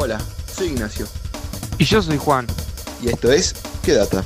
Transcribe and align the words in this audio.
Hola, 0.00 0.20
soy 0.20 0.68
Ignacio. 0.68 1.06
Y 1.76 1.84
yo 1.84 2.00
soy 2.00 2.18
Juan. 2.18 2.46
Y 3.02 3.08
esto 3.08 3.32
es 3.32 3.52
¿Qué 3.84 3.94
data? 3.94 4.24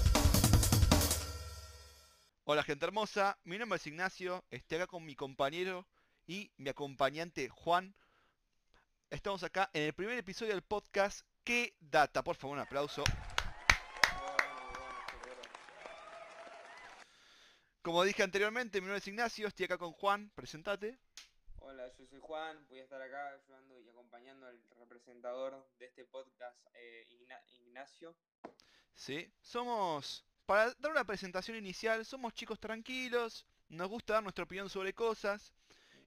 Hola 2.44 2.62
gente 2.62 2.84
hermosa, 2.84 3.38
mi 3.44 3.56
nombre 3.56 3.78
es 3.78 3.86
Ignacio, 3.86 4.44
estoy 4.50 4.76
acá 4.76 4.86
con 4.86 5.02
mi 5.06 5.16
compañero 5.16 5.88
y 6.26 6.52
mi 6.58 6.68
acompañante 6.68 7.48
Juan. 7.48 7.94
Estamos 9.08 9.44
acá 9.44 9.70
en 9.72 9.84
el 9.84 9.94
primer 9.94 10.18
episodio 10.18 10.52
del 10.52 10.60
podcast 10.60 11.22
¿Qué 11.42 11.74
data? 11.80 12.22
Por 12.22 12.36
favor, 12.36 12.58
un 12.58 12.62
aplauso. 12.62 13.02
Como 17.80 18.04
dije 18.04 18.22
anteriormente, 18.22 18.82
mi 18.82 18.88
nombre 18.88 18.98
es 18.98 19.08
Ignacio, 19.08 19.48
estoy 19.48 19.64
acá 19.64 19.78
con 19.78 19.92
Juan, 19.92 20.30
presentate. 20.34 20.98
Hola, 21.64 21.88
yo 21.96 22.06
soy 22.06 22.18
Juan, 22.20 22.66
voy 22.68 22.80
a 22.80 22.82
estar 22.82 23.00
acá 23.00 23.34
ayudando 23.34 23.80
y 23.80 23.88
acompañando 23.88 24.46
al 24.46 24.60
representador 24.80 25.64
de 25.78 25.86
este 25.86 26.04
podcast, 26.04 26.56
eh, 26.74 27.06
Igna- 27.10 27.40
Ignacio. 27.46 28.14
Sí, 28.94 29.32
somos, 29.40 30.24
para 30.44 30.74
dar 30.74 30.90
una 30.90 31.04
presentación 31.04 31.56
inicial, 31.56 32.04
somos 32.04 32.34
chicos 32.34 32.58
tranquilos, 32.58 33.46
nos 33.68 33.88
gusta 33.88 34.14
dar 34.14 34.22
nuestra 34.22 34.44
opinión 34.44 34.68
sobre 34.68 34.92
cosas 34.92 35.52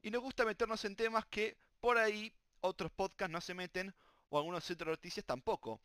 y 0.03 0.11
nos 0.11 0.21
gusta 0.21 0.45
meternos 0.45 0.83
en 0.85 0.95
temas 0.95 1.25
que 1.27 1.57
por 1.79 1.97
ahí 1.97 2.33
otros 2.59 2.91
podcasts 2.91 3.31
no 3.31 3.39
se 3.41 3.53
meten 3.53 3.93
o 4.29 4.37
algunos 4.37 4.63
centros 4.63 4.87
de 4.87 4.91
noticias 4.91 5.25
tampoco. 5.25 5.79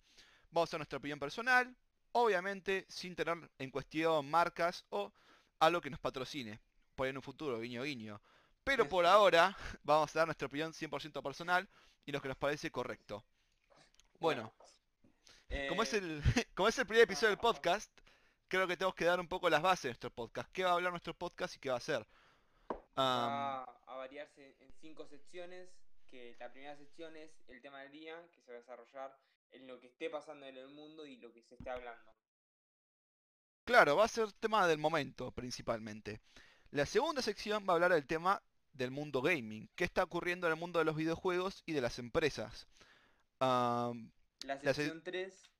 Vamos 0.50 0.74
a 0.74 0.78
nuestra 0.78 0.98
opinión 0.98 1.20
personal, 1.20 1.74
obviamente 2.12 2.86
sin 2.88 3.14
tener 3.14 3.48
en 3.58 3.70
cuestión 3.70 4.28
marcas 4.28 4.84
o 4.90 5.12
algo 5.60 5.80
que 5.80 5.90
nos 5.90 6.00
patrocine, 6.00 6.60
por 6.96 7.06
ahí 7.06 7.10
en 7.10 7.18
un 7.18 7.22
futuro, 7.22 7.60
guiño 7.60 7.84
guiño. 7.84 8.20
Pero 8.76 8.88
por 8.88 9.04
ahora 9.04 9.56
vamos 9.82 10.14
a 10.14 10.20
dar 10.20 10.28
nuestra 10.28 10.46
opinión 10.46 10.72
100% 10.72 11.20
personal 11.22 11.68
y 12.06 12.12
lo 12.12 12.22
que 12.22 12.28
nos 12.28 12.36
parece 12.36 12.70
correcto. 12.70 13.24
Bueno, 14.20 14.52
como 15.68 15.82
es 15.82 15.92
eh, 15.94 15.98
el, 15.98 16.22
como 16.54 16.68
es 16.68 16.78
el 16.78 16.86
primer 16.86 17.02
episodio 17.02 17.30
del 17.30 17.38
podcast, 17.38 17.90
creo 18.46 18.68
que 18.68 18.76
tenemos 18.76 18.94
que 18.94 19.06
dar 19.06 19.18
un 19.18 19.26
poco 19.26 19.50
las 19.50 19.60
bases 19.60 19.82
de 19.82 19.88
nuestro 19.88 20.10
podcast. 20.10 20.48
¿Qué 20.52 20.62
va 20.62 20.70
a 20.70 20.74
hablar 20.74 20.92
nuestro 20.92 21.14
podcast 21.14 21.56
y 21.56 21.58
qué 21.58 21.68
va 21.70 21.74
a 21.74 21.78
hacer? 21.78 22.06
Va 22.96 23.64
a 23.64 23.96
variarse 23.96 24.56
en 24.60 24.72
cinco 24.80 25.04
secciones, 25.04 25.68
que 26.06 26.36
la 26.38 26.52
primera 26.52 26.76
sección 26.76 27.16
es 27.16 27.30
el 27.48 27.60
tema 27.60 27.80
del 27.80 27.90
día, 27.90 28.24
que 28.32 28.40
se 28.40 28.52
va 28.52 28.58
a 28.58 28.60
desarrollar 28.60 29.18
en 29.50 29.66
lo 29.66 29.80
que 29.80 29.88
esté 29.88 30.10
pasando 30.10 30.46
en 30.46 30.56
el 30.56 30.68
mundo 30.68 31.04
y 31.06 31.16
lo 31.16 31.32
que 31.32 31.42
se 31.42 31.56
esté 31.56 31.70
hablando. 31.70 32.12
claro, 33.64 33.96
va 33.96 34.04
a 34.04 34.08
ser 34.08 34.30
tema 34.34 34.68
del 34.68 34.78
momento 34.78 35.32
principalmente. 35.32 36.20
La 36.70 36.86
segunda 36.86 37.20
sección 37.20 37.64
va 37.68 37.72
a 37.72 37.74
hablar 37.74 37.92
del 37.92 38.06
tema 38.06 38.40
del 38.72 38.90
mundo 38.90 39.22
gaming. 39.22 39.68
¿Qué 39.76 39.84
está 39.84 40.02
ocurriendo 40.04 40.46
en 40.46 40.52
el 40.54 40.58
mundo 40.58 40.78
de 40.78 40.84
los 40.84 40.96
videojuegos 40.96 41.62
y 41.66 41.72
de 41.72 41.80
las 41.80 41.98
empresas? 41.98 42.66
La 43.40 43.92
La 44.44 44.56
se- 44.58 44.74
sección 44.74 45.02
3 45.02 45.50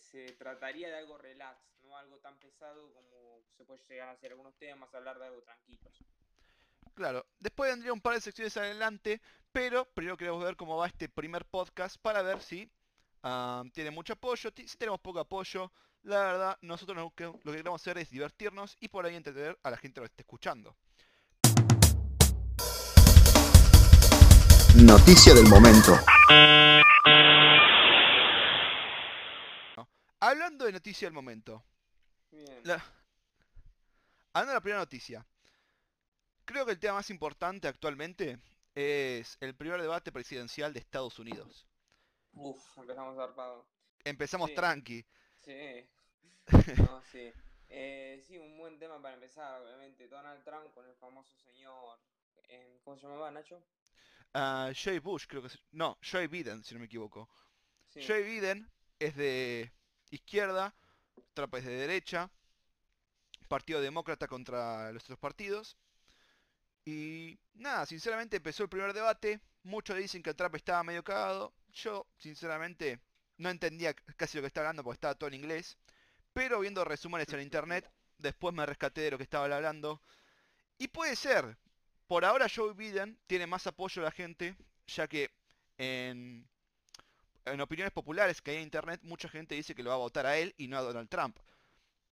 se, 0.00 0.32
trataría 0.38 0.88
de 0.88 0.96
algo 0.96 1.18
relax, 1.18 1.58
no 1.82 1.96
algo 1.96 2.16
tan 2.18 2.38
pesado 2.38 2.92
como 2.94 3.42
se 3.56 3.64
puede 3.64 3.82
llegar 3.88 4.08
a 4.08 4.12
hacer 4.12 4.30
algunos 4.32 4.56
temas, 4.56 4.92
hablar 4.94 5.18
de 5.18 5.26
algo 5.26 5.42
tranquilos. 5.42 5.92
Claro, 6.94 7.26
después 7.38 7.70
vendría 7.70 7.92
un 7.92 8.00
par 8.00 8.14
de 8.14 8.20
secciones 8.20 8.56
adelante, 8.56 9.20
pero 9.52 9.84
primero 9.94 10.16
queremos 10.16 10.42
ver 10.42 10.56
cómo 10.56 10.76
va 10.76 10.86
este 10.86 11.08
primer 11.08 11.44
podcast 11.44 11.96
para 12.00 12.22
ver 12.22 12.40
si 12.40 12.70
tiene 13.72 13.90
mucho 13.90 14.14
apoyo, 14.14 14.50
si 14.56 14.76
tenemos 14.76 15.00
poco 15.00 15.20
apoyo. 15.20 15.70
La 16.02 16.18
verdad, 16.20 16.58
nosotros 16.62 16.96
lo 16.96 17.10
que, 17.10 17.24
lo 17.24 17.32
que 17.38 17.50
queremos 17.58 17.80
hacer 17.82 17.98
es 17.98 18.08
divertirnos 18.10 18.76
y 18.80 18.88
por 18.88 19.04
ahí 19.04 19.16
entretener 19.16 19.58
a 19.62 19.70
la 19.70 19.76
gente 19.76 19.94
que 19.96 20.00
lo 20.00 20.06
esté 20.06 20.22
escuchando. 20.22 20.74
Noticia 24.76 25.34
del 25.34 25.46
momento. 25.48 25.92
Hablando 30.20 30.66
de 30.66 30.72
noticia 30.72 31.06
del 31.06 31.14
momento, 31.14 31.64
Bien. 32.30 32.60
la... 32.64 32.74
hablando 34.34 34.50
de 34.50 34.54
la 34.56 34.60
primera 34.60 34.80
noticia, 34.80 35.26
creo 36.44 36.66
que 36.66 36.72
el 36.72 36.78
tema 36.78 36.94
más 36.96 37.08
importante 37.10 37.68
actualmente 37.68 38.38
es 38.74 39.38
el 39.40 39.54
primer 39.56 39.80
debate 39.80 40.12
presidencial 40.12 40.72
de 40.74 40.80
Estados 40.80 41.18
Unidos. 41.18 41.66
Uf, 42.34 42.60
empezamos 42.78 43.16
zarpado. 43.16 43.66
Empezamos 44.04 44.50
Sí. 44.50 44.54
tranqui. 44.56 45.06
Sí. 45.40 45.88
No, 46.90 47.02
sí. 47.10 47.32
Eh, 47.68 48.22
sí, 48.26 48.36
un 48.36 48.58
buen 48.58 48.78
tema 48.78 49.00
para 49.00 49.14
empezar, 49.14 49.62
obviamente. 49.62 50.06
Donald 50.08 50.42
Trump 50.44 50.72
con 50.74 50.84
el 50.86 50.94
famoso 50.96 51.30
señor. 51.38 51.98
eh, 52.48 52.80
¿Cómo 52.84 52.96
se 52.96 53.06
llamaba, 53.06 53.30
Nacho? 53.30 53.62
Ah, 54.32 54.72
Joe 54.74 55.00
Bush, 55.00 55.26
creo 55.26 55.42
que 55.42 55.48
es... 55.48 55.58
No, 55.72 55.98
Biden, 56.30 56.62
si 56.62 56.74
no 56.74 56.80
me 56.80 56.86
equivoco. 56.86 57.28
Sí. 57.88 58.00
Joe 58.06 58.22
Biden 58.22 58.70
es 58.98 59.16
de 59.16 59.72
izquierda, 60.10 60.74
Trump 61.34 61.54
es 61.56 61.64
de 61.64 61.72
derecha, 61.72 62.30
Partido 63.48 63.80
Demócrata 63.80 64.28
contra 64.28 64.92
los 64.92 65.02
otros 65.04 65.18
partidos. 65.18 65.76
Y 66.84 67.38
nada, 67.54 67.86
sinceramente 67.86 68.36
empezó 68.36 68.62
el 68.62 68.68
primer 68.68 68.92
debate, 68.92 69.40
muchos 69.64 69.96
dicen 69.96 70.22
que 70.22 70.34
Trump 70.34 70.54
estaba 70.54 70.82
medio 70.84 71.02
cagado, 71.02 71.52
yo 71.72 72.06
sinceramente 72.16 73.00
no 73.36 73.50
entendía 73.50 73.94
casi 74.16 74.38
lo 74.38 74.42
que 74.42 74.48
estaba 74.48 74.68
hablando 74.68 74.84
porque 74.84 74.96
estaba 74.96 75.14
todo 75.14 75.28
en 75.28 75.34
inglés, 75.34 75.76
pero 76.32 76.60
viendo 76.60 76.84
resúmenes 76.84 77.32
en 77.32 77.40
internet, 77.40 77.90
después 78.18 78.54
me 78.54 78.66
rescaté 78.66 79.02
de 79.02 79.10
lo 79.12 79.16
que 79.16 79.24
estaba 79.24 79.44
hablando. 79.44 80.00
Y 80.78 80.88
puede 80.88 81.16
ser, 81.16 81.58
por 82.10 82.24
ahora 82.24 82.48
Joe 82.52 82.74
Biden 82.74 83.16
tiene 83.28 83.46
más 83.46 83.68
apoyo 83.68 84.02
de 84.02 84.06
la 84.06 84.10
gente, 84.10 84.56
ya 84.88 85.06
que 85.06 85.30
en, 85.78 86.44
opiniones 87.60 87.92
populares 87.92 88.42
que 88.42 88.50
hay 88.50 88.56
en 88.56 88.64
internet, 88.64 88.98
mucha 89.04 89.28
gente 89.28 89.54
dice 89.54 89.76
que 89.76 89.84
lo 89.84 89.90
va 89.90 89.94
a 89.94 89.98
votar 89.98 90.26
a 90.26 90.36
él 90.36 90.52
y 90.56 90.66
no 90.66 90.76
a 90.76 90.82
Donald 90.82 91.08
Trump. 91.08 91.38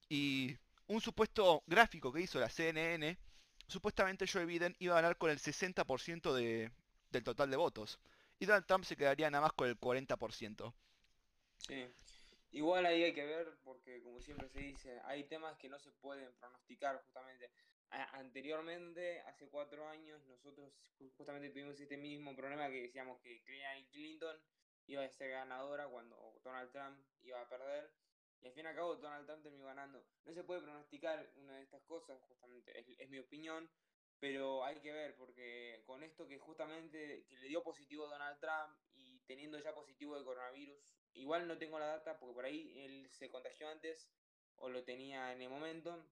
Y 0.09 0.57
un 0.87 1.01
supuesto 1.01 1.65
gráfico 1.67 2.13
que 2.13 2.21
hizo 2.21 2.39
la 2.39 2.49
CNN, 2.49 3.19
supuestamente 3.67 4.29
Joe 4.33 4.47
Biden 4.47 4.77
iba 4.79 4.97
a 4.97 5.01
ganar 5.01 5.19
con 5.19 5.33
el 5.33 5.41
60% 5.41 6.33
de, 6.33 6.71
del 7.11 7.25
total 7.25 7.51
de 7.51 7.57
votos. 7.57 7.99
Y 8.39 8.47
Donald 8.47 8.67
Trump 8.67 8.85
se 8.85 8.97
quedaría 8.97 9.29
nada 9.33 9.43
más 9.43 9.53
con 9.53 9.69
el 9.69 9.81
40%. 9.81 10.73
Sí. 11.67 11.89
Igual 12.53 12.87
ahí 12.87 13.03
hay 13.03 13.15
que 13.15 13.27
ver, 13.27 13.53
porque 13.65 14.01
como 14.05 14.21
siempre 14.21 14.49
se 14.49 14.61
dice, 14.61 15.01
hay 15.07 15.25
temas 15.25 15.57
que 15.57 15.69
no 15.69 15.81
se 15.81 15.91
pueden 15.91 16.33
pronosticar 16.39 17.03
justamente. 17.03 17.51
Anteriormente, 17.91 19.21
hace 19.21 19.49
cuatro 19.49 19.87
años, 19.89 20.23
nosotros 20.27 20.73
ju- 20.99 21.11
justamente 21.17 21.51
tuvimos 21.51 21.81
este 21.81 21.97
mismo 21.97 22.37
problema 22.37 22.69
que 22.69 22.83
decíamos 22.83 23.19
que 23.21 23.43
Clinton 23.91 24.37
iba 24.87 25.03
a 25.05 25.09
ser 25.11 25.31
ganadora 25.31 25.89
cuando 25.89 26.39
Donald 26.45 26.71
Trump 26.71 27.03
iba 27.23 27.41
a 27.41 27.49
perder. 27.49 27.91
Y 28.41 28.47
al 28.47 28.53
fin 28.53 28.65
y 28.67 28.69
al 28.69 28.75
cabo 28.77 28.97
Donald 28.97 29.27
Trump 29.27 29.43
terminó 29.43 29.65
ganando. 29.65 30.07
No 30.25 30.33
se 30.35 30.45
puede 30.45 30.61
pronosticar 30.63 31.33
una 31.37 31.57
de 31.57 31.63
estas 31.63 31.83
cosas, 31.85 32.21
justamente, 32.23 32.79
es, 32.79 32.87
es 32.99 33.09
mi 33.09 33.19
opinión. 33.19 33.71
Pero 34.21 34.65
hay 34.65 34.81
que 34.81 34.93
ver, 34.93 35.17
porque 35.17 35.83
con 35.87 36.03
esto 36.03 36.27
que 36.27 36.39
justamente 36.39 37.25
que 37.29 37.37
le 37.37 37.49
dio 37.49 37.63
positivo 37.63 38.07
a 38.07 38.11
Donald 38.11 38.41
Trump 38.41 38.77
y 38.93 39.21
teniendo 39.27 39.59
ya 39.61 39.75
positivo 39.75 40.19
de 40.19 40.25
coronavirus, 40.25 40.85
igual 41.15 41.47
no 41.47 41.57
tengo 41.57 41.79
la 41.79 41.87
data 41.87 42.19
porque 42.19 42.35
por 42.35 42.45
ahí 42.45 42.81
él 42.81 43.09
se 43.13 43.31
contagió 43.31 43.69
antes 43.69 44.11
o 44.57 44.69
lo 44.69 44.85
tenía 44.85 45.33
en 45.33 45.43
el 45.43 45.49
momento. 45.51 46.05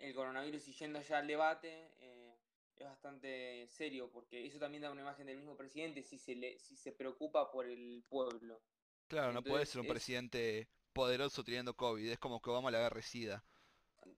El 0.00 0.14
coronavirus 0.14 0.66
y 0.66 0.72
yendo 0.72 1.00
ya 1.00 1.18
al 1.18 1.28
debate 1.28 1.92
eh, 2.00 2.34
es 2.76 2.84
bastante 2.84 3.68
serio 3.68 4.10
porque 4.10 4.44
eso 4.46 4.58
también 4.58 4.82
da 4.82 4.90
una 4.90 5.02
imagen 5.02 5.26
del 5.26 5.36
mismo 5.36 5.56
presidente 5.56 6.02
si 6.02 6.18
se, 6.18 6.34
le, 6.34 6.58
si 6.58 6.74
se 6.76 6.90
preocupa 6.92 7.50
por 7.52 7.66
el 7.66 8.02
pueblo. 8.08 8.60
Claro, 9.08 9.32
no 9.34 9.44
puede 9.44 9.66
ser 9.66 9.80
un 9.82 9.86
es- 9.86 9.92
presidente 9.92 10.68
poderoso 10.94 11.44
teniendo 11.44 11.76
COVID, 11.76 12.10
es 12.10 12.18
como 12.18 12.40
que 12.40 12.50
Obama 12.50 12.70
la 12.70 12.78
guerra 12.80 13.02
SIDA. 13.02 13.44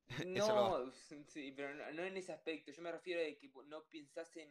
No, 0.25 0.91
sí, 1.27 1.53
pero 1.53 1.75
no, 1.75 1.91
no 1.93 2.03
en 2.05 2.17
ese 2.17 2.33
aspecto. 2.33 2.73
Yo 2.73 2.83
me 2.83 2.93
refiero 2.93 3.21
a 3.21 3.39
que 3.39 3.51
no 3.67 3.85
pensás 3.89 4.37
en, 4.37 4.51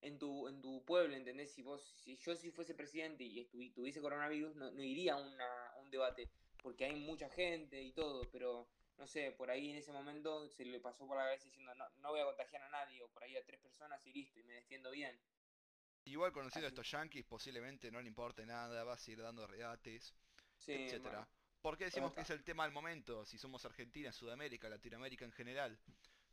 en, 0.00 0.18
tu, 0.18 0.48
en 0.48 0.60
tu 0.60 0.84
pueblo, 0.84 1.14
¿entendés? 1.16 1.52
Si 1.52 1.62
vos, 1.62 1.82
si 1.82 2.16
yo 2.16 2.34
si 2.36 2.50
fuese 2.50 2.74
presidente 2.74 3.24
y 3.24 3.44
tuviese 3.70 4.00
coronavirus, 4.00 4.56
no, 4.56 4.70
no 4.70 4.82
iría 4.82 5.14
a, 5.14 5.16
una, 5.16 5.68
a 5.70 5.78
un 5.78 5.90
debate, 5.90 6.30
porque 6.62 6.84
hay 6.86 6.96
mucha 6.96 7.28
gente 7.30 7.82
y 7.82 7.92
todo, 7.92 8.30
pero 8.30 8.68
no 8.98 9.06
sé, 9.06 9.32
por 9.32 9.50
ahí 9.50 9.70
en 9.70 9.76
ese 9.76 9.92
momento 9.92 10.48
se 10.48 10.64
le 10.64 10.80
pasó 10.80 11.06
por 11.06 11.16
la 11.16 11.24
cabeza 11.24 11.44
diciendo, 11.44 11.74
no, 11.74 11.88
no 11.98 12.10
voy 12.10 12.20
a 12.20 12.24
contagiar 12.24 12.62
a 12.62 12.68
nadie, 12.70 13.02
o 13.02 13.08
por 13.08 13.22
ahí 13.24 13.36
a 13.36 13.44
tres 13.44 13.60
personas 13.60 14.04
y 14.06 14.12
listo, 14.12 14.40
y 14.40 14.44
me 14.44 14.54
defiendo 14.54 14.90
bien. 14.90 15.18
Igual 16.04 16.32
conociendo 16.32 16.66
a 16.66 16.68
estos 16.68 16.90
yankees, 16.90 17.24
posiblemente 17.24 17.90
no 17.90 18.00
le 18.00 18.08
importe 18.08 18.46
nada, 18.46 18.84
va 18.84 18.94
a 18.94 18.98
seguir 18.98 19.22
dando 19.22 19.46
regates, 19.46 20.14
Sí, 20.58 20.72
etcétera. 20.72 21.18
bueno, 21.18 21.28
¿Por 21.60 21.76
qué 21.76 21.84
decimos 21.86 22.12
que 22.14 22.20
es 22.20 22.30
el 22.30 22.44
tema 22.44 22.62
del 22.64 22.72
momento? 22.72 23.24
Si 23.24 23.38
somos 23.38 23.64
Argentina, 23.64 24.12
Sudamérica, 24.12 24.68
Latinoamérica 24.68 25.24
en 25.24 25.32
general. 25.32 25.76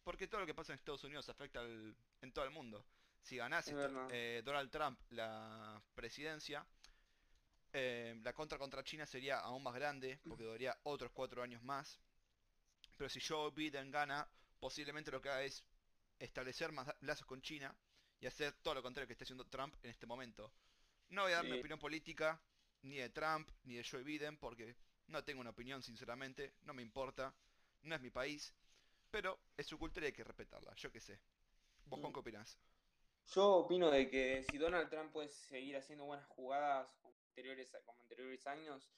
Porque 0.04 0.28
todo 0.28 0.42
lo 0.42 0.46
que 0.46 0.54
pasa 0.54 0.74
en 0.74 0.78
Estados 0.80 1.04
Unidos 1.06 1.28
afecta 1.30 1.62
al- 1.62 1.96
en 2.22 2.32
todo 2.32 2.46
el 2.46 2.52
mundo. 2.52 2.86
Si 3.22 3.38
ganase 3.38 3.72
Es 3.72 3.78
to- 3.78 3.82
verdad. 3.82 4.08
eh, 4.12 4.42
Donald 4.46 4.70
Trump 4.70 5.00
la 5.10 5.82
presidencia, 5.96 6.64
eh, 7.72 8.16
la 8.22 8.34
contra 8.34 8.60
contra 8.60 8.84
China 8.84 9.06
sería 9.08 9.40
aún 9.40 9.64
más 9.64 9.74
grande, 9.74 10.20
porque 10.28 10.44
duraría 10.44 10.78
otros 10.84 11.12
cuatro 11.12 11.42
años 11.42 11.64
más. 11.64 12.00
Pero 12.98 13.10
si 13.10 13.20
Joe 13.20 13.52
Biden 13.52 13.92
gana, 13.92 14.28
posiblemente 14.60 15.12
lo 15.12 15.22
que 15.22 15.30
haga 15.30 15.44
es 15.44 15.64
establecer 16.20 16.72
más 16.72 16.88
lazos 17.02 17.26
con 17.26 17.42
China 17.42 17.76
y 18.20 18.28
hacer 18.28 18.54
todo 18.62 18.76
lo 18.76 18.82
contrario 18.82 19.08
que 19.08 19.14
está 19.14 19.24
haciendo 19.24 19.46
Trump 19.46 19.76
en 19.84 19.90
este 19.90 20.06
momento. 20.06 20.54
No 21.10 21.24
voy 21.24 21.34
a 21.34 21.38
dar 21.38 21.46
mi 21.46 21.60
opinión 21.60 21.80
política, 21.80 22.42
ni 22.84 22.98
de 22.98 23.10
Trump, 23.10 23.50
ni 23.64 23.76
de 23.76 23.84
Joe 23.84 24.04
Biden, 24.04 24.38
porque 24.38 24.76
no 25.08 25.24
tengo 25.24 25.42
una 25.42 25.50
opinión, 25.50 25.84
sinceramente, 25.84 26.54
no 26.64 26.74
me 26.74 26.82
importa, 26.82 27.36
no 27.82 27.96
es 27.96 28.02
mi 28.02 28.10
país, 28.10 28.54
pero 29.12 29.40
es 29.58 29.68
su 29.68 29.78
cultura 29.78 30.06
y 30.06 30.08
hay 30.08 30.14
que 30.14 30.24
respetarla, 30.24 30.74
yo 30.76 30.92
qué 30.92 31.00
sé. 31.00 31.20
¿Vos, 31.86 32.00
Juan, 32.00 32.14
qué 32.14 32.20
opinás? 32.20 32.58
Yo 33.28 33.52
opino 33.58 33.92
de 33.92 34.10
que 34.10 34.44
si 34.50 34.58
Donald 34.58 34.90
Trump 34.90 35.12
puede 35.12 35.30
seguir 35.30 35.78
haciendo 35.78 36.06
buenas 36.06 36.26
jugadas 36.28 36.94
como 37.02 37.16
anteriores, 37.28 37.76
como 37.86 38.02
anteriores 38.02 38.46
años, 38.48 38.90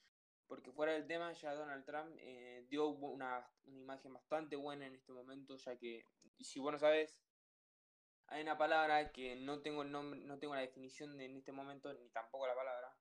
porque 0.47 0.71
fuera 0.71 0.94
del 0.94 1.07
tema 1.07 1.31
ya 1.33 1.53
Donald 1.53 1.86
Trump 1.86 2.15
eh, 2.19 2.65
dio 2.69 2.88
una, 2.89 3.47
una 3.65 3.80
imagen 3.80 4.13
bastante 4.13 4.56
buena 4.56 4.86
en 4.88 4.95
este 4.95 5.12
momento, 5.12 5.56
ya 5.57 5.77
que, 5.77 6.06
si 6.39 6.59
vos 6.59 6.71
no 6.74 6.80
sabes, 6.80 7.19
hay 8.27 8.42
una 8.42 8.57
palabra 8.57 9.12
que 9.12 9.36
no 9.36 9.62
tengo 9.62 9.83
el 9.83 9.92
nombre, 9.92 10.19
no 10.21 10.39
tengo 10.39 10.56
la 10.56 10.62
definición 10.62 11.18
de- 11.18 11.25
en 11.25 11.38
este 11.38 11.51
momento, 11.51 11.94
ni 11.94 12.09
tampoco 12.09 12.47
la 12.47 12.56
palabra, 12.56 12.95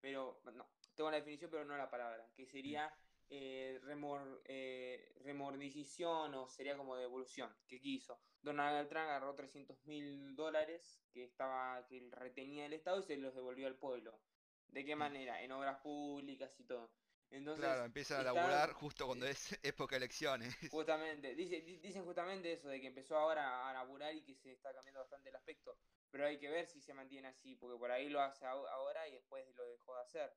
pero 0.00 0.40
no, 0.54 0.70
tengo 0.94 1.10
la 1.10 1.16
definición 1.18 1.50
pero 1.50 1.64
no 1.64 1.76
la 1.76 1.90
palabra, 1.90 2.30
que 2.34 2.46
sería 2.46 2.92
eh, 3.28 3.80
remor, 3.82 4.42
eh, 4.44 5.12
remordicición 5.24 6.34
o 6.34 6.48
sería 6.48 6.76
como 6.76 6.96
devolución, 6.96 7.52
que 7.66 7.80
quiso. 7.80 8.20
Donald 8.40 8.88
Trump 8.88 9.04
agarró 9.06 9.34
300 9.34 9.84
mil 9.86 10.36
dólares 10.36 11.02
que 11.12 11.24
estaba 11.24 11.84
que 11.88 12.08
retenía 12.12 12.66
el 12.66 12.72
Estado 12.74 13.00
y 13.00 13.02
se 13.02 13.16
los 13.16 13.34
devolvió 13.34 13.66
al 13.66 13.76
pueblo. 13.76 14.20
¿De 14.68 14.84
qué 14.84 14.94
manera? 14.96 15.42
En 15.42 15.52
obras 15.52 15.78
públicas 15.80 16.58
y 16.60 16.64
todo. 16.64 16.90
Entonces, 17.30 17.64
claro, 17.64 17.84
empiezan 17.84 18.18
a 18.18 18.20
está- 18.20 18.34
laburar 18.34 18.72
justo 18.72 19.06
cuando 19.06 19.26
es 19.26 19.58
época 19.62 19.94
de 19.96 19.98
elecciones. 19.98 20.54
Justamente, 20.70 21.34
dice, 21.34 21.60
di- 21.62 21.78
dicen 21.78 22.04
justamente 22.04 22.52
eso, 22.52 22.68
de 22.68 22.80
que 22.80 22.86
empezó 22.86 23.16
ahora 23.16 23.68
a 23.68 23.72
laburar 23.72 24.14
y 24.14 24.22
que 24.22 24.34
se 24.34 24.52
está 24.52 24.72
cambiando 24.72 25.00
bastante 25.00 25.30
el 25.30 25.36
aspecto. 25.36 25.76
Pero 26.10 26.26
hay 26.26 26.38
que 26.38 26.48
ver 26.48 26.66
si 26.66 26.80
se 26.80 26.94
mantiene 26.94 27.28
así, 27.28 27.56
porque 27.56 27.78
por 27.78 27.90
ahí 27.90 28.08
lo 28.08 28.20
hace 28.20 28.46
ahora 28.46 29.08
y 29.08 29.12
después 29.12 29.44
lo 29.56 29.66
dejó 29.68 29.96
de 29.96 30.02
hacer. 30.02 30.32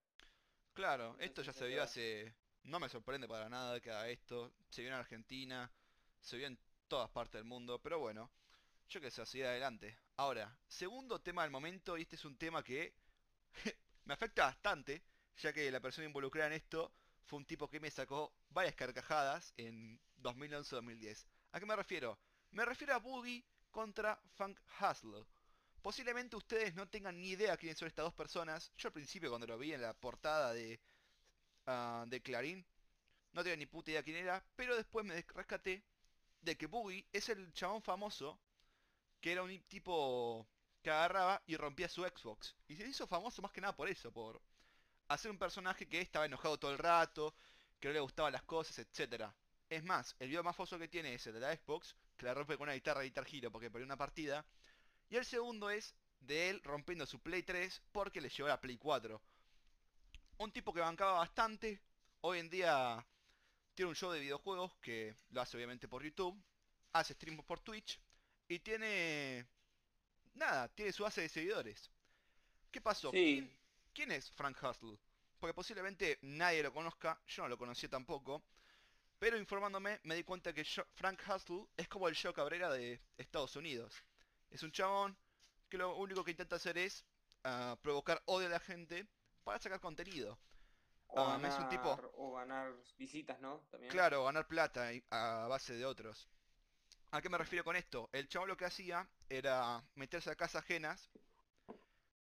Claro, 0.73 1.15
esto 1.19 1.41
ya 1.41 1.53
se 1.53 1.67
vio 1.67 1.83
hace... 1.83 2.33
No 2.63 2.79
me 2.79 2.89
sorprende 2.89 3.27
para 3.27 3.49
nada 3.49 3.79
que 3.79 3.91
haga 3.91 4.09
esto. 4.09 4.51
Se 4.69 4.81
vio 4.81 4.89
en 4.91 4.97
Argentina, 4.97 5.71
se 6.21 6.37
vio 6.37 6.47
en 6.47 6.59
todas 6.87 7.09
partes 7.09 7.39
del 7.39 7.45
mundo, 7.45 7.79
pero 7.81 7.99
bueno, 7.99 8.31
yo 8.89 8.99
que 8.99 9.11
sé, 9.11 9.25
seguir 9.25 9.45
adelante. 9.47 9.97
Ahora, 10.17 10.57
segundo 10.67 11.21
tema 11.21 11.43
del 11.43 11.51
momento, 11.51 11.97
y 11.97 12.01
este 12.01 12.15
es 12.15 12.25
un 12.25 12.37
tema 12.37 12.63
que 12.63 12.93
me 14.09 14.15
afecta 14.15 14.45
bastante, 14.45 15.03
ya 15.37 15.53
que 15.53 15.69
la 15.69 15.79
persona 15.79 16.07
involucrada 16.07 16.47
en 16.47 16.53
esto 16.53 16.91
fue 17.27 17.37
un 17.37 17.45
tipo 17.45 17.69
que 17.69 17.79
me 17.79 17.91
sacó 17.91 18.33
varias 18.49 18.73
carcajadas 18.73 19.53
en 19.55 20.01
2011-2010. 20.23 21.27
¿A 21.51 21.59
qué 21.59 21.65
me 21.67 21.75
refiero? 21.75 22.17
Me 22.49 22.65
refiero 22.65 22.95
a 22.95 22.97
Boogie 22.97 23.45
contra 23.69 24.19
Funk 24.33 24.59
Hustle. 24.81 25.27
Posiblemente 25.83 26.35
ustedes 26.35 26.73
no 26.73 26.89
tengan 26.89 27.21
ni 27.21 27.29
idea 27.29 27.55
quiénes 27.55 27.77
son 27.77 27.87
estas 27.87 28.05
dos 28.05 28.15
personas. 28.15 28.71
Yo 28.77 28.87
al 28.87 28.93
principio 28.93 29.29
cuando 29.29 29.45
lo 29.45 29.59
vi 29.59 29.73
en 29.73 29.83
la 29.83 29.93
portada 29.93 30.53
de, 30.53 30.81
ah, 31.67 32.03
de 32.07 32.19
Clarín, 32.19 32.65
no 33.33 33.43
tenía 33.43 33.57
ni 33.57 33.67
puta 33.67 33.91
idea 33.91 34.01
quién 34.01 34.17
era, 34.17 34.43
pero 34.55 34.75
después 34.75 35.05
me 35.05 35.23
rescaté 35.35 35.83
de 36.41 36.57
que 36.57 36.65
Boogie 36.65 37.07
es 37.13 37.29
el 37.29 37.53
chabón 37.53 37.83
famoso 37.83 38.39
que 39.21 39.33
era 39.33 39.43
un 39.43 39.55
tipo 39.67 40.47
que 40.81 40.89
agarraba 40.89 41.41
y 41.45 41.57
rompía 41.57 41.89
su 41.89 42.03
Xbox. 42.03 42.55
Y 42.67 42.75
se 42.75 42.87
hizo 42.87 43.07
famoso 43.07 43.41
más 43.41 43.51
que 43.51 43.61
nada 43.61 43.75
por 43.75 43.89
eso, 43.89 44.11
por 44.11 44.41
hacer 45.09 45.31
un 45.31 45.37
personaje 45.37 45.87
que 45.87 46.01
estaba 46.01 46.25
enojado 46.25 46.57
todo 46.57 46.71
el 46.71 46.77
rato, 46.77 47.35
que 47.79 47.87
no 47.87 47.93
le 47.93 47.99
gustaban 47.99 48.33
las 48.33 48.43
cosas, 48.43 48.79
etcétera. 48.79 49.33
Es 49.69 49.83
más, 49.83 50.15
el 50.19 50.29
video 50.29 50.43
más 50.43 50.55
famoso 50.55 50.79
que 50.79 50.87
tiene 50.87 51.13
es 51.13 51.27
el 51.27 51.33
de 51.33 51.39
la 51.39 51.55
Xbox, 51.55 51.95
que 52.17 52.25
la 52.25 52.33
rompe 52.33 52.57
con 52.57 52.67
una 52.67 52.73
guitarra 52.73 53.01
de 53.01 53.07
Guitar 53.07 53.27
Hero 53.31 53.51
porque 53.51 53.69
perdió 53.69 53.85
una 53.85 53.97
partida. 53.97 54.45
Y 55.09 55.15
el 55.15 55.25
segundo 55.25 55.69
es 55.69 55.95
de 56.19 56.49
él 56.49 56.61
rompiendo 56.63 57.05
su 57.05 57.19
Play 57.19 57.43
3 57.43 57.81
porque 57.91 58.21
le 58.21 58.29
llevó 58.29 58.49
la 58.49 58.59
Play 58.59 58.77
4. 58.77 59.21
Un 60.37 60.51
tipo 60.51 60.73
que 60.73 60.81
bancaba 60.81 61.13
bastante. 61.13 61.81
Hoy 62.21 62.39
en 62.39 62.49
día 62.49 63.05
tiene 63.73 63.89
un 63.89 63.95
show 63.95 64.11
de 64.11 64.19
videojuegos 64.19 64.75
que 64.81 65.15
lo 65.29 65.41
hace 65.41 65.57
obviamente 65.57 65.87
por 65.87 66.03
YouTube. 66.03 66.41
Hace 66.93 67.13
streams 67.13 67.43
por 67.43 67.59
Twitch. 67.59 67.99
Y 68.47 68.59
tiene... 68.59 69.47
Nada, 70.39 70.69
tiene 70.69 70.93
su 70.93 71.03
base 71.03 71.19
de 71.21 71.27
seguidores. 71.29 71.91
¿Qué 72.71 72.79
pasó? 72.79 73.11
Sí. 73.11 73.17
¿Quién, 73.41 73.59
quién 73.93 74.11
es 74.13 74.31
Frank 74.31 74.57
Hustle? 74.63 74.97
Porque 75.37 75.53
posiblemente 75.53 76.17
nadie 76.21 76.63
lo 76.63 76.71
conozca. 76.73 77.19
Yo 77.27 77.43
no 77.43 77.49
lo 77.49 77.57
conocía 77.57 77.89
tampoco. 77.89 78.41
Pero 79.19 79.37
informándome 79.37 79.99
me 80.03 80.15
di 80.15 80.23
cuenta 80.23 80.53
que 80.53 80.63
yo- 80.63 80.85
Frank 80.95 81.19
Hustle 81.27 81.65
es 81.75 81.89
como 81.89 82.07
el 82.07 82.15
Joe 82.15 82.33
Cabrera 82.33 82.71
de 82.71 83.01
Estados 83.17 83.57
Unidos. 83.57 83.93
Es 84.49 84.63
un 84.63 84.71
chabón 84.71 85.17
que 85.67 85.77
lo 85.77 85.93
único 85.97 86.23
que 86.23 86.31
intenta 86.31 86.55
hacer 86.55 86.77
es 86.77 87.03
ah, 87.43 87.77
provocar 87.81 88.21
odio 88.25 88.47
a 88.47 88.51
la 88.51 88.59
gente 88.61 89.05
para 89.43 89.59
sacar 89.59 89.81
contenido. 89.81 90.39
O, 91.07 91.19
Ah, 91.19 91.31
ganar, 91.33 91.51
es 91.51 91.57
un 91.59 91.67
tipo- 91.69 92.11
o 92.15 92.33
ganar 92.35 92.73
visitas, 92.97 93.41
¿no? 93.41 93.59
También. 93.71 93.91
Claro, 93.91 94.23
ganar 94.23 94.47
plata 94.47 94.89
a 95.09 95.47
base 95.49 95.73
de 95.73 95.85
otros. 95.85 96.29
¿A 97.11 97.21
qué 97.21 97.29
me 97.29 97.37
refiero 97.37 97.63
con 97.63 97.75
esto? 97.75 98.09
El 98.13 98.27
chabón 98.27 98.49
lo 98.49 98.57
que 98.57 98.65
hacía 98.65 99.07
era 99.29 99.83
meterse 99.95 100.31
a 100.31 100.35
casas 100.35 100.63
ajenas 100.63 101.11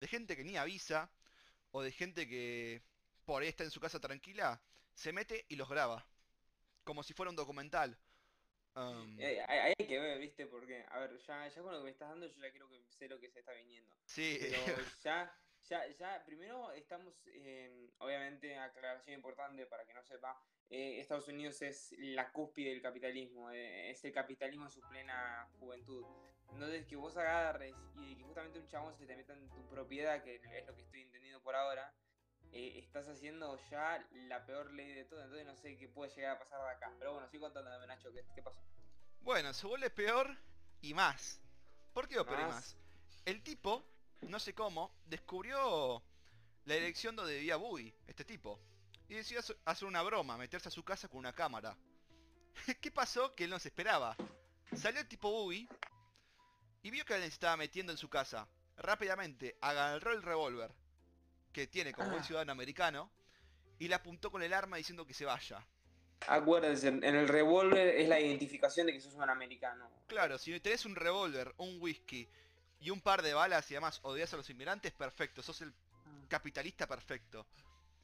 de 0.01 0.09
gente 0.09 0.37
que 0.37 0.45
ni 0.45 0.57
avisa 0.57 1.11
o 1.73 1.83
de 1.83 1.93
gente 1.93 2.29
que 2.29 2.83
por 3.25 3.43
ahí 3.43 3.49
está 3.49 3.65
en 3.65 3.71
su 3.71 3.81
casa 3.81 4.01
tranquila, 4.01 4.63
se 4.95 5.13
mete 5.13 5.47
y 5.49 5.57
los 5.57 5.69
graba. 5.69 6.07
Como 6.85 7.03
si 7.05 7.15
fuera 7.15 7.31
un 7.31 7.37
documental. 7.37 7.99
Um, 8.75 9.19
Eh, 9.19 9.45
hay, 9.49 9.75
hay 9.79 9.87
que 9.87 9.99
ver, 9.99 10.19
¿viste? 10.19 10.47
Porque, 10.47 10.85
a 10.91 10.99
ver, 11.01 11.19
ya, 11.27 11.49
ya 11.49 11.63
con 11.63 11.73
lo 11.73 11.79
que 11.79 11.85
me 11.85 11.91
estás 11.91 12.11
dando, 12.11 12.27
yo 12.27 12.41
ya 12.41 12.53
creo 12.53 12.69
que 12.69 12.85
sé 12.89 13.09
lo 13.09 13.19
que 13.19 13.31
se 13.31 13.41
está 13.41 13.53
viniendo. 13.53 13.95
sí, 14.07 14.39
Pero 14.39 14.57
ya, 15.03 15.33
ya, 15.69 15.87
ya, 15.99 16.23
primero 16.25 16.73
estamos, 16.73 17.15
eh, 17.27 17.91
obviamente, 17.99 18.59
aclaración 18.59 19.17
importante 19.17 19.67
para 19.67 19.85
que 19.85 19.95
no 19.95 20.03
sepa, 20.03 20.41
eh, 20.71 21.01
Estados 21.01 21.29
Unidos 21.29 21.63
es 21.63 21.95
la 21.99 22.31
cúspide 22.31 22.71
del 22.71 22.83
capitalismo, 22.83 23.51
eh, 23.51 23.91
es 23.91 24.05
el 24.05 24.13
capitalismo 24.13 24.67
en 24.67 24.71
su 24.71 24.81
plena 24.83 25.49
juventud. 25.59 26.05
Entonces, 26.53 26.87
que 26.87 26.97
vos 26.97 27.17
agarres 27.17 27.75
y 27.97 28.17
que 28.17 28.23
justamente 28.25 28.59
un 28.59 28.67
chabón 28.69 28.97
se 28.97 29.07
te 29.07 29.17
meta 29.17 29.35
en 29.35 29.49
tu 29.51 29.69
propiedad, 29.69 30.23
que 30.23 30.37
es 30.37 30.67
lo 30.67 30.75
que 30.75 30.83
estoy 30.83 31.03
entendiendo 31.03 31.43
por 31.43 31.55
ahora, 31.55 31.95
eh, 32.53 32.79
estás 32.79 33.07
haciendo 33.09 33.59
ya 33.71 34.07
la 34.13 34.47
peor 34.47 34.73
ley 34.73 34.93
de 34.95 35.05
todo, 35.05 35.23
entonces 35.23 35.47
no 35.47 35.55
sé 35.57 35.77
qué 35.77 35.89
puede 35.89 36.15
llegar 36.15 36.37
a 36.37 36.39
pasar 36.39 36.61
de 36.63 36.71
acá. 36.71 36.93
Pero 36.99 37.13
bueno, 37.13 37.29
sigo 37.29 37.45
contándome, 37.45 37.87
Nacho, 37.87 38.11
¿qué, 38.13 38.25
qué 38.35 38.43
pasó? 38.43 38.61
Bueno, 39.21 39.53
se 39.53 39.67
vuelve 39.67 39.91
peor 39.91 40.35
y 40.81 40.95
más. 40.95 41.41
¿Por 41.93 42.09
qué 42.09 42.15
peor 42.25 42.41
y 42.41 42.43
Más. 42.45 42.55
más? 42.55 42.77
El 43.27 43.43
tipo, 43.43 43.85
no 44.23 44.39
sé 44.39 44.55
cómo, 44.55 44.93
descubrió 45.07 46.03
la 46.65 46.75
dirección 46.75 47.17
donde 47.17 47.35
vivía 47.37 47.57
Boogie, 47.57 47.95
este 48.07 48.25
tipo. 48.25 48.61
Y 49.09 49.15
decidió 49.15 49.41
hacer- 49.65 49.89
una 49.89 50.03
broma, 50.03 50.37
meterse 50.37 50.69
a 50.69 50.73
su 50.73 50.85
casa 50.85 51.09
con 51.09 51.19
una 51.21 51.33
cámara. 51.33 51.77
¿Qué 52.81 52.91
pasó? 52.91 53.35
Que 53.35 53.45
él 53.45 53.51
no 53.51 53.59
se 53.59 53.69
esperaba. 53.69 54.17
Salió 54.75 55.01
el 55.01 55.09
tipo 55.09 55.31
Boogie 55.31 55.67
y 56.83 56.91
vio 56.91 57.05
que 57.05 57.15
alguien 57.15 57.31
se 57.31 57.35
estaba 57.35 57.57
metiendo 57.57 57.93
en 57.93 57.99
su 57.99 58.09
casa. 58.11 58.47
Rápidamente 58.77 59.57
agarró 59.61 60.13
el 60.13 60.23
revólver 60.23 60.71
que 61.53 61.67
tiene 61.67 61.93
como 61.95 62.11
buen 62.11 62.21
Ah. 62.21 62.25
ciudadano 62.25 62.53
americano 62.53 63.11
y 63.79 63.89
le 63.89 63.95
apuntó 63.95 64.31
con 64.31 64.43
el 64.43 64.53
arma 64.53 64.77
diciendo 64.77 65.07
que 65.07 65.15
se 65.15 65.25
vaya. 65.25 65.67
Acuérdense, 66.27 66.89
en 66.89 67.05
el 67.05 67.29
revólver 67.29 67.89
es 67.97 68.09
la 68.09 68.21
identificación 68.21 68.87
de 68.89 68.93
que 68.93 69.01
sos 69.01 69.15
un 69.15 69.23
americano. 69.31 69.89
Claro, 70.09 70.37
si 70.37 70.59
tenés 70.61 70.85
un 70.85 70.97
revólver, 70.97 71.55
un 71.59 71.81
whisky 71.81 72.29
y 72.81 72.91
un 72.91 73.01
par 73.01 73.23
de 73.23 73.35
balas 73.35 73.71
y 73.71 73.75
además 73.75 74.01
odias 74.03 74.33
a 74.35 74.37
los 74.37 74.49
inmigrantes, 74.51 74.93
perfecto, 74.93 75.43
sos 75.43 75.61
el 75.63 75.73
capitalista 76.29 76.87
perfecto. 76.87 77.47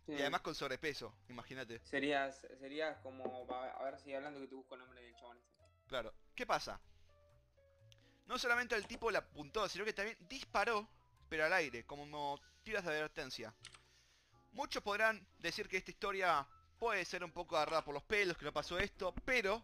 Sí. 0.06 0.12
Y 0.12 0.20
además 0.20 0.42
con 0.42 0.54
sobrepeso, 0.54 1.14
imagínate. 1.28 1.80
Serías, 1.84 2.46
serías 2.58 2.98
como, 2.98 3.46
a 3.50 3.84
ver, 3.84 3.98
sigue 3.98 4.16
hablando 4.16 4.40
que 4.40 4.48
te 4.48 4.54
busco 4.54 4.74
el 4.74 4.80
nombre 4.80 5.00
del 5.00 5.14
chabón 5.16 5.38
este. 5.38 5.64
Claro. 5.86 6.12
¿Qué 6.34 6.44
pasa? 6.46 6.80
No 8.26 8.38
solamente 8.38 8.74
el 8.74 8.86
tipo 8.86 9.10
le 9.10 9.18
apuntó, 9.18 9.68
sino 9.68 9.84
que 9.84 9.92
también 9.92 10.16
disparó, 10.28 10.88
pero 11.28 11.44
al 11.44 11.52
aire, 11.52 11.84
como 11.84 12.38
tiras 12.62 12.84
de 12.84 12.90
advertencia. 12.90 13.54
Muchos 14.52 14.82
podrán 14.82 15.26
decir 15.38 15.68
que 15.68 15.76
esta 15.76 15.90
historia 15.90 16.46
puede 16.78 17.04
ser 17.04 17.24
un 17.24 17.32
poco 17.32 17.56
agarrada 17.56 17.84
por 17.84 17.94
los 17.94 18.02
pelos, 18.04 18.36
que 18.36 18.44
no 18.44 18.52
pasó 18.52 18.78
esto, 18.78 19.14
pero 19.24 19.62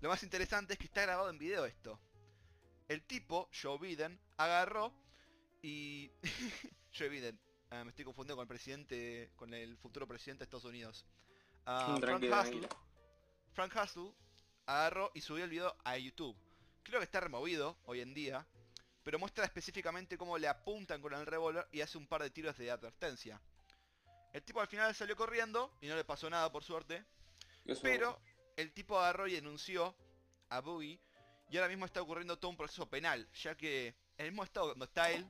lo 0.00 0.08
más 0.08 0.22
interesante 0.22 0.74
es 0.74 0.78
que 0.78 0.86
está 0.86 1.02
grabado 1.02 1.30
en 1.30 1.38
video 1.38 1.64
esto. 1.64 1.98
El 2.88 3.02
tipo, 3.02 3.48
Joe 3.52 3.78
Biden, 3.78 4.20
agarró 4.36 4.92
y... 5.62 6.10
Joe 6.96 7.08
Biden, 7.08 7.40
ah, 7.70 7.82
me 7.84 7.90
estoy 7.90 8.04
confundiendo 8.04 8.36
con 8.36 8.42
el 8.44 8.48
presidente, 8.48 9.32
con 9.36 9.54
el 9.54 9.76
futuro 9.78 10.06
presidente 10.06 10.40
de 10.40 10.44
Estados 10.44 10.64
Unidos. 10.64 11.06
Ah, 11.66 11.96
Frank 11.98 12.20
Tranquilo, 12.20 12.40
Hustle. 12.40 12.68
Frank 13.52 13.74
Hustle 13.74 14.12
agarró 14.66 15.10
y 15.14 15.20
subió 15.20 15.44
el 15.44 15.50
video 15.50 15.74
a 15.84 15.96
YouTube. 15.96 16.36
Creo 16.82 17.00
que 17.00 17.04
está 17.04 17.20
removido 17.20 17.78
hoy 17.86 18.00
en 18.00 18.12
día, 18.12 18.46
pero 19.02 19.18
muestra 19.18 19.44
específicamente 19.44 20.18
cómo 20.18 20.36
le 20.38 20.48
apuntan 20.48 21.00
con 21.00 21.14
el 21.14 21.26
revólver 21.26 21.66
y 21.72 21.80
hace 21.80 21.96
un 21.96 22.06
par 22.06 22.22
de 22.22 22.30
tiros 22.30 22.56
de 22.58 22.70
advertencia. 22.70 23.40
El 24.32 24.42
tipo 24.42 24.60
al 24.60 24.68
final 24.68 24.94
salió 24.94 25.16
corriendo 25.16 25.76
y 25.80 25.86
no 25.86 25.96
le 25.96 26.04
pasó 26.04 26.28
nada 26.28 26.52
por 26.52 26.64
suerte, 26.64 27.04
pero 27.82 28.20
el 28.56 28.72
tipo 28.72 28.98
agarró 28.98 29.26
y 29.26 29.34
denunció 29.34 29.96
a 30.50 30.60
Boogie 30.60 31.00
y 31.54 31.56
ahora 31.56 31.68
mismo 31.68 31.84
está 31.84 32.02
ocurriendo 32.02 32.36
todo 32.36 32.50
un 32.50 32.56
proceso 32.56 32.90
penal, 32.90 33.28
ya 33.32 33.56
que 33.56 33.94
el 34.18 34.26
mismo 34.26 34.42
estado 34.42 34.70
donde 34.70 34.86
está 34.86 35.12
él, 35.12 35.24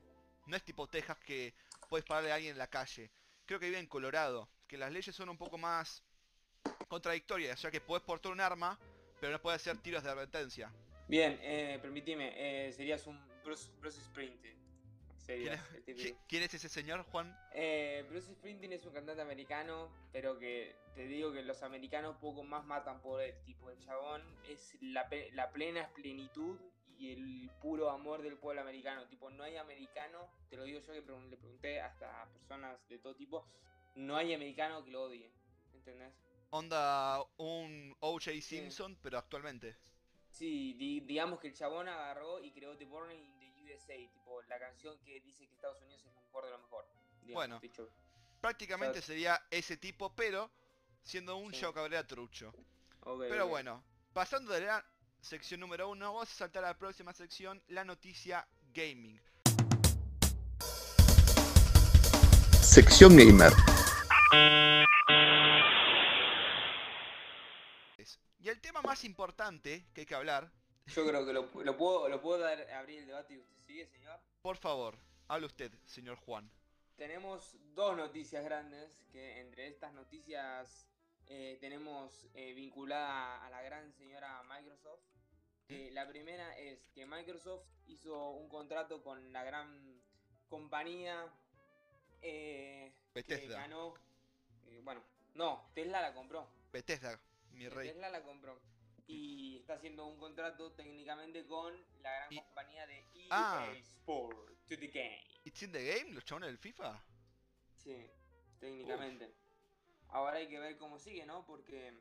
no 0.47 0.55
es 0.55 0.63
tipo 0.63 0.87
Texas 0.87 1.19
que 1.19 1.53
puedes 1.87 2.03
pararle 2.03 2.31
a 2.31 2.35
alguien 2.35 2.53
en 2.53 2.57
la 2.57 2.65
calle. 2.65 3.11
Creo 3.45 3.59
que 3.59 3.67
vive 3.67 3.77
en 3.77 3.85
Colorado, 3.85 4.49
que 4.67 4.75
las 4.75 4.91
leyes 4.91 5.15
son 5.15 5.29
un 5.29 5.37
poco 5.37 5.59
más 5.59 6.01
contradictorias, 6.87 7.61
ya 7.61 7.69
que 7.69 7.79
puedes 7.79 8.03
portar 8.03 8.31
un 8.31 8.41
arma, 8.41 8.79
pero 9.19 9.33
no 9.33 9.39
puedes 9.39 9.61
hacer 9.61 9.77
tiros 9.83 10.01
de 10.01 10.09
advertencia. 10.09 10.73
Bien, 11.07 11.37
eh, 11.43 11.77
permitime, 11.79 12.33
eh, 12.35 12.73
serías 12.73 13.05
un 13.05 13.23
Bruce, 13.43 13.69
Bruce 13.79 14.01
Springsteen. 14.01 14.64
¿Quién 15.25 15.39
Serías 15.39 15.65
es, 15.87 16.05
el 16.05 16.15
quién 16.27 16.43
es 16.43 16.53
ese 16.53 16.69
señor, 16.69 17.03
Juan? 17.03 17.35
Eh, 17.53 18.05
Bruce 18.09 18.33
Springsteen 18.33 18.73
es 18.73 18.85
un 18.85 18.93
cantante 18.93 19.21
americano, 19.21 19.89
pero 20.11 20.37
que 20.37 20.75
te 20.93 21.07
digo 21.07 21.33
que 21.33 21.41
los 21.41 21.63
americanos 21.63 22.15
poco 22.17 22.43
más 22.43 22.63
matan 22.65 23.01
por 23.01 23.21
él. 23.21 23.33
Tipo, 23.45 23.69
el 23.71 23.79
chabón 23.79 24.21
es 24.47 24.77
la, 24.81 25.09
la 25.33 25.51
plena 25.51 25.89
plenitud 25.93 26.59
y 26.97 27.11
el 27.11 27.49
puro 27.61 27.89
amor 27.89 28.21
del 28.21 28.37
pueblo 28.37 28.61
americano. 28.61 29.07
Tipo, 29.07 29.29
no 29.31 29.43
hay 29.43 29.57
americano, 29.57 30.29
te 30.49 30.57
lo 30.57 30.63
digo 30.63 30.79
yo 30.79 30.93
que 30.93 31.03
pregun- 31.03 31.29
le 31.29 31.37
pregunté 31.37 31.81
hasta 31.81 32.21
a 32.21 32.29
personas 32.29 32.77
de 32.87 32.99
todo 32.99 33.15
tipo, 33.15 33.45
no 33.95 34.15
hay 34.17 34.33
americano 34.33 34.83
que 34.83 34.91
lo 34.91 35.03
odie. 35.03 35.31
¿Entendés? 35.73 36.13
Onda 36.51 37.21
un 37.37 37.95
O.J. 37.99 38.31
Simpson, 38.41 38.97
pero 39.01 39.17
actualmente. 39.17 39.75
Sí, 40.29 40.73
di- 40.73 40.99
digamos 41.01 41.39
que 41.39 41.47
el 41.47 41.53
chabón 41.53 41.87
agarró 41.87 42.39
y 42.43 42.51
creó 42.51 42.77
The 42.77 42.85
Born 42.85 43.11
USA, 43.65 43.93
tipo, 43.95 44.41
la 44.43 44.59
canción 44.59 44.97
que 45.03 45.19
dice 45.21 45.47
que 45.47 45.53
Estados 45.55 45.81
Unidos 45.81 46.01
es 46.05 46.13
lo 46.13 46.21
mejor 46.21 46.45
de 46.45 46.51
lo 46.51 46.57
mejor. 46.59 46.85
digamos, 47.21 47.33
Bueno. 47.33 47.59
dicho. 47.59 47.89
Prácticamente 48.41 48.99
O 48.99 49.01
sea- 49.01 49.07
sería 49.07 49.41
ese 49.49 49.77
tipo, 49.77 50.13
pero 50.15 50.51
siendo 51.01 51.37
un 51.37 51.51
Sí. 51.53 51.61
Joe 51.63 51.73
Cabrera 51.73 52.05
trucho. 52.05 52.53
Pero 53.19 53.47
bueno, 53.47 53.83
pasando 54.13 54.53
de 54.53 54.61
la 54.61 54.85
sección 55.21 55.59
número 55.59 55.89
uno, 55.89 56.13
vamos 56.13 56.31
a 56.31 56.35
saltar 56.35 56.63
a 56.63 56.67
la 56.67 56.77
próxima 56.77 57.13
sección, 57.13 57.61
la 57.69 57.83
noticia 57.83 58.47
gaming. 58.73 59.19
Sección 62.61 63.15
Gamer. 63.17 63.51
Y 68.39 68.49
el 68.49 68.61
tema 68.61 68.81
más 68.83 69.03
importante 69.05 69.85
que 69.93 70.01
hay 70.01 70.05
que 70.05 70.13
hablar, 70.15 70.51
Yo 70.87 71.05
creo 71.07 71.25
que 71.25 71.33
lo, 71.33 71.49
lo 71.63 71.77
puedo, 71.77 72.07
lo 72.09 72.21
puedo 72.21 72.39
dar, 72.39 72.69
abrir 72.71 72.99
el 72.99 73.07
debate 73.07 73.33
y 73.33 73.37
usted 73.39 73.55
sigue, 73.65 73.85
señor. 73.87 74.19
por 74.41 74.57
favor, 74.57 74.95
hable 75.27 75.47
usted, 75.47 75.71
señor 75.85 76.17
Juan. 76.17 76.49
Tenemos 76.95 77.57
dos 77.73 77.97
noticias 77.97 78.43
grandes, 78.43 78.89
que 79.11 79.39
entre 79.41 79.67
estas 79.67 79.93
noticias 79.93 80.87
eh, 81.27 81.57
tenemos 81.59 82.27
eh, 82.35 82.53
vinculada 82.53 83.45
a 83.45 83.49
la 83.49 83.61
gran 83.63 83.91
señora 83.93 84.41
Microsoft. 84.43 85.01
Que 85.67 85.89
la 85.91 86.07
primera 86.07 86.55
es 86.59 86.87
que 86.93 87.07
Microsoft 87.07 87.65
hizo 87.87 88.29
un 88.31 88.47
contrato 88.47 89.01
con 89.01 89.33
la 89.33 89.43
gran 89.43 89.99
compañía 90.47 91.27
eh, 92.21 92.93
que 93.13 93.21
Bethesda. 93.21 93.61
ganó. 93.61 93.95
eh, 94.67 94.79
bueno, 94.83 95.01
no, 95.33 95.67
Tesla 95.73 96.01
la 96.01 96.13
compró. 96.13 96.47
Bethesda, 96.71 97.19
mi 97.53 97.67
rey. 97.67 97.89
Tesla 97.89 98.09
la 98.09 98.21
compró. 98.21 98.59
Y 99.07 99.57
está 99.57 99.75
haciendo 99.75 100.05
un 100.05 100.17
contrato 100.17 100.71
técnicamente 100.71 101.45
con 101.45 101.73
la 102.01 102.11
gran 102.11 102.33
Y- 102.33 102.37
compañía 102.41 102.87
de 102.87 102.99
EA 103.13 103.27
Ah. 103.31 103.71
Sport 103.77 104.47
to 104.67 104.77
the 104.77 104.87
game. 104.87 105.23
¿It's 105.43 105.61
in 105.61 105.71
the 105.71 105.83
game? 105.83 106.11
¿Los 106.13 106.25
chabones 106.25 106.47
del 106.47 106.57
FIFA? 106.57 106.99
Sí, 107.77 108.09
técnicamente. 108.59 109.31
Ahora 110.09 110.37
hay 110.37 110.47
que 110.47 110.59
ver 110.59 110.77
cómo 110.77 110.97
sigue, 110.97 111.25
¿no? 111.25 111.45
Porque 111.45 111.93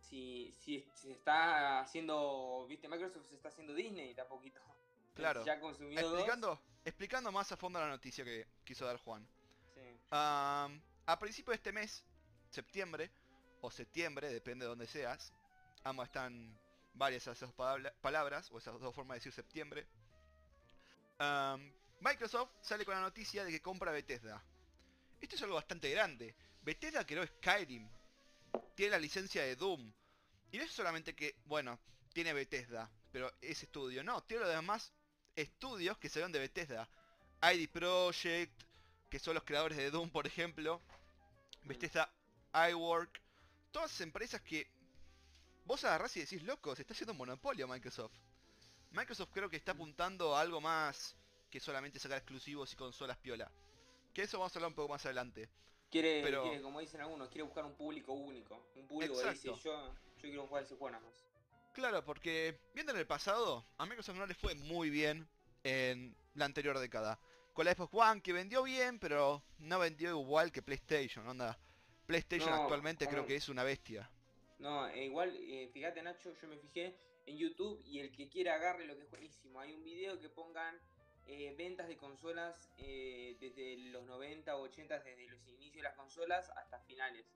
si, 0.00 0.52
si 0.60 0.84
se 0.94 1.12
está 1.12 1.80
haciendo, 1.80 2.66
viste, 2.68 2.88
Microsoft 2.88 3.26
se 3.28 3.36
está 3.36 3.48
haciendo 3.50 3.72
Disney 3.74 4.14
de 4.14 4.22
a 4.22 4.28
poquito. 4.28 4.60
Claro. 5.14 5.44
Ya 5.44 5.60
consumió 5.60 6.00
dos. 6.02 6.12
Explicando, 6.12 6.60
explicando 6.84 7.32
más 7.32 7.50
a 7.52 7.56
fondo 7.56 7.78
la 7.78 7.88
noticia 7.88 8.24
que 8.24 8.46
quiso 8.64 8.84
dar 8.84 8.96
Juan. 8.98 9.26
Sí. 9.74 9.80
Am, 10.10 10.80
a 11.06 11.18
principio 11.18 11.52
de 11.52 11.56
este 11.56 11.72
mes, 11.72 12.04
septiembre, 12.50 13.10
o 13.60 13.70
septiembre, 13.70 14.28
depende 14.32 14.64
de 14.64 14.70
donde 14.70 14.86
seas, 14.86 15.32
ambas 15.86 16.08
están 16.08 16.58
varias 16.94 17.26
esas 17.26 17.52
palabra- 17.52 17.94
palabras, 18.00 18.50
o 18.50 18.58
esas 18.58 18.78
dos 18.80 18.94
formas 18.94 19.14
de 19.16 19.18
decir 19.20 19.32
septiembre. 19.32 19.86
Microsoft 22.00 22.50
sale 22.60 22.84
con 22.84 22.94
la 22.94 23.00
noticia 23.00 23.44
de 23.44 23.50
que 23.50 23.62
compra 23.62 23.92
Bethesda. 23.92 24.42
Esto 25.20 25.36
es 25.36 25.42
algo 25.42 25.54
bastante 25.54 25.90
grande. 25.90 26.34
Bethesda 26.62 27.06
creó 27.06 27.26
Skyrim, 27.26 27.88
tiene 28.74 28.92
la 28.92 28.98
licencia 28.98 29.42
de 29.42 29.56
Doom. 29.56 29.92
Y 30.52 30.58
no 30.58 30.64
es 30.64 30.72
solamente 30.72 31.14
que, 31.14 31.36
bueno, 31.46 31.78
tiene 32.12 32.32
Bethesda, 32.32 32.90
pero 33.12 33.32
es 33.40 33.62
estudio. 33.62 34.02
No, 34.04 34.22
tiene 34.24 34.44
los 34.44 34.54
demás 34.54 34.92
estudios 35.34 35.98
que 35.98 36.08
salieron 36.08 36.32
de 36.32 36.40
Bethesda. 36.40 36.88
ID 37.42 37.68
Projekt, 37.68 38.62
que 39.08 39.18
son 39.18 39.34
los 39.34 39.44
creadores 39.44 39.78
de 39.78 39.90
Doom, 39.90 40.10
por 40.10 40.26
ejemplo. 40.26 40.82
Bethesda 41.62 42.10
iWork. 42.70 43.20
Todas 43.72 43.90
esas 43.90 44.02
empresas 44.02 44.40
que 44.42 44.68
vos 45.66 45.84
agarrás 45.84 46.16
y 46.16 46.20
decís, 46.20 46.42
loco, 46.42 46.74
se 46.74 46.82
está 46.82 46.94
haciendo 46.94 47.12
un 47.12 47.18
monopolio 47.18 47.68
Microsoft. 47.68 48.14
Microsoft 48.92 49.30
creo 49.32 49.50
que 49.50 49.56
está 49.56 49.72
apuntando 49.72 50.34
a 50.34 50.40
algo 50.40 50.60
más 50.60 51.16
que 51.50 51.60
solamente 51.60 51.98
sacar 51.98 52.18
exclusivos 52.18 52.72
y 52.72 52.76
consolas 52.76 53.18
piola. 53.18 53.50
Que 54.14 54.22
eso 54.22 54.38
vamos 54.38 54.54
a 54.54 54.58
hablar 54.58 54.70
un 54.70 54.74
poco 54.74 54.88
más 54.88 55.04
adelante. 55.04 55.48
Quiere, 55.90 56.22
Pero- 56.22 56.44
quiere, 56.44 56.62
como 56.62 56.80
dicen 56.80 57.00
algunos, 57.00 57.28
quiere 57.28 57.42
buscar 57.42 57.64
un 57.64 57.74
público 57.74 58.12
único. 58.12 58.66
Un 58.76 58.86
público 58.86 59.20
que 59.20 59.30
dice, 59.30 59.48
yo, 59.48 59.56
yo 59.56 59.94
quiero 60.20 60.46
jugar 60.46 60.62
ese 60.62 60.76
juego 60.76 60.90
nada 60.92 61.04
más. 61.04 61.24
Claro, 61.74 62.04
porque 62.04 62.58
viendo 62.74 62.92
en 62.92 62.98
el 62.98 63.06
pasado, 63.06 63.66
a 63.76 63.84
Microsoft 63.84 64.16
no 64.16 64.26
le 64.26 64.34
fue 64.34 64.54
muy 64.54 64.88
bien 64.88 65.28
en 65.62 66.16
la 66.34 66.46
anterior 66.46 66.78
década. 66.78 67.18
Con 67.52 67.64
la 67.66 67.74
Xbox 67.74 67.92
One 67.92 68.22
que 68.22 68.32
vendió 68.32 68.62
bien, 68.62 68.98
pero 68.98 69.42
no 69.58 69.78
vendió 69.78 70.10
igual 70.10 70.52
que 70.52 70.62
PlayStation, 70.62 71.26
onda. 71.28 71.58
PlayStation 72.06 72.50
No, 72.50 72.62
actualmente 72.62 73.08
creo 73.08 73.26
que 73.26 73.36
es 73.36 73.48
una 73.48 73.62
bestia. 73.62 74.08
No, 74.58 74.88
eh, 74.88 75.04
igual, 75.04 75.36
eh, 75.36 75.68
fíjate 75.72 76.02
Nacho, 76.02 76.32
yo 76.32 76.48
me 76.48 76.56
fijé 76.58 76.96
en 77.26 77.36
YouTube 77.36 77.80
y 77.84 78.00
el 78.00 78.12
que 78.12 78.28
quiera 78.28 78.54
agarre 78.54 78.86
lo 78.86 78.96
que 78.96 79.02
es 79.02 79.10
buenísimo. 79.10 79.60
Hay 79.60 79.74
un 79.74 79.84
video 79.84 80.18
que 80.18 80.28
pongan 80.30 80.80
eh, 81.26 81.54
ventas 81.58 81.88
de 81.88 81.96
consolas 81.96 82.70
eh, 82.78 83.36
desde 83.40 83.76
los 83.90 84.04
90 84.04 84.56
o 84.56 84.62
80, 84.62 84.98
desde 85.00 85.28
los 85.28 85.46
inicios 85.48 85.76
de 85.76 85.82
las 85.82 85.94
consolas 85.94 86.48
hasta 86.56 86.78
finales 86.80 87.26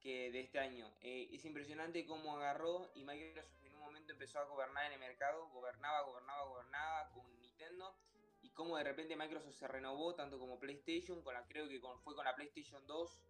que 0.00 0.30
de 0.30 0.40
este 0.40 0.58
año. 0.58 0.90
Eh, 1.00 1.28
es 1.32 1.44
impresionante 1.44 2.04
cómo 2.06 2.36
agarró 2.36 2.90
y 2.94 3.04
Microsoft 3.04 3.64
en 3.64 3.74
un 3.74 3.80
momento 3.80 4.12
empezó 4.12 4.38
a 4.38 4.44
gobernar 4.44 4.86
en 4.86 4.92
el 4.94 4.98
mercado, 5.00 5.48
gobernaba, 5.50 6.02
gobernaba, 6.02 6.44
gobernaba 6.44 7.10
con 7.10 7.40
Nintendo 7.40 7.94
y 8.40 8.50
cómo 8.50 8.76
de 8.76 8.84
repente 8.84 9.14
Microsoft 9.16 9.54
se 9.54 9.68
renovó 9.68 10.14
tanto 10.14 10.38
como 10.38 10.58
PlayStation, 10.58 11.22
con 11.22 11.34
la, 11.34 11.44
creo 11.46 11.68
que 11.68 11.80
con- 11.80 12.00
fue 12.00 12.14
con 12.16 12.24
la 12.24 12.34
PlayStation 12.34 12.84
2 12.86 13.20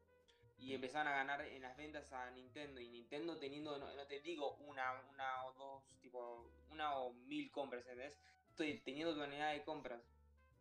y 0.63 0.75
empezaron 0.75 1.09
a 1.09 1.17
ganar 1.17 1.41
en 1.41 1.61
las 1.63 1.77
ventas 1.77 2.13
a 2.13 2.31
Nintendo 2.31 2.81
y 2.81 2.89
Nintendo 2.89 3.37
teniendo, 3.37 3.77
no, 3.79 3.93
no 3.95 4.07
te 4.07 4.21
digo 4.21 4.55
una, 4.59 4.93
una 5.11 5.45
o 5.47 5.53
dos, 5.55 5.83
tipo, 6.01 6.53
una 6.71 6.97
o 6.99 7.13
mil 7.13 7.51
compras, 7.51 7.83
¿entendés? 7.83 8.17
Estoy 8.49 8.79
teniendo 8.81 9.15
tonelada 9.17 9.53
de 9.53 9.65
compras. 9.65 10.03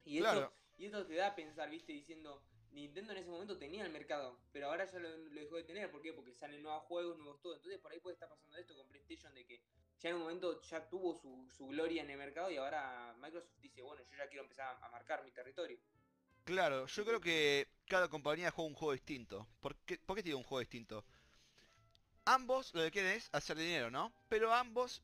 Y 0.03 0.17
esto, 0.17 0.31
Claro. 0.31 0.53
y 0.77 0.85
esto 0.85 1.05
te 1.05 1.13
da 1.15 1.27
a 1.27 1.35
pensar, 1.35 1.69
viste, 1.69 1.93
diciendo, 1.93 2.43
Nintendo 2.71 3.11
en 3.11 3.19
ese 3.19 3.29
momento 3.29 3.59
tenía 3.59 3.85
el 3.85 3.91
mercado, 3.91 4.39
pero 4.51 4.67
ahora 4.67 4.85
ya 4.85 4.97
lo, 4.97 5.09
lo 5.17 5.39
dejó 5.39 5.57
de 5.57 5.63
tener, 5.65 5.91
¿por 5.91 6.01
qué? 6.01 6.13
Porque 6.13 6.33
salen 6.33 6.63
nuevos 6.63 6.83
juegos, 6.85 7.17
nuevos 7.19 7.39
todo, 7.41 7.53
entonces 7.55 7.79
por 7.79 7.91
ahí 7.91 7.99
puede 7.99 8.15
estar 8.15 8.27
pasando 8.29 8.57
esto 8.57 8.75
con 8.75 8.87
PlayStation 8.87 9.33
de 9.35 9.45
que 9.45 9.61
ya 9.99 10.09
en 10.09 10.15
un 10.15 10.21
momento 10.21 10.59
ya 10.61 10.89
tuvo 10.89 11.13
su, 11.13 11.47
su 11.55 11.67
gloria 11.67 12.01
en 12.01 12.09
el 12.09 12.17
mercado 12.17 12.49
y 12.49 12.57
ahora 12.57 13.13
Microsoft 13.19 13.59
dice, 13.61 13.83
bueno, 13.83 14.01
yo 14.09 14.17
ya 14.17 14.27
quiero 14.27 14.43
empezar 14.43 14.65
a, 14.81 14.85
a 14.85 14.89
marcar 14.89 15.23
mi 15.23 15.31
territorio. 15.31 15.77
Claro, 16.43 16.87
yo 16.87 17.05
creo 17.05 17.21
que 17.21 17.67
cada 17.91 18.07
compañía 18.09 18.51
juega 18.51 18.69
un 18.69 18.75
juego 18.75 18.93
distinto. 18.93 19.47
¿Por 19.59 19.75
qué, 19.85 19.97
por 20.05 20.15
qué 20.15 20.23
te 20.23 20.29
digo 20.29 20.39
un 20.39 20.45
juego 20.45 20.61
distinto? 20.61 21.05
Ambos 22.25 22.73
lo 22.73 22.81
que 22.83 22.91
quieren 22.91 23.11
es 23.17 23.29
hacer 23.31 23.57
dinero, 23.57 23.91
¿no? 23.91 24.11
Pero 24.27 24.53
ambos 24.53 25.01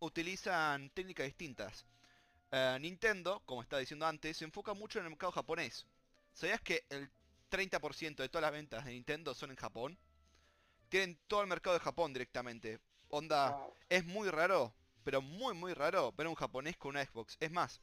utilizan 0.00 0.90
técnicas 0.90 1.26
distintas. 1.26 1.86
Eh, 2.52 2.78
Nintendo, 2.80 3.42
como 3.46 3.62
estaba 3.62 3.80
diciendo 3.80 4.06
antes, 4.06 4.36
se 4.38 4.44
enfoca 4.44 4.74
mucho 4.74 4.98
en 4.98 5.06
el 5.06 5.10
mercado 5.10 5.32
japonés. 5.32 5.86
¿Sabías 6.34 6.60
que 6.62 6.84
el 6.90 7.10
30% 7.50 8.22
de 8.22 8.28
todas 8.30 8.42
las 8.42 8.52
ventas 8.52 8.84
de 8.84 8.92
Nintendo 8.92 9.34
son 9.34 9.50
en 9.50 9.56
Japón? 9.56 9.98
Tienen 10.88 11.18
todo 11.28 11.42
el 11.42 11.48
mercado 11.48 11.74
de 11.74 11.80
Japón 11.84 12.12
directamente. 12.12 12.80
Onda, 13.08 13.50
Wow. 13.50 13.74
es 13.88 14.04
muy 14.06 14.30
raro, 14.30 14.74
pero 15.04 15.22
muy 15.22 15.54
muy 15.54 15.74
raro 15.74 16.12
ver 16.12 16.26
a 16.26 16.30
un 16.30 16.36
japonés 16.36 16.76
con 16.76 16.90
una 16.90 17.04
Xbox. 17.04 17.36
Es 17.40 17.50
más, 17.52 17.80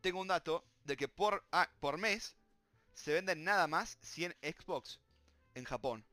tengo 0.00 0.20
un 0.20 0.28
dato 0.28 0.64
de 0.84 0.96
que 0.96 1.08
por, 1.08 1.44
ah, 1.52 1.70
por 1.80 1.98
mes 1.98 2.36
se 2.94 3.12
venden 3.14 3.44
nada 3.44 3.66
más 3.66 3.98
100 4.02 4.34
Xbox 4.42 5.00
en 5.54 5.64
Japón. 5.64 6.04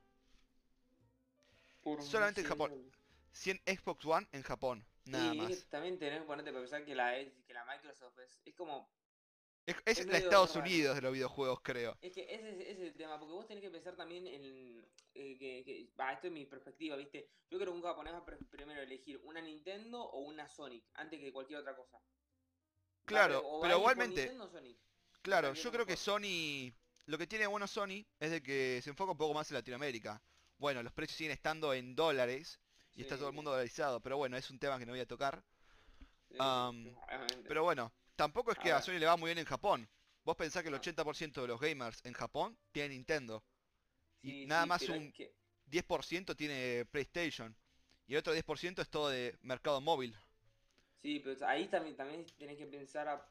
Por 1.81 2.01
solamente 2.01 2.41
en 2.41 2.47
Japón. 2.47 2.71
dólares. 2.71 2.93
100 3.33 3.61
Xbox 3.65 4.05
One 4.05 4.27
en 4.31 4.43
Japón. 4.43 4.85
Nada 5.05 5.33
y 5.33 5.37
más. 5.37 5.65
también 5.69 5.97
tenés 5.99 6.21
que 6.21 6.25
ponerte 6.27 6.51
a 6.51 6.53
pensar 6.53 6.85
que 6.85 6.95
la, 6.95 7.13
que 7.45 7.53
la 7.53 7.65
Microsoft 7.65 8.19
es, 8.19 8.39
es 8.45 8.53
como 8.55 8.89
Es, 9.65 9.77
es 9.85 9.99
es 9.99 10.07
la 10.07 10.17
Estados 10.17 10.55
raro. 10.55 10.61
Unidos 10.65 10.95
de 10.95 11.01
los 11.01 11.13
videojuegos, 11.13 11.61
creo. 11.63 11.97
Es 12.01 12.13
que 12.13 12.23
ese, 12.33 12.49
es- 12.49 12.59
ese 12.61 12.71
es 12.71 12.79
el 12.79 12.93
tema, 12.95 13.17
porque 13.19 13.33
vos 13.33 13.47
tenés 13.47 13.63
que 13.63 13.69
pensar 13.71 13.95
también 13.95 14.27
en. 14.27 14.85
eh, 15.15 15.37
que, 15.37 15.63
que- 15.65 15.89
va, 15.99 16.13
esto 16.13 16.27
es 16.27 16.33
mi 16.33 16.45
perspectiva, 16.45 16.95
¿viste? 16.95 17.29
Yo 17.49 17.57
creo 17.59 17.71
que 17.71 17.77
un 17.77 17.83
japonés 17.83 18.13
va 18.13 18.17
a 18.19 18.25
primero 18.25 18.81
elegir 18.81 19.19
una 19.23 19.41
Nintendo 19.41 20.01
o 20.03 20.19
una 20.19 20.47
Sonic 20.47 20.83
antes 20.95 21.19
que 21.19 21.31
cualquier 21.33 21.59
otra 21.59 21.75
cosa. 21.75 21.99
Claro, 23.05 23.43
va 23.43 23.61
pero 23.61 23.77
igualmente, 23.79 24.21
Nintendo 24.21 24.45
o 24.45 24.49
Sonic. 24.49 24.77
Claro, 25.21 25.53
yo 25.53 25.71
creo 25.71 25.85
que. 25.85 25.95
Sony 25.97 26.71
lo 27.05 27.17
que 27.17 27.25
tiene 27.27 27.47
bueno 27.47 27.67
Sony 27.67 28.05
es 28.19 28.29
de 28.31 28.41
que 28.43 28.81
se 28.83 28.89
enfoca 28.91 29.11
un 29.13 29.17
poco 29.17 29.33
más 29.33 29.49
en 29.49 29.55
Latinoamérica. 29.55 30.21
Bueno, 30.57 30.83
los 30.83 30.93
precios 30.93 31.17
siguen 31.17 31.31
estando 31.31 31.73
en 31.73 31.95
dólares 31.95 32.59
y 32.93 33.01
está 33.01 33.17
todo 33.17 33.29
el 33.29 33.33
mundo 33.33 33.51
dolarizado, 33.51 33.99
pero 33.99 34.17
bueno, 34.17 34.37
es 34.37 34.49
un 34.51 34.59
tema 34.59 34.77
que 34.77 34.85
no 34.85 34.91
voy 34.91 34.99
a 34.99 35.07
tocar. 35.07 35.43
Pero 37.47 37.63
bueno, 37.63 37.91
tampoco 38.15 38.51
es 38.51 38.59
que 38.59 38.71
A. 38.71 38.81
Sony 38.81 38.99
le 38.99 39.05
va 39.05 39.17
muy 39.17 39.29
bien 39.29 39.39
en 39.39 39.45
Japón. 39.45 39.89
Vos 40.23 40.35
pensás 40.35 40.61
que 40.61 40.67
el 40.69 40.73
No. 40.73 40.77
80% 40.77 41.41
de 41.41 41.47
los 41.47 41.59
gamers 41.59 41.99
en 42.05 42.13
Japón 42.13 42.57
tienen 42.71 42.91
Nintendo. 42.91 43.43
y 44.21 44.45
nada 44.47 44.63
sí, 44.63 44.67
más 44.67 44.81
un- 44.89 45.11
que- 45.13 45.33
10% 45.65 46.35
tiene 46.35 46.85
PlayStation. 46.91 47.55
Y 48.05 48.13
el 48.13 48.19
otro 48.19 48.33
10% 48.33 48.81
es 48.81 48.89
todo 48.89 49.07
de 49.09 49.37
mercado 49.43 49.79
móvil. 49.79 50.13
Sí, 51.01 51.21
pero 51.23 51.47
ahí 51.47 51.69
también, 51.69 51.95
también 51.95 52.25
tenés 52.37 52.57
que 52.57 52.65
pensar, 52.65 53.07
a- 53.07 53.25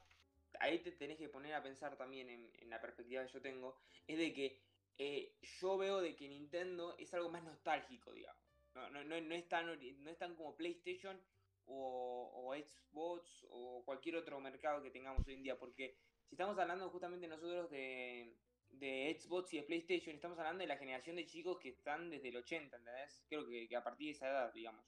ahí 0.60 0.78
te 0.80 0.92
tenés 0.92 1.18
que 1.18 1.28
poner 1.28 1.54
a 1.54 1.62
pensar 1.62 1.96
también 1.96 2.28
en, 2.30 2.50
en 2.54 2.70
la 2.70 2.80
perspectiva 2.80 3.24
que 3.26 3.32
yo 3.32 3.40
tengo, 3.40 3.76
es 4.06 4.18
de 4.18 4.32
que 4.32 4.60
eh, 4.98 5.36
yo 5.60 5.78
veo 5.78 6.00
de 6.00 6.16
que 6.16 6.28
Nintendo 6.28 6.96
es 6.98 7.14
algo 7.14 7.30
más 7.30 7.44
nostálgico, 7.44 8.12
digamos. 8.12 8.42
No, 8.74 8.90
no, 8.90 9.04
no, 9.04 9.20
no 9.20 9.34
es, 9.34 9.48
tan, 9.48 9.66
no 9.66 10.10
es 10.10 10.18
tan 10.18 10.34
como 10.34 10.56
PlayStation 10.56 11.20
o, 11.66 12.30
o 12.34 12.54
Xbox 12.54 13.46
o 13.50 13.82
cualquier 13.84 14.16
otro 14.16 14.40
mercado 14.40 14.82
que 14.82 14.90
tengamos 14.90 15.26
hoy 15.26 15.34
en 15.34 15.42
día, 15.42 15.58
porque 15.58 15.96
si 16.26 16.34
estamos 16.34 16.58
hablando 16.58 16.90
justamente 16.90 17.28
nosotros 17.28 17.70
de, 17.70 18.36
de 18.70 19.16
Xbox 19.18 19.54
y 19.54 19.58
de 19.58 19.62
PlayStation, 19.64 20.14
estamos 20.14 20.38
hablando 20.38 20.62
de 20.62 20.68
la 20.68 20.76
generación 20.76 21.16
de 21.16 21.26
chicos 21.26 21.58
que 21.58 21.70
están 21.70 22.10
desde 22.10 22.28
el 22.28 22.36
80, 22.36 22.76
¿entendés? 22.76 23.24
Creo 23.28 23.46
que, 23.46 23.68
que 23.68 23.76
a 23.76 23.84
partir 23.84 24.08
de 24.08 24.12
esa 24.12 24.28
edad, 24.28 24.52
digamos. 24.52 24.84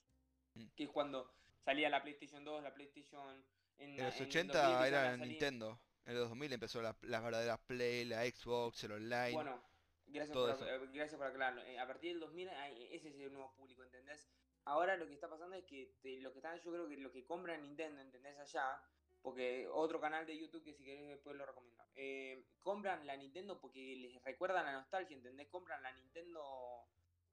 Mm. 0.55 0.67
Que 0.77 0.85
es 0.85 0.91
cuando 0.91 1.33
salía 1.65 1.89
la 1.89 2.03
PlayStation 2.03 2.45
2, 2.45 2.63
la 2.63 2.75
PlayStation... 2.75 3.45
En, 3.81 3.97
los 3.97 4.15
en 4.17 4.23
el 4.23 4.29
80 4.29 4.53
2000 4.53 4.87
empezaron 4.87 4.87
era 4.87 5.17
Nintendo. 5.17 5.81
En 6.07 6.15
los 6.15 6.29
2000 6.29 6.53
empezó 6.53 6.83
la, 6.83 6.97
la 7.03 7.21
verdadera 7.21 7.57
Play, 7.59 8.05
la 8.05 8.25
Xbox, 8.25 8.85
el 8.85 8.93
online. 8.93 9.33
Bueno, 9.33 9.63
gracias 10.07 10.33
todo 10.33 10.47
por, 10.47 10.55
eso. 10.69 10.85
eh, 10.85 10.89
gracias 10.93 11.17
por 11.19 11.27
aclararlo. 11.27 11.63
Eh, 11.63 11.79
a 11.79 11.87
partir 11.87 12.13
del 12.13 12.21
2000, 12.21 12.49
ahí- 12.51 12.89
ese 12.93 13.09
es 13.09 13.15
el 13.19 13.33
nuevo 13.33 13.53
público, 13.57 13.83
¿entendés? 13.83 14.29
Ahora 14.65 14.97
lo 14.97 15.07
que 15.07 15.15
está 15.15 15.29
pasando 15.29 15.57
es 15.57 15.65
que 15.65 15.95
te- 16.03 16.21
lo 16.21 16.33
que 16.33 16.39
están, 16.39 16.59
yo 16.61 16.71
creo 16.73 16.89
que 16.89 16.97
lo 16.99 17.11
que 17.13 17.25
compran 17.25 17.63
Nintendo, 17.63 18.01
¿entendés? 18.01 18.37
Allá, 18.39 18.83
porque 19.23 19.67
otro 19.69 20.01
canal 20.01 20.27
de 20.27 20.39
YouTube 20.39 20.63
que 20.65 20.75
si 20.75 20.85
querés 20.85 21.09
después 21.09 21.37
lo 21.37 21.47
recomiendo. 21.47 21.85
eh, 21.97 22.45
compran 22.63 23.07
la 23.07 23.17
Nintendo 23.17 23.61
porque 23.61 23.97
les 23.97 24.23
recuerdan 24.23 24.65
la 24.65 24.73
nostalgia, 24.73 25.17
¿entendés? 25.17 25.49
Compran 25.49 25.83
la 25.83 25.93
Nintendo, 25.93 26.87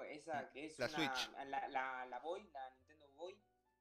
esa 0.10 0.50
que 0.52 0.66
es 0.66 0.78
La 0.80 0.88
una, 0.88 0.96
Switch. 0.98 1.32
La, 1.48 1.68
la, 1.70 2.06
la 2.06 2.20
Boy, 2.20 2.44
la 2.52 2.70
Nintendo 2.78 3.08
Boy, 3.16 3.38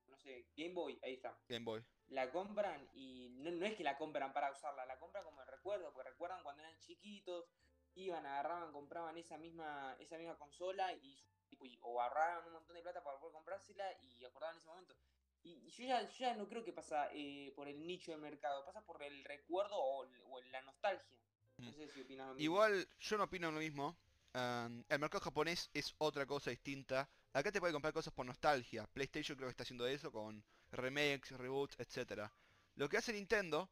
no 0.06 0.16
sé, 0.18 0.46
Game 0.56 0.74
Boy, 0.74 0.98
ahí 1.02 1.14
está 1.14 1.36
Game 1.48 1.64
Boy. 1.64 1.82
La 2.08 2.30
compran 2.30 2.88
y 2.94 3.28
no, 3.38 3.50
no 3.50 3.66
es 3.66 3.74
que 3.76 3.84
la 3.84 3.96
compran 3.98 4.32
para 4.32 4.50
usarla, 4.52 4.86
la 4.86 4.98
compran 4.98 5.24
como 5.24 5.40
el 5.42 5.48
recuerdo, 5.48 5.92
porque 5.92 6.10
recuerdan 6.10 6.42
cuando 6.42 6.62
eran 6.62 6.78
chiquitos, 6.78 7.46
iban, 7.94 8.24
agarraban, 8.26 8.72
compraban 8.72 9.16
esa 9.16 9.38
misma, 9.38 9.96
esa 9.98 10.16
misma 10.18 10.36
consola 10.36 10.92
y, 10.94 11.24
tipo, 11.48 11.64
y- 11.66 11.78
o 11.82 12.00
ahorraban 12.00 12.46
un 12.46 12.52
montón 12.54 12.76
de 12.76 12.82
plata 12.82 13.02
para 13.02 13.18
poder 13.18 13.32
comprársela 13.34 13.84
y 14.02 14.24
acordaban 14.24 14.56
ese 14.56 14.68
momento. 14.68 14.94
Y, 15.42 15.52
y 15.66 15.70
yo, 15.70 15.84
ya, 15.84 16.02
yo 16.02 16.18
ya 16.18 16.34
no 16.34 16.48
creo 16.48 16.64
que 16.64 16.72
pasa 16.72 17.08
eh, 17.12 17.52
por 17.54 17.68
el 17.68 17.86
nicho 17.86 18.10
de 18.12 18.18
mercado, 18.18 18.64
pasa 18.64 18.84
por 18.84 19.02
el 19.02 19.24
recuerdo 19.24 19.76
o, 19.76 20.04
la 20.50 20.62
nostalgia. 20.62 21.18
No 21.58 21.70
Mm. 21.70 21.74
sé 21.74 21.88
si 21.88 22.00
opinas 22.02 22.28
lo 22.28 22.34
mismo. 22.34 22.44
Igual 22.44 22.88
yo 23.00 23.16
no 23.18 23.24
opino 23.24 23.50
lo 23.50 23.58
mismo. 23.60 23.96
Am, 24.34 24.84
el 24.88 24.98
mercado 24.98 25.24
japonés 25.24 25.70
es 25.72 25.94
otra 25.98 26.26
cosa 26.26 26.50
distinta. 26.50 27.08
Acá 27.32 27.50
te 27.52 27.60
puede 27.60 27.72
comprar 27.72 27.92
cosas 27.94 28.12
por 28.12 28.26
nostalgia. 28.26 28.86
PlayStation 28.92 29.36
creo 29.36 29.48
que 29.48 29.52
está 29.52 29.62
haciendo 29.62 29.86
eso 29.86 30.10
con 30.12 30.44
remakes, 30.76 31.30
reboots, 31.36 31.78
etcétera. 31.78 32.32
Lo 32.74 32.88
que 32.88 32.98
hace 32.98 33.12
Nintendo 33.12 33.70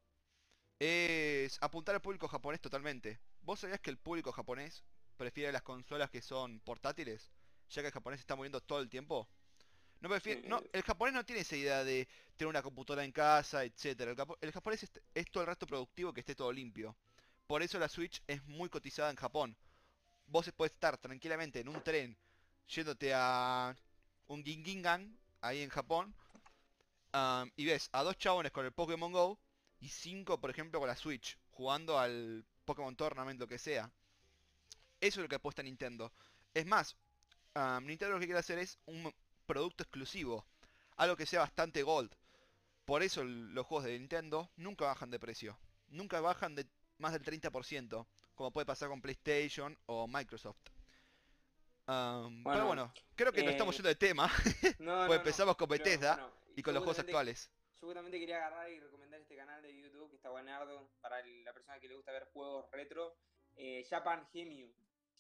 es 0.79 1.59
apuntar 1.63 1.95
al 1.95 2.03
público 2.03 2.29
japonés 2.29 2.61
totalmente. 2.61 3.21
¿Vos 3.43 3.61
sabías 3.61 3.81
que 3.81 3.91
el 3.91 3.99
público 3.99 4.33
japonés 4.33 4.83
prefiere 5.17 5.53
las 5.53 5.63
consolas 5.63 6.11
que 6.11 6.23
son 6.23 6.61
portátiles? 6.61 7.31
Ya 7.71 7.83
que 7.83 7.89
el 7.89 7.95
japonés 7.95 8.21
se 8.21 8.23
está 8.23 8.37
muriendo 8.37 8.61
todo 8.61 8.81
el 8.81 8.89
tiempo. 8.89 9.29
No 10.01 10.09
prefiere, 10.09 10.47
no, 10.49 10.63
el 10.73 10.83
japonés 10.83 11.15
no 11.15 11.25
tiene 11.25 11.43
esa 11.43 11.57
idea 11.57 11.85
de 11.85 12.09
tener 12.37 12.49
una 12.49 12.63
computadora 12.63 13.05
en 13.05 13.13
casa, 13.13 13.65
etcétera. 13.65 14.15
El, 14.41 14.53
japonés 14.53 14.83
es, 14.83 14.93
es 15.15 15.31
todo 15.31 15.43
el 15.43 15.49
resto 15.49 15.67
productivo 15.67 16.13
que 16.13 16.21
esté 16.21 16.35
todo 16.35 16.53
limpio. 16.53 16.97
Por 17.47 17.63
eso 17.63 17.79
la 17.79 17.89
Switch 17.89 18.23
es 18.27 18.45
muy 18.45 18.69
cotizada 18.69 19.11
en 19.11 19.17
Japón. 19.17 19.57
Vos 20.27 20.51
podés 20.53 20.73
estar 20.73 20.99
tranquilamente 20.99 21.61
en 21.61 21.69
un 21.69 21.83
tren 21.83 22.17
yéndote 22.69 23.13
a 23.15 23.77
un 24.27 24.43
Gingingan 24.43 25.19
ahí 25.41 25.61
en 25.61 25.69
Japón 25.69 26.15
y 27.57 27.65
ves 27.65 27.89
a 27.93 28.03
dos 28.03 28.19
chabones 28.19 28.53
con 28.53 28.65
el 28.67 28.73
Pokémon 28.73 29.13
Go 29.13 29.39
y 29.81 29.89
cinco, 29.89 30.41
por 30.41 30.51
ejemplo, 30.51 30.81
con 30.81 30.89
la 30.89 30.97
Switch 30.97 31.39
jugando 31.53 31.99
al 31.99 32.45
Pokémon 32.65 32.97
Tournament, 32.97 33.39
lo 33.41 33.47
que 33.47 33.59
sea. 33.59 33.91
Eso 35.01 35.21
es 35.21 35.25
lo 35.25 35.29
que 35.29 35.37
apuesta 35.37 35.63
Nintendo. 35.63 36.13
Es 36.55 36.67
más, 36.67 36.97
Nintendo 37.83 38.15
lo 38.15 38.19
que 38.21 38.27
quiere 38.27 38.41
hacer 38.41 38.59
es 38.59 38.79
un 38.87 39.15
producto 39.47 39.83
exclusivo, 39.85 40.45
algo 40.97 41.17
que 41.17 41.27
sea 41.27 41.41
bastante 41.41 41.83
gold. 41.83 42.11
Por 42.85 43.03
eso 43.03 43.23
el- 43.23 43.55
los 43.55 43.67
juegos 43.67 43.85
de 43.85 43.99
Nintendo 43.99 44.51
nunca 44.57 44.87
bajan 44.87 45.11
de 45.11 45.19
precio. 45.21 45.59
Nunca 45.89 46.21
bajan 46.21 46.55
de 46.55 46.67
más 46.99 47.13
del 47.13 47.23
30%, 47.23 48.07
como 48.35 48.51
puede 48.51 48.67
pasar 48.67 48.89
con 48.89 49.01
PlayStation 49.01 49.79
o 49.87 50.07
Microsoft. 50.09 50.57
Pero 51.87 52.67
Bueno, 52.67 52.93
creo 53.15 53.33
que 53.33 53.43
nos 53.43 53.53
estamos 53.53 53.75
eh, 53.75 53.79
yendo 53.79 53.89
de 53.91 53.95
tema, 53.97 54.29
No, 54.63 54.65
pues 54.65 54.81
no, 54.81 55.07
no, 55.07 55.15
empezamos 55.15 55.57
con 55.57 55.69
Bethesda 55.69 56.31
y 56.57 56.63
con 56.63 56.75
los 56.75 56.83
juegos 56.83 56.99
actuales. 56.99 57.51
Yo 57.81 57.87
justamente 57.89 58.19
quería 58.19 58.37
agarrar 58.37 58.71
y 58.71 58.81
recomendar 58.81 59.21
este 59.21 59.37
canal 59.37 59.63
de 59.63 59.75
YouTube 59.77 60.09
que 60.11 60.17
está 60.17 60.31
buenardo 60.31 60.91
para 61.01 61.25
la 61.25 61.53
persona 61.53 61.79
que 61.81 61.89
le 61.89 61.97
gusta 61.97 62.13
ver 62.13 62.25
juegos 62.33 62.71
retro. 62.71 63.17
eh, 63.57 63.87
Japan 63.89 64.27
Gemu. 64.33 64.73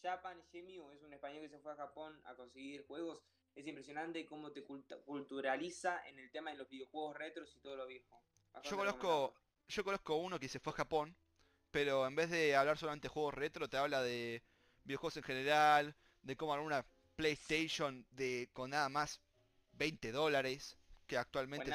Japan 0.02 0.42
Gemu 0.50 0.90
es 0.90 1.02
un 1.02 1.12
español 1.12 1.42
que 1.42 1.48
se 1.48 1.58
fue 1.60 1.72
a 1.72 1.76
Japón 1.76 2.20
a 2.24 2.34
conseguir 2.34 2.84
juegos. 2.86 3.22
Es 3.54 3.66
impresionante 3.66 4.26
cómo 4.26 4.50
te 4.52 4.64
culta- 4.64 4.98
culturaliza 5.04 6.04
en 6.08 6.18
el 6.18 6.30
tema 6.32 6.50
de 6.50 6.56
los 6.56 6.68
videojuegos 6.68 7.16
retros 7.16 7.54
y 7.54 7.60
todo 7.60 7.76
lo 7.76 7.86
viejo. 7.86 8.22
Bastante 8.52 8.68
Yo 8.70 8.76
conozco, 8.76 9.34
yo 9.68 9.84
conozco 9.84 10.16
uno 10.16 10.40
que 10.40 10.48
se 10.48 10.58
fue 10.58 10.72
a 10.72 10.76
Japón, 10.76 11.16
pero 11.70 12.06
en 12.06 12.16
vez 12.16 12.30
de 12.30 12.56
hablar 12.56 12.76
solamente 12.78 13.06
de 13.08 13.14
juegos 13.14 13.34
retro, 13.34 13.68
te 13.68 13.76
habla 13.76 14.02
de 14.02 14.42
videojuegos 14.84 15.16
en 15.18 15.22
general, 15.22 15.96
de 16.22 16.36
cómo 16.36 16.52
armar 16.54 16.66
una 16.66 16.86
PlayStation 17.16 18.06
de 18.10 18.48
con 18.52 18.70
nada 18.70 18.88
más 18.88 19.20
20 19.72 20.10
dólares, 20.12 20.76
que 21.06 21.16
actualmente 21.18 21.70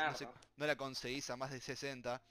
no, 0.57 0.65
la 0.67 0.75
conseguís 0.75 1.29
a 1.29 1.37
más 1.37 1.51
de 1.51 1.59
60. 1.59 2.21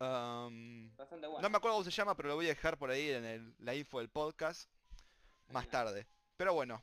Am, 0.00 0.94
Bastante 0.96 1.26
bueno. 1.26 1.42
no 1.42 1.50
me 1.50 1.56
acuerdo 1.56 1.76
cómo 1.76 1.84
se 1.84 1.90
llama, 1.90 2.16
pero 2.16 2.30
lo 2.30 2.34
voy 2.36 2.46
a 2.46 2.50
dejar 2.50 2.76
por 2.78 2.90
ahí 2.90 3.10
en 3.10 3.24
el- 3.24 3.54
la 3.60 3.74
info 3.74 3.98
del 3.98 4.08
podcast 4.08 4.68
más 5.48 5.68
tarde. 5.68 6.06
Pero 6.36 6.52
bueno, 6.54 6.82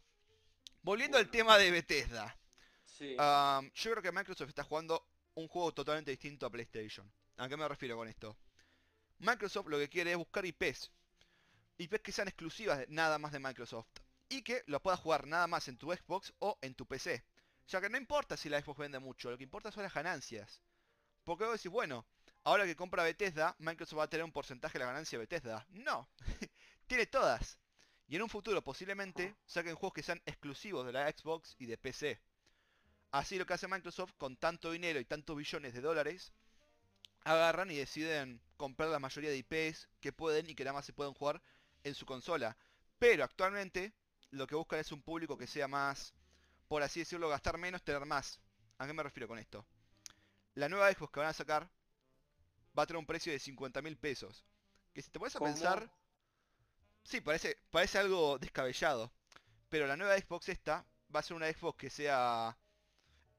volviendo 0.81 1.17
al 1.17 1.29
tema 1.29 1.57
de 1.57 1.71
Bethesda. 1.71 2.35
Sí. 2.85 3.15
Yo 3.17 3.91
creo 3.91 4.01
que 4.01 4.11
Microsoft 4.11 4.49
está 4.49 4.63
jugando 4.63 5.05
un 5.35 5.47
juego 5.47 5.73
totalmente 5.73 6.11
distinto 6.11 6.45
a 6.45 6.49
PlayStation. 6.49 7.11
¿A 7.37 7.49
qué 7.49 7.57
me 7.57 7.67
refiero 7.67 7.95
con 7.97 8.07
esto? 8.07 8.37
Microsoft 9.19 9.67
lo 9.67 9.77
que 9.77 9.89
quiere 9.89 10.11
es 10.11 10.17
buscar 10.17 10.45
IPs. 10.45 10.91
IPs 11.77 12.01
que 12.01 12.11
sean 12.11 12.27
exclusivas 12.27 12.85
nada 12.89 13.17
más 13.17 13.31
de 13.31 13.39
Microsoft. 13.39 13.87
Y 14.29 14.43
que 14.43 14.63
lo 14.67 14.81
puedas 14.81 14.99
jugar 14.99 15.27
nada 15.27 15.47
más 15.47 15.67
en 15.67 15.77
tu 15.77 15.91
Xbox 15.91 16.33
o 16.39 16.57
en 16.61 16.73
tu 16.75 16.85
PC. 16.85 17.23
Ya 17.71 17.79
que 17.79 17.89
no 17.89 17.97
importa 17.97 18.35
si 18.35 18.49
la 18.49 18.61
Xbox 18.61 18.79
vende 18.79 18.99
mucho, 18.99 19.31
lo 19.31 19.37
que 19.37 19.45
importa 19.45 19.71
son 19.71 19.83
las 19.83 19.93
ganancias. 19.93 20.61
Porque 21.23 21.45
vos 21.45 21.53
decís, 21.53 21.71
bueno, 21.71 22.05
ahora 22.43 22.65
que 22.65 22.75
compra 22.75 23.05
Bethesda, 23.05 23.55
Microsoft 23.59 23.99
va 23.99 24.03
a 24.03 24.09
tener 24.09 24.25
un 24.25 24.33
porcentaje 24.33 24.73
de 24.73 24.79
la 24.79 24.91
ganancia 24.91 25.17
de 25.17 25.23
Bethesda. 25.23 25.65
No, 25.69 26.09
tiene 26.87 27.05
todas. 27.05 27.57
Y 28.09 28.17
en 28.17 28.23
un 28.23 28.29
futuro 28.29 28.61
posiblemente 28.61 29.37
saquen 29.45 29.75
juegos 29.75 29.93
que 29.93 30.03
sean 30.03 30.21
exclusivos 30.25 30.85
de 30.85 30.91
la 30.91 31.09
Xbox 31.09 31.55
y 31.59 31.65
de 31.65 31.77
PC. 31.77 32.19
Así 33.11 33.37
lo 33.37 33.45
que 33.45 33.53
hace 33.53 33.69
Microsoft 33.69 34.15
con 34.17 34.35
tanto 34.35 34.71
dinero 34.71 34.99
y 34.99 35.05
tantos 35.05 35.37
billones 35.37 35.73
de 35.73 35.79
dólares, 35.79 36.33
agarran 37.23 37.71
y 37.71 37.77
deciden 37.77 38.41
comprar 38.57 38.89
la 38.89 38.99
mayoría 38.99 39.29
de 39.29 39.37
IPs 39.37 39.87
que 40.01 40.11
pueden 40.11 40.49
y 40.49 40.55
que 40.55 40.65
nada 40.65 40.73
más 40.73 40.85
se 40.85 40.91
pueden 40.91 41.13
jugar 41.13 41.41
en 41.85 41.95
su 41.95 42.05
consola. 42.05 42.57
Pero 42.99 43.23
actualmente 43.23 43.93
lo 44.29 44.45
que 44.45 44.55
buscan 44.55 44.79
es 44.79 44.91
un 44.91 45.01
público 45.01 45.37
que 45.37 45.47
sea 45.47 45.69
más, 45.69 46.13
por 46.71 46.83
así 46.83 47.01
decirlo, 47.01 47.27
gastar 47.27 47.57
menos, 47.57 47.83
tener 47.83 48.05
más. 48.05 48.39
¿A 48.77 48.87
qué 48.87 48.93
me 48.93 49.03
refiero 49.03 49.27
con 49.27 49.37
esto? 49.37 49.65
La 50.55 50.69
nueva 50.69 50.89
Xbox 50.89 51.11
que 51.11 51.19
van 51.19 51.27
a 51.27 51.33
sacar 51.33 51.69
va 52.79 52.83
a 52.83 52.85
tener 52.85 52.97
un 52.97 53.05
precio 53.05 53.33
de 53.33 53.39
50 53.39 53.81
mil 53.81 53.97
pesos. 53.97 54.45
Que 54.93 55.01
si 55.01 55.11
te 55.11 55.19
pones 55.19 55.35
a 55.35 55.39
¿Cómo? 55.39 55.51
pensar, 55.51 55.91
sí, 57.03 57.19
parece, 57.19 57.57
parece 57.71 57.97
algo 57.97 58.39
descabellado. 58.39 59.11
Pero 59.67 59.85
la 59.85 59.97
nueva 59.97 60.17
Xbox 60.17 60.47
esta 60.47 60.85
va 61.13 61.19
a 61.19 61.23
ser 61.23 61.35
una 61.35 61.51
Xbox 61.51 61.77
que 61.77 61.89
sea 61.89 62.57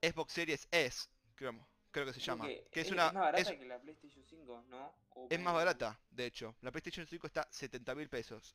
Xbox 0.03 0.31
Series 0.35 0.69
S, 0.71 1.09
creo, 1.35 1.53
creo 1.91 2.05
que 2.05 2.13
se 2.13 2.21
Creo 2.21 2.37
llama. 2.37 2.47
que 2.49 2.69
Que 2.71 2.81
es, 2.83 2.87
es, 2.89 2.93
una, 2.93 3.07
es 3.07 3.13
más 3.15 3.23
barata 3.23 3.51
es- 3.51 3.59
que 3.59 3.65
la 3.65 3.81
PlayStation 3.81 4.25
5, 4.27 4.65
¿no? 4.69 4.95
O 5.15 5.27
es 5.31 5.41
más 5.41 5.55
barata, 5.55 5.99
de 6.11 6.27
hecho. 6.27 6.55
La 6.61 6.71
PlayStation 6.71 7.07
5 7.07 7.27
está 7.29 7.49
70 7.51 7.95
mil 7.95 8.11
pesos. 8.11 8.55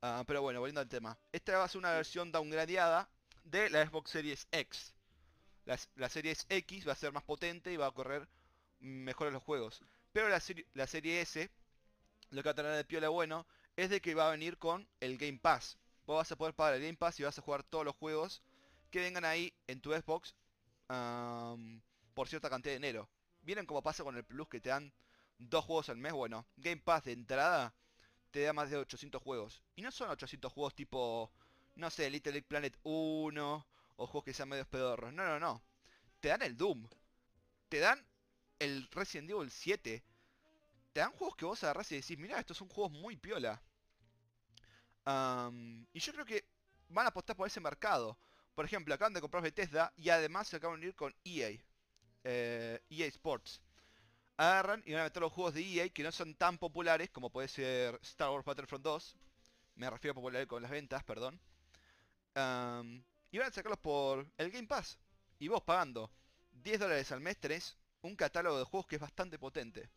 Ah, 0.00 0.22
pero 0.28 0.42
bueno, 0.42 0.60
volviendo 0.60 0.80
al 0.80 0.88
tema. 0.88 1.18
Esta 1.32 1.58
va 1.58 1.64
a 1.64 1.68
ser 1.68 1.78
una 1.80 1.90
versión 1.90 2.30
downgradeada 2.30 3.10
de 3.44 3.70
la 3.70 3.86
Xbox 3.86 4.10
Series 4.10 4.46
X. 4.52 4.94
La, 5.64 5.78
la 5.96 6.08
Series 6.08 6.46
X 6.48 6.86
va 6.86 6.92
a 6.92 6.96
ser 6.96 7.12
más 7.12 7.22
potente 7.22 7.72
y 7.72 7.76
va 7.76 7.86
a 7.86 7.92
correr 7.92 8.28
mejor 8.80 9.32
los 9.32 9.42
juegos. 9.42 9.82
Pero 10.12 10.28
la, 10.28 10.42
la 10.74 10.86
serie 10.86 11.20
S, 11.20 11.50
lo 12.30 12.42
que 12.42 12.48
va 12.48 12.52
a 12.52 12.54
tener 12.54 12.72
de 12.72 12.84
piola 12.84 13.08
bueno, 13.08 13.46
es 13.76 13.90
de 13.90 14.00
que 14.00 14.14
va 14.14 14.28
a 14.28 14.32
venir 14.32 14.58
con 14.58 14.88
el 15.00 15.16
Game 15.18 15.38
Pass. 15.38 15.78
Vos 16.06 16.16
vas 16.16 16.32
a 16.32 16.36
poder 16.36 16.54
pagar 16.54 16.74
el 16.74 16.82
Game 16.82 16.96
Pass 16.96 17.20
y 17.20 17.22
vas 17.22 17.38
a 17.38 17.42
jugar 17.42 17.62
todos 17.62 17.84
los 17.84 17.94
juegos 17.94 18.42
que 18.90 19.00
vengan 19.00 19.24
ahí 19.24 19.54
en 19.68 19.80
tu 19.80 19.92
Xbox 19.92 20.34
por 22.14 22.28
cierta 22.28 22.50
cantidad 22.50 22.72
de 22.72 22.80
dinero. 22.80 23.08
Vienen 23.42 23.66
como 23.66 23.82
pasa 23.82 24.02
con 24.02 24.16
el 24.16 24.24
Plus 24.24 24.48
que 24.48 24.60
te 24.60 24.70
dan 24.70 24.92
dos 25.38 25.64
juegos 25.64 25.88
al 25.88 25.96
mes. 25.96 26.12
Bueno, 26.12 26.46
Game 26.56 26.78
Pass 26.78 27.04
de 27.04 27.12
entrada 27.12 27.72
te 28.32 28.42
da 28.42 28.52
más 28.52 28.70
de 28.70 28.76
800 28.76 29.22
juegos. 29.22 29.62
Y 29.76 29.82
no 29.82 29.92
son 29.92 30.10
800 30.10 30.52
juegos 30.52 30.74
tipo, 30.74 31.30
no 31.76 31.90
sé, 31.90 32.10
Little 32.10 32.32
Big 32.32 32.46
Planet 32.46 32.76
1 32.84 33.66
o 33.96 34.06
juegos 34.06 34.24
que 34.24 34.34
sean 34.34 34.48
medios 34.48 34.68
pedorros. 34.68 35.12
No, 35.12 35.24
no, 35.24 35.38
no. 35.40 35.62
Te 36.20 36.28
dan 36.28 36.42
el 36.42 36.56
Doom. 36.56 36.88
Te 37.68 37.80
dan 37.80 38.04
el 38.60 38.88
Resident 38.92 39.30
Evil 39.30 39.50
7. 39.50 40.04
Te 40.92 41.00
dan 41.00 41.12
juegos 41.12 41.36
que 41.36 41.46
vos 41.46 41.64
agarrás 41.64 41.92
y 41.92 41.96
decís, 41.96 42.18
mirá, 42.18 42.40
estos 42.40 42.58
son 42.58 42.68
juegos 42.68 42.92
muy 42.92 43.16
piola. 43.16 43.62
Y 45.92 46.00
yo 46.00 46.12
creo 46.12 46.24
que 46.24 46.44
van 46.88 47.06
a 47.06 47.08
apostar 47.10 47.36
por 47.36 47.46
ese 47.46 47.60
mercado. 47.60 48.18
Por 48.54 48.64
ejemplo, 48.64 48.94
acaban 48.94 49.12
de 49.14 49.20
comprar 49.20 49.42
Bethesda 49.42 49.92
y 49.96 50.10
además 50.10 50.48
se 50.48 50.56
acaban 50.56 50.80
de 50.80 50.86
unir 50.86 50.96
con 50.96 51.14
EA. 51.24 51.50
eh, 52.24 52.80
EA 52.90 53.06
Sports. 53.08 53.62
Agarran 54.38 54.82
y 54.86 54.92
van 54.92 55.02
a 55.02 55.04
meter 55.04 55.22
los 55.22 55.32
juegos 55.32 55.54
de 55.54 55.62
EA 55.62 55.88
que 55.90 56.02
no 56.04 56.12
son 56.12 56.34
tan 56.36 56.58
populares 56.58 57.10
como 57.10 57.30
puede 57.30 57.48
ser 57.48 57.98
Star 58.02 58.30
Wars 58.30 58.44
Battlefront 58.46 58.84
2. 58.84 59.16
Me 59.76 59.90
refiero 59.90 60.12
a 60.12 60.16
popular 60.16 60.46
con 60.48 60.62
las 60.62 60.70
ventas, 60.72 61.04
perdón. 61.04 61.40
Y 62.34 63.38
van 63.38 63.48
a 63.48 63.52
sacarlos 63.52 63.78
por 63.78 64.26
el 64.38 64.50
Game 64.50 64.66
Pass. 64.66 64.98
Y 65.38 65.48
vos 65.48 65.62
pagando 65.62 66.10
10 66.52 66.80
dólares 66.80 67.10
al 67.12 67.20
mes 67.20 67.38
tenés 67.38 67.76
un 68.02 68.16
catálogo 68.16 68.58
de 68.58 68.64
juegos 68.64 68.86
que 68.86 68.96
es 68.96 69.00
bastante 69.00 69.38
potente. 69.38 69.90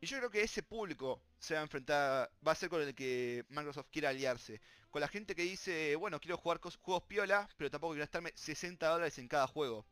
Y 0.00 0.06
yo 0.06 0.18
creo 0.18 0.30
que 0.30 0.42
ese 0.42 0.62
público 0.62 1.22
se 1.38 1.54
va 1.54 1.60
a 1.60 1.62
enfrentar, 1.62 2.30
va 2.46 2.52
a 2.52 2.56
ser 2.56 2.68
con 2.68 2.82
el 2.82 2.94
que 2.94 3.44
Microsoft 3.48 3.86
quiera 3.90 4.08
aliarse. 4.08 4.60
Con 4.90 5.00
la 5.00 5.08
gente 5.08 5.34
que 5.34 5.42
dice, 5.42 5.94
bueno, 5.96 6.20
quiero 6.20 6.36
jugar 6.36 6.60
juegos 6.60 7.04
piola, 7.04 7.48
pero 7.56 7.70
tampoco 7.70 7.92
quiero 7.92 8.02
gastarme 8.02 8.32
60 8.34 8.86
dólares 8.88 9.18
en 9.18 9.28
cada 9.28 9.46
juego. 9.46 9.86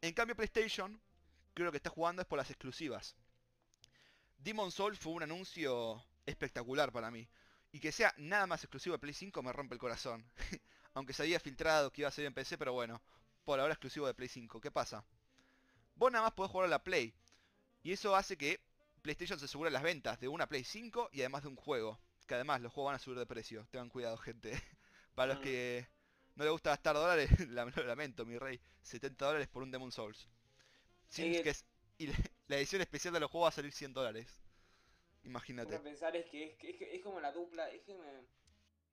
En 0.00 0.14
cambio 0.14 0.34
PlayStation, 0.34 1.00
creo 1.52 1.70
que 1.70 1.76
está 1.76 1.90
jugando 1.90 2.22
es 2.22 2.28
por 2.28 2.38
las 2.38 2.50
exclusivas. 2.50 3.16
Demon 4.38 4.72
Souls 4.72 4.98
fue 4.98 5.12
un 5.12 5.22
anuncio 5.22 6.02
espectacular 6.26 6.90
para 6.90 7.10
mí. 7.10 7.28
Y 7.74 7.80
que 7.80 7.90
sea 7.90 8.14
nada 8.18 8.46
más 8.46 8.62
exclusivo 8.62 8.94
de 8.94 9.00
Play 9.00 9.12
5 9.14 9.42
me 9.42 9.52
rompe 9.52 9.74
el 9.74 9.80
corazón. 9.80 10.24
Aunque 10.94 11.12
se 11.12 11.22
había 11.24 11.40
filtrado 11.40 11.90
que 11.92 12.02
iba 12.02 12.08
a 12.08 12.12
salir 12.12 12.28
en 12.28 12.34
PC, 12.34 12.56
pero 12.56 12.72
bueno, 12.72 13.02
por 13.44 13.58
ahora 13.58 13.72
exclusivo 13.74 14.06
de 14.06 14.14
Play 14.14 14.28
5. 14.28 14.60
¿Qué 14.60 14.70
pasa? 14.70 15.04
Vos 15.96 16.12
nada 16.12 16.22
más 16.24 16.34
podés 16.34 16.52
jugar 16.52 16.66
a 16.66 16.70
la 16.70 16.84
Play. 16.84 17.12
Y 17.82 17.90
eso 17.92 18.14
hace 18.14 18.36
que 18.38 18.60
PlayStation 19.02 19.40
se 19.40 19.46
asegure 19.46 19.72
las 19.72 19.82
ventas 19.82 20.20
de 20.20 20.28
una 20.28 20.46
Play 20.46 20.62
5 20.62 21.10
y 21.12 21.20
además 21.22 21.42
de 21.42 21.48
un 21.48 21.56
juego. 21.56 21.98
Que 22.28 22.34
además 22.36 22.60
los 22.60 22.72
juegos 22.72 22.90
van 22.90 22.96
a 22.96 23.00
subir 23.00 23.18
de 23.18 23.26
precio. 23.26 23.66
Tengan 23.72 23.88
cuidado, 23.88 24.16
gente. 24.18 24.52
Para 25.16 25.32
los 25.34 25.40
Mm. 25.40 25.42
que 25.42 25.88
no 26.36 26.44
les 26.44 26.52
gusta 26.52 26.70
gastar 26.70 26.94
dólares, 26.94 27.28
la- 27.50 27.64
lo 27.64 27.84
lamento, 27.84 28.24
mi 28.24 28.38
rey. 28.38 28.60
70 28.82 29.26
dólares 29.26 29.48
por 29.48 29.64
un 29.64 29.72
Demon 29.72 29.90
Souls. 29.90 30.28
Sin 31.08 31.34
Eh, 31.34 31.42
que 31.42 31.50
es- 31.50 31.64
y 31.98 32.06
la, 32.06 32.14
la 32.46 32.56
edición 32.56 32.82
especial 32.82 33.12
de 33.14 33.18
los 33.20 33.30
juegos 33.32 33.46
va 33.46 33.48
a 33.48 33.52
salir 33.52 33.72
100 33.72 33.92
dólares. 33.92 34.28
Imagínate. 35.24 35.78
Pensar 35.80 36.14
es 36.16 36.26
que 36.26 36.44
es, 36.44 36.56
que- 36.56 36.70
es, 36.70 36.76
que- 36.76 36.94
es 36.96 37.02
como 37.02 37.20
la 37.20 37.32
dupla, 37.32 37.70
es 37.70 37.82
que 37.82 37.94
me- 37.94 38.26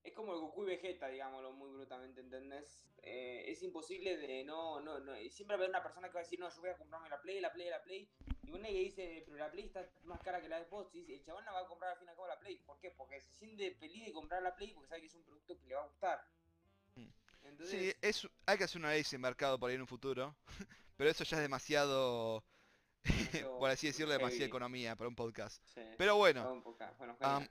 es 0.04 0.14
como 0.14 0.34
el 0.34 0.40
Goku 0.40 0.64
y 0.64 0.68
Vegeta, 0.68 1.08
digámoslo 1.10 1.52
muy 1.52 1.70
brutalmente, 1.70 2.22
¿entendés? 2.22 2.88
Eh, 3.04 3.46
es 3.48 3.62
imposible 3.62 4.18
de 4.18 4.44
no, 4.44 4.80
no, 4.82 5.00
no, 5.00 5.20
y 5.20 5.30
siempre 5.30 5.56
va 5.56 5.62
a 5.62 5.66
haber 5.66 5.70
una 5.70 5.84
persona 5.84 6.08
que 6.08 6.14
va 6.16 6.22
a 6.22 6.24
decir, 6.24 6.40
no, 6.40 6.50
yo 6.50 6.60
voy 6.62 6.70
a 6.72 6.78
comprarme 6.78 7.10
la 7.10 7.22
Play, 7.22 7.40
la 7.40 7.54
Play, 7.54 7.70
la 7.70 7.84
Play, 7.84 8.10
y 8.44 8.52
una 8.52 8.68
que 8.68 8.74
dice, 8.80 9.24
pero 9.26 9.38
la 9.38 9.52
Play 9.52 9.66
está 9.66 9.88
más 10.04 10.20
cara 10.22 10.42
que 10.42 10.50
la 10.50 10.64
Xbox, 10.64 10.96
y 10.96 11.00
dice, 11.02 11.14
el 11.16 11.24
chabón 11.24 11.46
la 11.46 11.52
va 11.52 11.60
a 11.62 11.68
comprar 11.68 11.92
al 11.92 11.98
fin 11.98 12.08
y 12.08 12.10
al 12.10 12.16
cabo 12.16 12.28
la 12.28 12.40
Play, 12.40 12.58
¿por 12.66 12.80
qué? 12.80 12.92
Porque 12.92 13.20
se 13.22 13.32
siente 13.34 13.76
feliz 13.76 14.06
de 14.06 14.12
comprar 14.12 14.42
la 14.42 14.56
Play 14.56 14.74
porque 14.74 14.88
sabe 14.90 15.02
que 15.02 15.08
es 15.08 15.16
un 15.16 15.24
producto 15.24 15.60
que 15.60 15.68
le 15.68 15.76
va 15.76 15.82
a 15.84 15.88
gustar. 15.88 16.26
Mm. 16.96 17.08
Entonces, 17.44 17.80
Sí, 17.80 17.94
es, 18.02 18.28
hay 18.48 18.58
que 18.58 18.64
hacer 18.64 18.80
una 18.80 18.92
ley 18.92 19.04
sin 19.04 19.22
mercado 19.22 19.60
por 19.60 19.70
ahí 19.70 19.76
en 19.76 19.82
un 19.82 19.88
futuro. 19.88 20.36
Pero 20.98 21.10
eso 21.12 21.24
ya 21.24 21.38
es 21.38 21.44
demasiado 21.44 22.44
por 23.60 23.70
así 23.70 23.88
decirlo, 23.88 24.14
demasiada 24.14 24.46
economía 24.46 24.96
para 24.96 25.08
un 25.08 25.16
podcast. 25.16 25.62
sí, 25.74 25.82
Pero 25.98 26.16
bueno, 26.18 26.64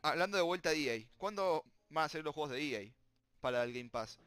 hablando 0.03 0.37
de 0.37 0.43
vuelta 0.43 0.71
a 0.71 0.73
EA, 0.73 1.05
¿cuándo 1.17 1.65
van 1.89 2.05
a 2.05 2.09
salir 2.09 2.25
los 2.25 2.35
juegos 2.35 2.53
de 2.53 2.63
EA 2.63 2.93
para 3.41 3.65
el 3.65 3.73
Game 3.73 3.91
Pass? 3.91 4.19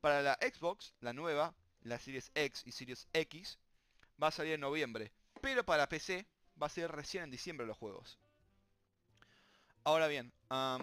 Para 0.00 0.22
la 0.22 0.38
Xbox, 0.40 0.94
la 1.00 1.12
nueva, 1.12 1.54
la 1.82 1.98
Series 1.98 2.30
X 2.34 2.62
y 2.66 2.72
Series 2.72 3.08
X, 3.12 3.58
va 4.22 4.28
a 4.28 4.32
salir 4.32 4.54
en 4.54 4.60
noviembre. 4.60 5.12
Pero 5.40 5.64
para 5.64 5.88
PC 5.88 6.26
va 6.60 6.66
a 6.66 6.70
ser 6.70 6.90
recién 6.90 7.24
en 7.24 7.30
diciembre 7.30 7.66
los 7.66 7.76
juegos. 7.76 8.18
Ahora 9.84 10.06
bien, 10.06 10.32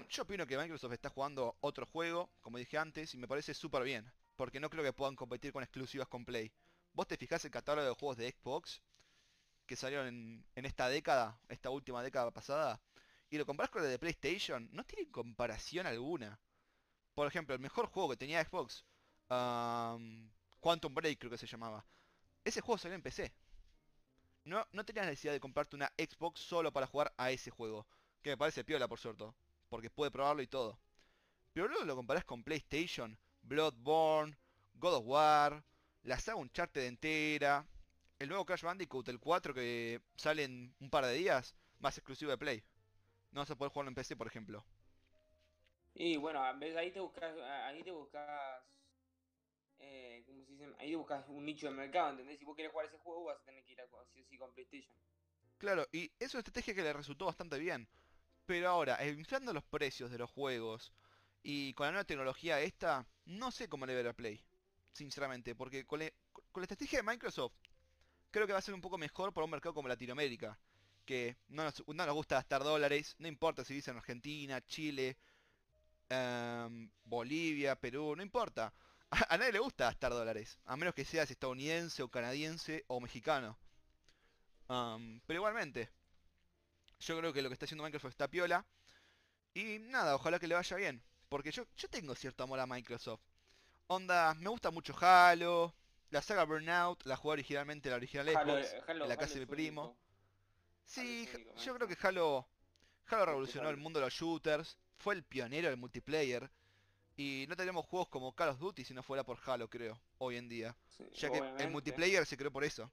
yo 0.09 0.23
opino 0.23 0.47
que 0.47 0.57
Microsoft 0.57 0.93
está 0.93 1.09
jugando 1.09 1.55
otro 1.61 1.85
juego, 1.85 2.29
como 2.41 2.57
dije 2.57 2.77
antes, 2.77 3.13
y 3.13 3.17
me 3.17 3.27
parece 3.27 3.53
súper 3.53 3.83
bien. 3.83 4.11
Porque 4.35 4.59
no 4.59 4.69
creo 4.69 4.83
que 4.83 4.93
puedan 4.93 5.15
competir 5.15 5.53
con 5.53 5.63
exclusivas 5.63 6.07
con 6.07 6.25
Play. 6.25 6.51
Vos 6.93 7.07
te 7.07 7.17
fijás 7.17 7.45
el 7.45 7.51
catálogo 7.51 7.87
de 7.87 7.93
juegos 7.93 8.17
de 8.17 8.31
Xbox 8.31 8.81
que 9.65 9.75
salieron 9.75 10.07
en, 10.07 10.45
en 10.55 10.65
esta 10.65 10.89
década, 10.89 11.39
esta 11.49 11.69
última 11.69 12.03
década 12.03 12.31
pasada, 12.31 12.81
y 13.29 13.37
lo 13.37 13.45
comparás 13.45 13.71
con 13.71 13.83
el 13.83 13.89
de 13.89 13.99
PlayStation, 13.99 14.69
no 14.71 14.83
tiene 14.85 15.09
comparación 15.09 15.87
alguna. 15.87 16.39
Por 17.13 17.27
ejemplo, 17.27 17.55
el 17.55 17.61
mejor 17.61 17.87
juego 17.87 18.09
que 18.09 18.17
tenía 18.17 18.43
Xbox, 18.43 18.85
Quantum 19.27 20.93
Break 20.93 21.19
creo 21.19 21.31
que 21.31 21.37
se 21.37 21.47
llamaba, 21.47 21.85
ese 22.43 22.61
juego 22.61 22.77
salió 22.77 22.95
en 22.95 23.01
PC. 23.01 23.33
No, 24.43 24.65
no 24.71 24.85
tenías 24.85 25.07
necesidad 25.07 25.33
de 25.33 25.39
comprarte 25.39 25.75
una 25.75 25.91
Xbox 25.97 26.39
solo 26.39 26.71
para 26.71 26.87
jugar 26.87 27.13
a 27.17 27.31
ese 27.31 27.49
juego, 27.49 27.87
que 28.21 28.29
me 28.31 28.37
parece 28.37 28.63
piola 28.63 28.87
por 28.87 28.99
cierto, 28.99 29.35
porque 29.69 29.89
puede 29.89 30.11
probarlo 30.11 30.43
y 30.43 30.47
todo. 30.47 30.79
Pero 31.53 31.67
luego 31.67 31.85
lo 31.85 31.95
comparás 31.95 32.25
con 32.25 32.43
PlayStation, 32.43 33.17
Bloodborne, 33.41 34.37
God 34.75 34.95
of 34.95 35.03
War, 35.05 35.63
la 36.03 36.19
saga 36.19 36.37
Uncharted 36.37 36.83
entera, 36.83 37.65
el 38.19 38.29
nuevo 38.29 38.45
Crash 38.45 38.63
Bandicoot, 38.63 39.07
el 39.09 39.19
4 39.19 39.53
que 39.53 40.01
sale 40.15 40.43
en 40.43 40.75
un 40.79 40.89
par 40.89 41.05
de 41.05 41.13
días, 41.13 41.55
más 41.79 41.97
exclusivo 41.97 42.31
de 42.31 42.37
Play. 42.37 42.63
No 43.31 43.41
vas 43.41 43.51
a 43.51 43.57
poder 43.57 43.71
jugarlo 43.73 43.89
en 43.89 43.95
PC, 43.95 44.15
por 44.17 44.27
ejemplo. 44.27 44.65
Y 45.95 46.17
bueno, 46.17 46.43
ahí 46.43 46.91
te 46.91 46.99
buscas, 46.99 47.35
ahí 47.39 47.83
te 47.83 47.91
buscas, 47.91 48.61
eh, 49.79 50.23
¿cómo 50.25 50.43
se 50.43 50.51
dice? 50.51 50.67
Ahí 50.79 50.89
te 50.89 50.95
buscas 50.97 51.25
un 51.29 51.45
nicho 51.45 51.67
de 51.67 51.73
mercado, 51.73 52.09
¿entendés? 52.11 52.39
Si 52.39 52.45
vos 52.45 52.55
querés 52.55 52.71
jugar 52.71 52.87
ese 52.87 52.97
juego 52.97 53.25
vas 53.25 53.37
a 53.39 53.43
tener 53.45 53.63
que 53.63 53.73
ir 53.73 53.81
a, 53.81 53.85
sí 54.13 54.23
sí 54.29 54.37
con 54.37 54.53
PlayStation. 54.53 54.93
Claro, 55.57 55.87
y 55.91 56.11
es 56.19 56.33
una 56.33 56.39
estrategia 56.39 56.73
que 56.75 56.83
le 56.83 56.93
resultó 56.93 57.25
bastante 57.25 57.59
bien. 57.59 57.87
Pero 58.45 58.69
ahora, 58.69 59.03
inflando 59.07 59.53
los 59.53 59.63
precios 59.65 60.11
de 60.11 60.17
los 60.19 60.31
juegos 60.31 60.93
y 61.43 61.73
con 61.75 61.87
la 61.87 61.91
nueva 61.93 62.05
tecnología 62.05 62.61
esta, 62.61 63.07
no 63.25 63.51
sé 63.51 63.69
cómo 63.69 63.85
le 63.85 63.95
ver 63.95 64.07
a 64.07 64.13
Play. 64.13 64.43
Sinceramente, 64.93 65.55
porque 65.55 65.85
con, 65.85 65.99
le- 65.99 66.15
con 66.51 66.61
la 66.61 66.65
estrategia 66.65 66.99
de 66.99 67.03
Microsoft, 67.03 67.55
creo 68.35 68.47
que 68.47 68.51
va 68.53 68.59
a 68.59 68.61
ser 68.61 68.73
un 68.73 68.81
poco 68.81 68.97
mejor 68.97 69.31
para 69.31 69.45
un 69.45 69.51
mercado 69.51 69.73
como 69.73 69.87
Latinoamérica. 69.87 70.59
Que 71.05 71.37
no 71.47 71.63
nos, 71.63 71.87
no 71.87 72.05
nos 72.05 72.13
gusta 72.13 72.35
gastar 72.35 72.63
dólares, 72.63 73.15
no 73.17 73.29
importa 73.29 73.63
si 73.63 73.73
dicen 73.73 73.95
Argentina, 73.95 74.59
Chile, 74.65 75.15
em, 76.09 76.89
Bolivia, 77.05 77.79
Perú, 77.79 78.13
no 78.13 78.21
importa. 78.21 78.73
A, 79.09 79.37
nadie 79.37 79.53
le 79.53 79.59
gusta 79.59 79.85
gastar 79.85 80.11
dólares, 80.11 80.59
a 80.65 80.75
menos 80.75 80.93
que 80.93 81.05
seas 81.05 81.31
estadounidense 81.31 82.03
o 82.03 82.09
canadiense 82.09 82.83
o 82.87 82.99
mexicano. 82.99 83.57
Am, 84.67 85.21
pero 85.25 85.39
igualmente, 85.39 85.89
yo 86.99 87.17
creo 87.17 87.31
que 87.31 87.41
lo 87.41 87.47
que 87.47 87.53
está 87.53 87.65
haciendo 87.65 87.85
Microsoft 87.85 88.11
está 88.11 88.27
piola. 88.27 88.65
Y 89.53 89.79
nada, 89.79 90.15
ojalá 90.15 90.39
que 90.39 90.47
le 90.47 90.55
vaya 90.55 90.75
bien. 90.75 91.01
Porque 91.29 91.51
yo, 91.51 91.65
yo 91.77 91.87
tengo 91.87 92.13
cierto 92.15 92.43
amor 92.43 92.59
a 92.59 92.67
Microsoft. 92.67 93.23
Onda, 93.87 94.33
me 94.33 94.49
gusta 94.49 94.71
mucho 94.71 94.93
Halo, 94.99 95.73
la 96.15 96.21
saga 96.21 96.43
Burnout, 96.45 97.05
la 97.05 97.15
jugué 97.17 97.33
originalmente, 97.33 97.89
la 97.89 97.97
original 97.97 98.27
Halo, 98.29 98.53
Xbox, 98.55 98.73
eh, 98.73 98.81
Halo- 98.87 99.03
en 99.03 99.09
la 99.09 99.13
Halo 99.15 99.17
casa 99.21 99.33
de 99.33 99.39
mi 99.41 99.45
primo. 99.47 99.83
único. 99.83 99.97
Sí, 100.85 101.29
único, 101.33 101.55
yo 101.55 101.75
creo 101.75 101.87
que. 101.87 101.97
Halo, 102.01 102.47
Halo 103.07 103.25
revolucionó 103.25 103.69
el 103.69 103.75
Halo. 103.75 103.83
mundo 103.83 103.99
de 103.99 104.05
los 104.05 104.13
shooters, 104.13 104.77
fue 104.97 105.13
el 105.15 105.23
pionero 105.23 105.67
del 105.69 105.77
multiplayer. 105.77 106.49
Y 107.17 107.45
no 107.47 107.55
tenemos 107.55 107.85
juegos 107.85 108.09
como 108.09 108.33
Call 108.35 108.49
of 108.49 108.59
Duty 108.59 108.83
si 108.83 108.93
no 108.93 109.01
fuera 109.03 109.23
por 109.23 109.37
Halo, 109.45 109.69
creo, 109.69 109.99
hoy 110.17 110.37
en 110.37 110.49
día. 110.49 110.75
Sí, 110.89 111.03
Ya 111.13 111.29
que 111.31 111.37
el 111.63 111.69
multiplayer 111.69 112.25
se 112.25 112.35
creó 112.37 112.51
por 112.51 112.63
eso. 112.63 112.89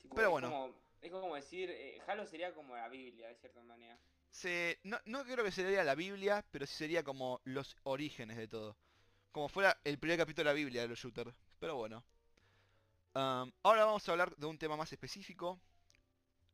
Tipo, 0.00 0.14
pero 0.16 0.28
es 0.28 0.32
bueno. 0.32 0.50
como- 0.50 0.74
es 1.02 1.10
como 1.10 1.34
decir, 1.34 1.70
eh, 1.70 2.00
Halo 2.06 2.26
sería 2.26 2.54
como 2.54 2.74
la 2.76 2.88
Biblia, 2.88 3.28
de 3.28 3.34
cierta 3.36 3.62
manera. 3.62 3.98
Se, 4.30 4.78
no, 4.82 4.98
no 5.04 5.24
creo 5.24 5.44
que 5.44 5.50
sería 5.52 5.82
la 5.84 5.94
Biblia, 5.94 6.44
pero 6.50 6.66
sí 6.66 6.74
sería 6.74 7.02
como 7.04 7.40
los 7.44 7.76
orígenes 7.84 8.36
de 8.36 8.48
todo. 8.48 8.76
Como 9.32 9.48
fuera 9.48 9.78
el 9.84 9.98
primer 9.98 10.18
capítulo 10.18 10.48
de 10.48 10.54
la 10.54 10.56
Biblia 10.56 10.82
de 10.82 10.88
los 10.88 10.98
shooters. 10.98 11.32
Pero 11.60 11.76
bueno. 11.76 12.04
Ahora 13.16 13.86
vamos 13.86 14.06
a 14.06 14.12
hablar 14.12 14.36
de 14.36 14.46
un 14.46 14.58
tema 14.58 14.76
más 14.76 14.92
específico. 14.92 15.58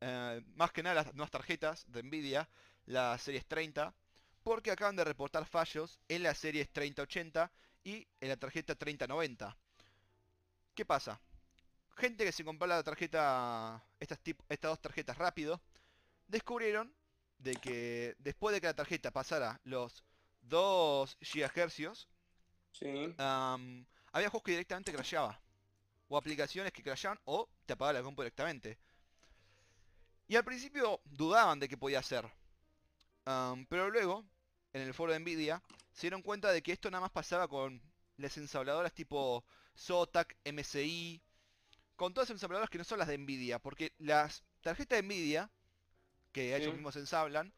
Eh, 0.00 0.40
más 0.54 0.70
que 0.70 0.82
nada 0.82 1.02
las 1.02 1.14
nuevas 1.14 1.30
tarjetas 1.30 1.84
de 1.90 2.04
Nvidia, 2.04 2.48
la 2.86 3.18
series 3.18 3.46
30. 3.46 3.92
Porque 4.44 4.70
acaban 4.70 4.94
de 4.94 5.04
reportar 5.04 5.44
fallos 5.46 5.98
en 6.08 6.22
la 6.22 6.34
series 6.34 6.70
3080 6.70 7.50
y 7.82 8.06
en 8.20 8.28
la 8.28 8.36
tarjeta 8.36 8.76
3090. 8.76 9.56
¿Qué 10.74 10.84
pasa? 10.84 11.20
Gente 11.96 12.24
que 12.24 12.32
se 12.32 12.44
compró 12.44 12.68
la 12.68 12.82
tarjeta, 12.84 13.84
estas, 13.98 14.20
dos 14.60 14.80
tarjetas 14.80 15.18
rápido, 15.18 15.60
descubrieron 16.28 16.94
de 17.38 17.56
que 17.56 18.14
después 18.20 18.54
de 18.54 18.60
que 18.60 18.68
la 18.68 18.74
tarjeta 18.74 19.10
pasara 19.10 19.60
los 19.64 20.04
2 20.42 21.18
GHz, 21.20 22.08
Sí. 22.70 23.14
había 23.18 24.30
juegos 24.30 24.42
que 24.44 24.52
directamente 24.52 24.92
crasheaba. 24.92 25.41
O 26.12 26.18
aplicaciones 26.18 26.74
que 26.74 26.82
crashaban 26.82 27.18
o 27.24 27.48
te 27.64 27.72
apagaba 27.72 27.98
la 27.98 28.04
compu 28.04 28.20
directamente. 28.20 28.76
Y 30.28 30.36
al 30.36 30.44
principio 30.44 31.00
dudaban 31.06 31.58
de 31.58 31.68
que 31.70 31.78
podía 31.78 32.00
hacer. 32.00 32.30
Pero 33.24 33.88
luego, 33.88 34.22
en 34.74 34.82
el 34.82 34.92
foro 34.92 35.14
de 35.14 35.20
Nvidia, 35.20 35.62
se 35.90 36.02
dieron 36.02 36.20
cuenta 36.20 36.52
de 36.52 36.62
que 36.62 36.72
esto 36.72 36.90
nada 36.90 37.00
más 37.00 37.12
pasaba 37.12 37.48
con 37.48 37.80
las 38.18 38.36
ensambladoras 38.36 38.92
tipo 38.92 39.42
Zotac, 39.74 40.36
MSI, 40.44 41.22
con 41.96 42.12
todas 42.12 42.28
las 42.28 42.34
ensambladoras 42.36 42.68
que 42.68 42.76
no 42.76 42.84
son 42.84 42.98
las 42.98 43.08
de 43.08 43.16
Nvidia, 43.16 43.58
porque 43.58 43.94
las 43.98 44.44
tarjetas 44.60 44.98
de 44.98 45.04
Nvidia, 45.04 45.50
que 46.30 46.54
ellos 46.54 46.74
mismos 46.74 46.94
ensamblan, 46.96 47.54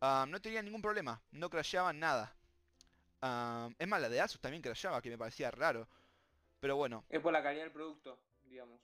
am, 0.00 0.28
no 0.28 0.40
tenían 0.40 0.64
ningún 0.64 0.82
problema, 0.82 1.22
no 1.30 1.48
crasheaban 1.48 2.00
nada. 2.00 2.34
Es 3.78 3.86
más, 3.86 4.00
la 4.00 4.08
de 4.08 4.20
Asus 4.20 4.40
también 4.40 4.60
crasheaba, 4.60 5.00
que 5.00 5.10
me 5.10 5.18
parecía 5.18 5.52
raro. 5.52 5.88
Pero 6.62 6.76
bueno, 6.76 7.04
Es 7.10 7.20
por 7.20 7.32
la 7.32 7.42
calidad 7.42 7.64
del 7.64 7.72
producto, 7.72 8.18
digamos. 8.44 8.80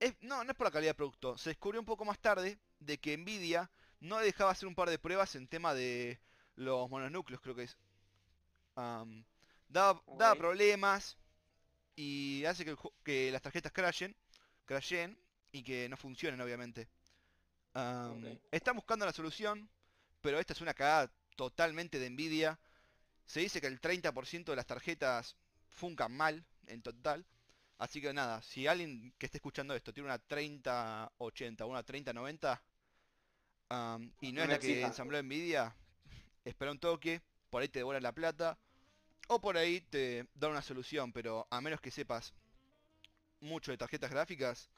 es- 0.00 0.14
no, 0.22 0.42
no 0.42 0.50
es 0.50 0.56
por 0.56 0.66
la 0.66 0.70
calidad 0.70 0.90
del 0.90 0.96
producto. 0.96 1.36
Se 1.38 1.50
descubrió 1.50 1.80
un 1.80 1.86
poco 1.86 2.04
más 2.04 2.18
tarde 2.18 2.58
de 2.78 2.98
que 2.98 3.16
Nvidia 3.16 3.70
no 4.00 4.18
dejaba 4.18 4.50
hacer 4.52 4.66
un 4.68 4.74
par 4.74 4.88
de 4.90 4.98
pruebas 4.98 5.34
en 5.34 5.46
tema 5.46 5.74
de 5.74 6.18
los 6.56 6.88
mononúcleos, 6.88 7.40
creo 7.42 7.54
que 7.54 7.64
es. 7.64 7.76
Am, 8.76 9.24
daba, 9.68 10.00
problemas 10.36 11.16
y 11.96 12.44
hace 12.46 12.64
que, 12.64 12.70
el 12.72 12.76
ju- 12.76 12.92
que 13.04 13.30
las 13.32 13.42
tarjetas 13.42 13.72
crashen, 13.72 14.16
crashen 14.66 15.18
y 15.52 15.62
que 15.64 15.88
no 15.88 15.96
funcionen, 15.96 16.40
obviamente. 16.40 16.88
Am, 17.74 18.24
Ok. 18.24 18.40
Están 18.52 18.76
buscando 18.76 19.06
la 19.06 19.12
solución, 19.12 19.70
pero 20.20 20.38
esta 20.40 20.52
es 20.54 20.60
una 20.60 20.74
cagada 20.74 21.12
totalmente 21.36 21.98
de 21.98 22.10
Nvidia. 22.10 22.58
Se 23.26 23.40
dice 23.40 23.60
que 23.60 23.68
el 23.68 23.80
30% 23.80 24.52
de 24.52 24.56
las 24.56 24.66
tarjetas 24.66 25.36
funcan 25.70 26.12
mal 26.16 26.44
en 26.70 26.82
total. 26.82 27.26
Así 27.78 28.00
que 28.00 28.12
nada, 28.12 28.42
si 28.42 28.66
alguien 28.66 29.14
que 29.18 29.26
esté 29.26 29.38
escuchando 29.38 29.74
esto 29.74 29.92
tiene 29.92 30.08
una 30.08 30.18
3080 30.18 31.64
o 31.64 31.68
una 31.68 31.82
3090 31.82 32.62
am, 33.70 34.12
y 34.20 34.32
no 34.32 34.38
No 34.38 34.42
es 34.44 34.48
la 34.50 34.58
que 34.58 34.82
ensambló 34.82 35.22
Nvidia, 35.22 35.74
espera 36.44 36.72
un 36.72 36.78
toque, 36.78 37.22
por 37.48 37.62
ahí 37.62 37.68
te 37.68 37.78
devuelven 37.78 38.02
la 38.02 38.12
plata 38.12 38.58
o 39.28 39.40
por 39.40 39.56
ahí 39.56 39.80
te 39.80 40.26
dan 40.34 40.50
una 40.50 40.60
solución, 40.60 41.12
pero 41.12 41.46
a 41.50 41.60
menos 41.60 41.80
que 41.80 41.90
sepas 41.90 42.34
mucho 43.40 43.70
de 43.70 43.78
tarjetas 43.78 44.10
gráficas, 44.10 44.68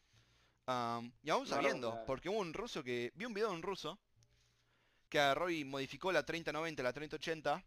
am, 0.66 1.12
y 1.24 1.30
aún 1.30 1.46
sabiendo, 1.46 2.04
porque 2.06 2.28
hubo 2.28 2.38
un 2.38 2.54
ruso 2.54 2.84
que, 2.84 3.12
vi 3.16 3.24
un 3.24 3.34
video 3.34 3.48
de 3.48 3.56
un 3.56 3.62
ruso 3.62 3.98
que 5.08 5.18
agarró 5.18 5.50
y 5.50 5.64
modificó 5.64 6.12
la 6.12 6.24
3090, 6.24 6.82
la 6.82 6.92
3080 6.92 7.64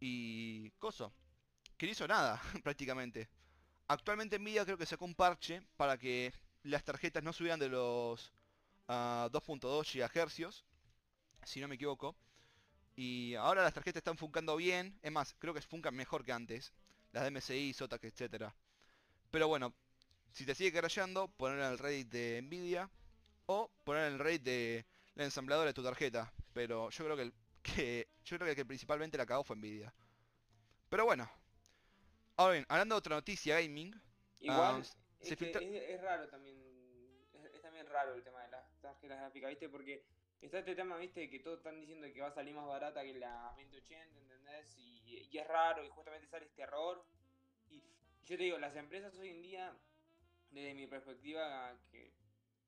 y 0.00 0.70
coso, 0.78 1.12
que 1.78 1.86
no 1.86 1.92
hizo 1.92 2.06
nada 2.06 2.42
prácticamente. 2.62 3.28
Actualmente 3.86 4.38
Nvidia 4.38 4.64
creo 4.64 4.76
que 4.76 4.84
sacó 4.84 5.06
un 5.06 5.14
parche 5.14 5.62
para 5.76 5.96
que 5.96 6.34
las 6.64 6.84
tarjetas 6.84 7.22
no 7.22 7.32
subieran 7.32 7.60
de 7.60 7.68
los 7.68 8.32
ah, 8.88 9.28
2.2 9.32 9.86
GHz, 9.86 10.64
si 11.44 11.60
no 11.60 11.68
me 11.68 11.76
equivoco. 11.76 12.14
Y 12.96 13.36
ahora 13.36 13.62
las 13.62 13.72
tarjetas 13.72 14.00
están 14.00 14.18
funcando 14.18 14.56
bien, 14.56 14.98
es 15.02 15.12
más, 15.12 15.34
creo 15.38 15.54
que 15.54 15.62
funcan 15.62 15.94
mejor 15.94 16.24
que 16.24 16.32
antes, 16.32 16.72
las 17.12 17.22
de 17.22 17.30
MSI, 17.30 17.72
Zotac, 17.72 18.02
etcétera. 18.02 18.54
Pero 19.30 19.46
bueno, 19.46 19.72
si 20.32 20.44
te 20.44 20.54
sigue 20.54 20.72
crasheando, 20.72 21.28
poner 21.28 21.60
el 21.60 21.78
RAID 21.78 22.06
de 22.06 22.42
Nvidia 22.42 22.90
o 23.46 23.70
poner 23.84 24.12
el 24.12 24.18
RAID 24.18 24.40
de 24.40 24.86
la 25.14 25.24
ensambladora 25.24 25.68
de 25.68 25.74
tu 25.74 25.84
tarjeta. 25.84 26.32
Pero 26.52 26.90
yo 26.90 27.04
creo 27.04 27.16
que 27.62 28.08
yo 28.24 28.36
creo 28.36 28.46
que 28.46 28.50
el 28.50 28.56
que 28.56 28.66
principalmente 28.66 29.16
la 29.16 29.26
cagó 29.26 29.44
fue 29.44 29.56
Nvidia. 29.56 29.94
Pero 30.88 31.04
bueno. 31.04 31.30
Ahora 32.38 32.52
bien, 32.52 32.66
hablando 32.68 32.94
de 32.94 32.98
otra 33.00 33.16
noticia 33.16 33.60
gaming, 33.60 33.92
Igual, 34.40 34.60
Ah, 34.60 34.82
es, 35.20 35.34
filtra- 35.36 35.60
es, 35.60 35.90
es 35.90 36.00
raro 36.00 36.28
también. 36.28 36.56
Es, 37.32 37.44
es 37.52 37.60
también 37.60 37.84
raro 37.88 38.14
el 38.14 38.22
tema 38.22 38.42
de 38.44 38.48
las 38.52 38.64
tarjetas 38.80 39.18
gráficas, 39.18 39.50
¿viste? 39.50 39.68
Porque 39.68 40.04
está 40.40 40.60
este 40.60 40.76
tema, 40.76 40.96
¿viste? 40.98 41.28
Que 41.28 41.40
todos 41.40 41.58
están 41.58 41.80
diciendo 41.80 42.06
que 42.12 42.20
va 42.20 42.28
a 42.28 42.32
salir 42.32 42.54
más 42.54 42.64
barata 42.66 43.02
que 43.02 43.14
la 43.14 43.52
2080, 43.56 44.20
¿entendés? 44.20 44.76
Y, 44.78 45.28
y 45.32 45.38
es 45.38 45.48
raro 45.48 45.84
y 45.84 45.88
justamente 45.88 46.28
sale 46.28 46.46
este 46.46 46.62
error. 46.62 47.04
Y 47.68 47.82
yo 48.24 48.36
te 48.36 48.44
digo, 48.44 48.58
las 48.58 48.76
empresas 48.76 49.18
hoy 49.18 49.30
en 49.30 49.42
día, 49.42 49.76
desde 50.50 50.74
mi 50.74 50.86
perspectiva, 50.86 51.76
que 51.90 52.12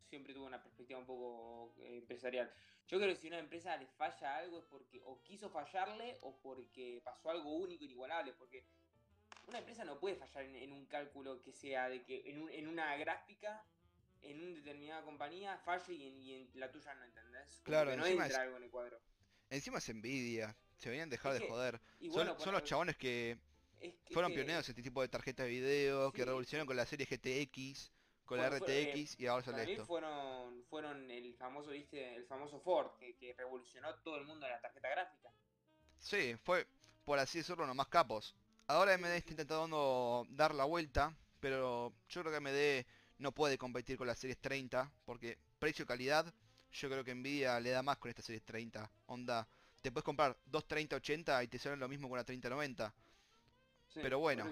siempre 0.09 0.35
tuve 0.35 0.47
una 0.47 0.61
perspectiva 0.61 0.99
un 0.99 1.07
poco 1.07 1.73
eh, 1.85 1.99
empresarial. 1.99 2.53
Yo 2.89 2.99
creo 2.99 3.11
que 3.11 3.17
si 3.21 3.29
una 3.29 3.39
empresa 3.39 3.77
le 3.77 3.87
falla 3.87 4.37
algo 4.39 4.59
es 4.59 4.65
porque 4.65 5.01
o 5.05 5.23
quiso 5.23 5.49
fallarle 5.49 6.19
o 6.23 6.37
porque 6.43 7.01
pasó 7.05 7.31
algo 7.31 7.55
único, 7.55 7.85
inigualable. 7.85 8.33
Porque 8.33 8.67
una 9.51 9.59
empresa 9.59 9.85
no 9.85 9.99
puede 10.01 10.17
fallar 10.17 10.45
en, 10.45 10.57
en 10.57 10.73
un 10.73 10.87
cálculo 10.87 11.43
que 11.43 11.53
sea 11.53 11.89
de 11.89 12.03
que 12.05 12.23
en, 12.31 12.41
un- 12.43 12.51
en 12.51 12.67
una 12.69 12.97
gráfica, 12.97 13.65
en 14.23 14.41
una 14.43 14.57
determinada 14.57 15.03
compañía, 15.03 15.59
falle 15.59 15.93
y 15.95 16.07
en, 16.09 16.21
y 16.23 16.35
en 16.35 16.51
la 16.61 16.71
tuya 16.71 16.95
no 16.95 17.05
entendés. 17.05 17.61
Claro, 17.65 17.95
no 17.97 18.05
encima 18.07 18.25
entra 18.27 18.39
es- 18.43 18.47
algo 18.47 18.57
en 18.57 18.63
el 18.65 18.71
cuadro. 18.71 19.01
encima 19.51 19.79
es 19.79 19.95
Nvidia. 19.95 20.57
Se 20.77 20.89
deberían 20.89 21.11
dejar 21.11 21.35
Es 21.35 21.41
de 21.41 21.45
que- 21.47 21.51
joder. 21.53 21.81
Y 22.01 22.07
Son, 22.07 22.15
bueno, 22.15 22.35
son 22.37 22.45
por- 22.45 22.53
los 22.55 22.65
chabones 22.65 22.97
que 22.97 23.37
es 23.81 23.95
que- 24.05 24.15
fueron 24.15 24.33
pioneros 24.33 24.67
en 24.69 24.73
este 24.73 24.83
tipo 24.83 25.03
de 25.03 25.09
tarjetas 25.09 25.45
de 25.47 25.51
video, 25.53 26.13
que 26.13 26.25
revolucionaron 26.25 26.67
con 26.67 26.77
la 26.77 26.87
serie 26.87 27.07
GTX, 27.07 27.93
con 28.25 28.39
la 28.39 28.49
fue, 28.51 28.59
eh, 28.83 28.93
RTX 28.95 29.19
y 29.21 29.27
ahora 29.27 29.45
sale 29.45 29.73
esto. 29.73 29.85
fueron, 29.87 30.63
fueron 30.71 31.11
el 31.11 31.35
famoso, 31.35 31.71
viste, 31.71 32.15
el 32.15 32.25
famoso 32.27 32.61
Ford, 32.61 32.97
que, 32.99 33.17
que 33.17 33.35
revolucionó 33.35 33.95
todo 33.97 34.17
el 34.19 34.25
mundo 34.27 34.47
de 34.47 34.53
la 34.53 34.61
tarjeta 34.61 34.89
gráfica. 34.89 35.31
Sí, 35.99 36.37
fue, 36.45 36.67
por 37.05 37.19
así 37.19 37.39
decirlo, 37.39 37.67
los 37.67 37.75
más 37.75 37.89
capos. 37.89 38.35
Ahora 38.71 38.95
AMD 38.95 39.17
está 39.17 39.33
intentando 39.33 40.25
dar 40.31 40.55
la 40.55 40.65
vuelta, 40.65 41.13
pero 41.41 41.93
yo 42.09 42.21
creo 42.23 42.31
que 42.31 42.37
AMD 42.37 42.87
no 43.19 43.33
puede 43.33 43.59
competir 43.59 43.97
con 43.97 44.07
las 44.07 44.17
series 44.17 44.39
30, 44.39 44.89
porque 45.05 45.39
precio-calidad, 45.59 46.33
yo 46.71 46.89
creo 46.89 47.03
que 47.03 47.13
Nvidia 47.13 47.59
le 47.59 47.71
da 47.71 47.83
más 47.83 47.99
con 47.99 48.11
esta 48.11 48.23
serie 48.23 48.41
30. 48.41 48.89
Onda, 49.07 49.49
te 49.83 49.91
puedes 49.91 50.05
comprar 50.05 50.39
dos 50.47 50.69
3080 50.69 51.43
y 51.43 51.49
te 51.49 51.59
salen 51.59 51.81
lo 51.81 51.89
mismo 51.89 52.07
con 52.09 52.13
una 52.13 52.23
3090. 52.25 52.95
Sí, 53.89 53.99
Pero 54.05 54.21
bueno. 54.21 54.49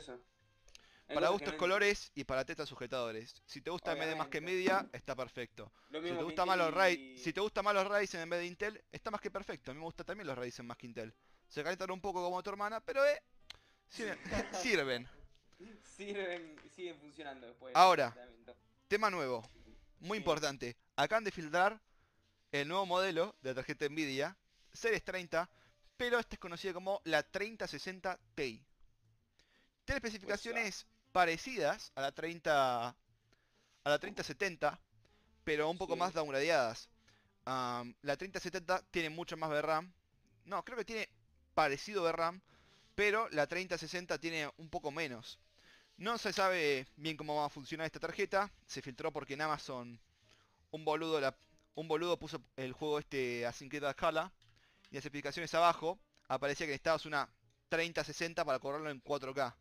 Para 1.06 1.28
gustos 1.28 1.54
colores 1.54 2.10
y 2.16 2.24
para 2.24 2.44
tetas 2.44 2.68
sujetadores. 2.68 3.40
Si 3.46 3.60
te 3.60 3.70
gusta 3.70 3.92
AMD 3.92 4.16
más 4.16 4.26
que 4.26 4.38
Obviamente. 4.38 4.40
Nvidia, 4.40 4.90
está 4.94 5.14
perfecto. 5.14 5.70
Lo 5.90 6.02
Si 6.02 6.08
te 6.08 6.22
gusta 6.24 6.44
más 6.44 6.58
los 6.58 6.70
Intel 6.70 6.82
Ryzen, 6.82 7.04
y- 7.14 7.18
si 7.18 7.32
te 7.32 7.40
gusta 7.40 7.62
más 7.62 7.72
los 7.72 7.86
Ryzen 7.86 8.20
en 8.22 8.30
vez 8.30 8.40
de 8.40 8.46
Intel, 8.46 8.84
está 8.90 9.12
más 9.12 9.20
que 9.20 9.30
perfecto. 9.30 9.70
A 9.70 9.74
mí 9.74 9.78
me 9.78 9.84
gustan 9.86 10.06
también 10.06 10.26
los 10.26 10.36
Ryzen 10.36 10.66
más 10.66 10.76
que 10.76 10.86
Intel. 10.88 11.14
Se 11.46 11.62
calientan 11.62 11.92
un 11.92 12.00
poco 12.00 12.20
como 12.20 12.42
tu 12.42 12.50
hermana, 12.50 12.80
pero 12.80 13.06
eh, 13.06 13.22
sirven. 13.88 14.18
sirven. 14.62 15.08
Sirven, 15.96 16.56
siguen 16.74 16.98
funcionando 17.00 17.46
después. 17.46 17.74
Ahora. 17.74 18.14
Tema 18.88 19.10
nuevo, 19.10 19.48
muy 20.00 20.16
Sí. 20.16 20.22
importante. 20.22 20.76
Acaban 20.96 21.24
de 21.24 21.30
filtrar 21.30 21.80
el 22.52 22.66
nuevo 22.68 22.86
modelo 22.86 23.36
de 23.42 23.50
la 23.50 23.54
tarjeta 23.56 23.86
Nvidia, 23.88 24.36
Series 24.72 25.04
30, 25.04 25.50
pero 25.96 26.18
esta 26.18 26.36
es 26.36 26.38
conocida 26.38 26.72
como 26.72 27.00
la 27.04 27.22
3060 27.22 28.18
Ti. 28.34 28.64
Tiene 29.84 29.96
especificaciones 29.96 30.86
parecidas 31.12 31.92
a 31.96 32.00
la 32.02 32.12
30 32.12 32.88
a 33.84 33.90
la 33.90 33.98
3070, 33.98 34.78
pero 35.44 35.68
un 35.68 35.78
poco 35.78 35.94
Sí. 35.94 35.98
más 35.98 36.12
downgradeadas. 36.14 36.88
La 37.44 38.16
3070 38.16 38.82
tiene 38.90 39.10
mucho 39.10 39.36
más 39.36 39.50
VRAM. 39.50 39.92
No, 40.44 40.64
creo 40.64 40.78
que 40.78 40.84
tiene 40.84 41.08
parecido 41.54 42.02
VRAM, 42.04 42.40
pero 42.98 43.28
la 43.28 43.46
3060 43.46 44.18
tiene 44.18 44.50
un 44.56 44.68
poco 44.68 44.90
menos. 44.90 45.38
No 45.98 46.18
se 46.18 46.32
sabe 46.32 46.84
bien 46.96 47.16
cómo 47.16 47.36
va 47.36 47.44
a 47.44 47.48
funcionar 47.48 47.86
esta 47.86 48.00
tarjeta. 48.00 48.50
Se 48.66 48.82
filtró 48.82 49.12
porque 49.12 49.34
en 49.34 49.40
Amazon 49.40 50.00
un 50.72 50.84
boludo, 50.84 51.32
un 51.76 51.86
boludo 51.86 52.18
puso 52.18 52.42
el 52.56 52.72
juego 52.72 52.98
este 52.98 53.46
Asynced 53.46 53.84
Valhalla 53.84 54.32
y 54.90 54.96
las 54.96 55.04
especificaciones 55.04 55.54
abajo 55.54 55.96
aparecía 56.26 56.66
que 56.66 56.72
necesitabas 56.72 57.06
una 57.06 57.30
3060 57.68 58.44
para 58.44 58.58
correrlo 58.58 58.90
en 58.90 59.00
4K. 59.00 59.54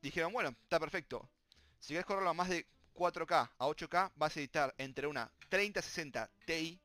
Dijeron, 0.00 0.32
bueno, 0.32 0.50
está 0.62 0.78
perfecto. 0.78 1.28
Si 1.80 1.92
querés 1.92 2.06
correrlo 2.06 2.30
a 2.30 2.34
más 2.34 2.50
de 2.50 2.68
4K 2.94 3.50
a 3.58 3.66
8K, 3.66 4.12
vas 4.14 4.30
a 4.36 4.38
necesitar 4.38 4.72
entre 4.78 5.08
una 5.08 5.28
3060 5.48 6.30
Ti, 6.46 6.80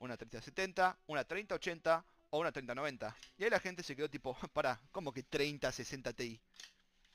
una 0.00 0.18
3070, 0.18 0.98
una 1.06 1.24
3080 1.24 2.04
o 2.34 2.38
una 2.40 2.52
3090. 2.52 3.16
Y 3.38 3.44
ahí 3.44 3.50
la 3.50 3.60
gente 3.60 3.82
se 3.82 3.94
quedó 3.96 4.08
tipo, 4.10 4.36
para, 4.52 4.80
¿cómo 4.92 5.12
que 5.12 5.22
3060 5.22 6.12
Ti? 6.12 6.40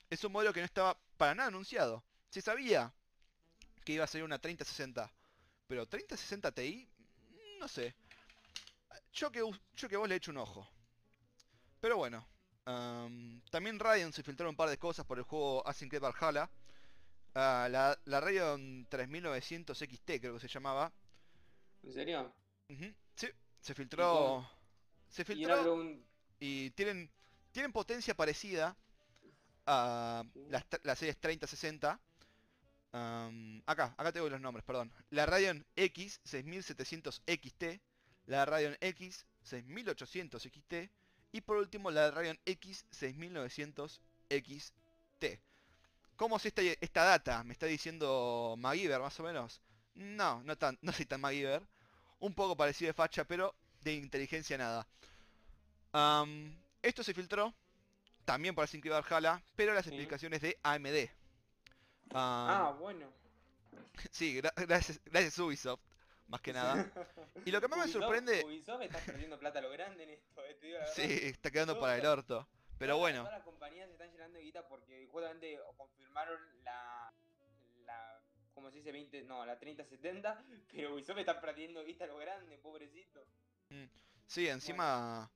Es 0.10 0.23
un 0.23 0.32
modelo 0.34 0.53
que 0.53 0.62
no 0.62 0.65
estaba 0.65 0.97
para 1.17 1.36
nada 1.36 1.49
anunciado. 1.49 2.03
Se 2.29 2.41
sabía 2.41 2.93
que 3.86 3.93
iba 3.93 4.05
a 4.05 4.08
salir 4.08 4.25
una 4.25 4.39
3060. 4.39 5.12
Pero 5.67 5.88
3060 5.88 6.51
Ti, 6.53 6.89
no 7.60 7.67
sé. 7.67 7.95
Yo 9.13 9.32
que, 9.32 9.41
yo 9.75 9.89
que 9.89 9.97
vos 9.97 10.08
le 10.08 10.15
he 10.15 10.17
hecho 10.17 10.32
un 10.32 10.38
ojo. 10.38 10.67
Pero 11.82 11.97
bueno. 11.97 12.25
am, 12.65 13.41
también 13.51 13.79
Radeon 13.79 14.13
se 14.13 14.23
filtraron 14.23 14.51
un 14.53 14.55
par 14.58 14.69
de 14.69 14.77
cosas 14.77 15.05
por 15.05 15.17
el 15.17 15.23
juego 15.25 15.65
Assassin's 15.67 15.89
Creed 15.89 16.01
Valhalla. 16.03 16.49
Ah, 17.36 17.67
la, 17.71 17.99
la 18.05 18.21
Radeon 18.21 18.88
3900 18.89 19.77
XT 19.82 20.19
creo 20.21 20.36
que 20.36 20.41
se 20.41 20.47
llamaba. 20.49 20.93
¿En 21.84 21.91
serio? 21.91 22.34
Ujú, 22.69 22.93
Sí, 23.15 23.27
Se 23.62 23.73
filtró. 23.75 24.47
Se 25.09 25.25
filtró. 25.25 25.73
un- 25.73 26.05
y 26.39 26.71
tienen, 26.71 27.09
tienen 27.51 27.71
potencia 27.73 28.15
parecida 28.15 28.77
a 29.65 30.23
las, 30.49 30.65
las 30.83 30.99
series 30.99 31.17
3060. 31.19 31.99
Am, 32.93 33.61
acá, 33.67 33.93
acá 33.97 34.11
tengo 34.11 34.29
los 34.29 34.41
nombres, 34.41 34.65
perdón. 34.65 34.91
La 35.11 35.25
Radeon 35.25 35.65
X 35.75 36.19
6700 36.23 37.21
XT, 37.27 37.81
la 38.27 38.45
Radeon 38.45 38.77
X 38.81 39.25
6800 39.43 40.43
XT 40.43 40.91
y 41.31 41.41
por 41.41 41.57
último 41.57 41.91
la 41.91 42.11
Radeon 42.11 42.39
X 42.45 42.85
6900 42.91 44.01
XT. 44.29 45.39
¿Cómo 46.15 46.37
es 46.37 46.45
esta, 46.45 46.61
esta 46.63 47.03
data? 47.03 47.43
¿Me 47.43 47.53
está 47.53 47.65
diciendo 47.67 48.55
MacGyver 48.57 48.99
más 49.01 49.19
o 49.19 49.23
menos? 49.23 49.61
No, 49.95 50.43
no, 50.43 50.57
tan, 50.57 50.77
no 50.81 50.91
soy 50.93 51.05
tan 51.05 51.21
MacGyver. 51.21 51.67
Un 52.19 52.33
poco 52.33 52.57
parecido 52.57 52.89
de 52.89 52.93
facha, 52.93 53.25
pero 53.25 53.55
de 53.81 53.93
inteligencia 53.93 54.57
nada. 54.57 54.87
Am, 55.91 56.55
esto 56.81 57.03
se 57.03 57.13
filtró 57.13 57.53
también 58.25 58.53
Assassin's 58.57 58.81
Creed 58.83 58.93
Valhalla, 58.93 59.41
pero 59.55 59.73
las 59.73 59.85
Sí. 59.85 59.89
explicaciones 59.91 60.41
de 60.41 60.57
AMD. 60.63 61.09
Ah, 62.13 62.75
bueno. 62.79 63.11
sí, 64.11 64.39
gra- 64.39 64.53
gracias, 64.67 64.99
gracias 65.05 65.37
Ubisoft, 65.39 65.81
más 66.27 66.41
que 66.41 66.53
nada. 66.53 66.73
Y 67.45 67.51
lo 67.51 67.61
que 67.61 67.67
más 67.67 67.79
me 67.85 67.91
sorprende, 67.91 68.43
Ubisoft 68.45 68.81
está 68.81 68.99
perdiendo 68.99 69.39
plata 69.39 69.59
a 69.59 69.61
lo 69.61 69.69
grande 69.69 70.03
en 70.03 70.09
esto, 70.11 70.43
eh, 70.45 70.55
te 70.55 70.67
digo 70.67 70.79
la 70.79 70.85
verdad. 70.85 70.95
sí, 70.95 71.19
está 71.27 71.51
quedando 71.51 71.79
para 71.79 71.97
el 71.97 72.05
orto. 72.05 72.47
Pero 72.77 72.93
Todas- 72.93 72.99
bueno, 73.01 73.19
Todas 73.23 73.33
las 73.39 73.43
compañías 73.43 73.87
se 73.87 73.93
están 73.93 74.11
llenando 74.11 74.37
de 74.37 74.43
guita 74.45 74.67
porque 74.67 75.07
justamente 75.11 75.59
confirmaron 75.75 76.39
la. 76.63 77.11
la 77.85 78.21
¿Cómo 78.53 78.69
se 78.71 78.77
dice? 78.77 78.91
20, 78.91 79.23
no, 79.23 79.45
la 79.45 79.57
3070. 79.59 80.43
Pero 80.71 80.93
Ubisoft 80.93 81.17
está 81.19 81.41
perdiendo 81.41 81.83
guita 81.83 82.05
a 82.05 82.07
lo 82.07 82.17
grande, 82.17 82.57
pobrecito. 82.57 83.25
Sí, 84.25 84.47
encima 84.47 85.29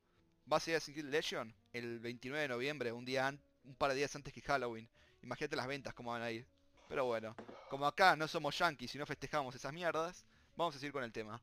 va 0.51 0.57
a 0.57 0.59
ser 0.59 0.75
Assassin's 0.75 0.99
Creed 0.99 1.11
Legion 1.11 1.55
el 1.71 1.99
29 1.99 2.41
de 2.41 2.47
noviembre, 2.47 2.91
un 2.91 3.05
día 3.05 3.35
un 3.63 3.75
par 3.75 3.91
de 3.91 3.97
días 3.97 4.15
antes 4.15 4.33
que 4.33 4.41
Halloween. 4.41 4.87
Imagínate 5.21 5.55
las 5.55 5.67
ventas 5.67 5.93
cómo 5.93 6.11
van 6.11 6.21
a 6.21 6.31
ir. 6.31 6.45
Pero 6.89 7.05
bueno, 7.05 7.35
como 7.69 7.87
acá 7.87 8.15
no 8.15 8.27
somos 8.27 8.57
yankees 8.57 8.93
y 8.95 8.97
no 8.97 9.05
festejamos 9.05 9.55
esas 9.55 9.73
mierdas, 9.73 10.25
vamos 10.55 10.75
a 10.75 10.79
seguir 10.79 10.91
con 10.91 11.03
el 11.03 11.11
tema. 11.11 11.41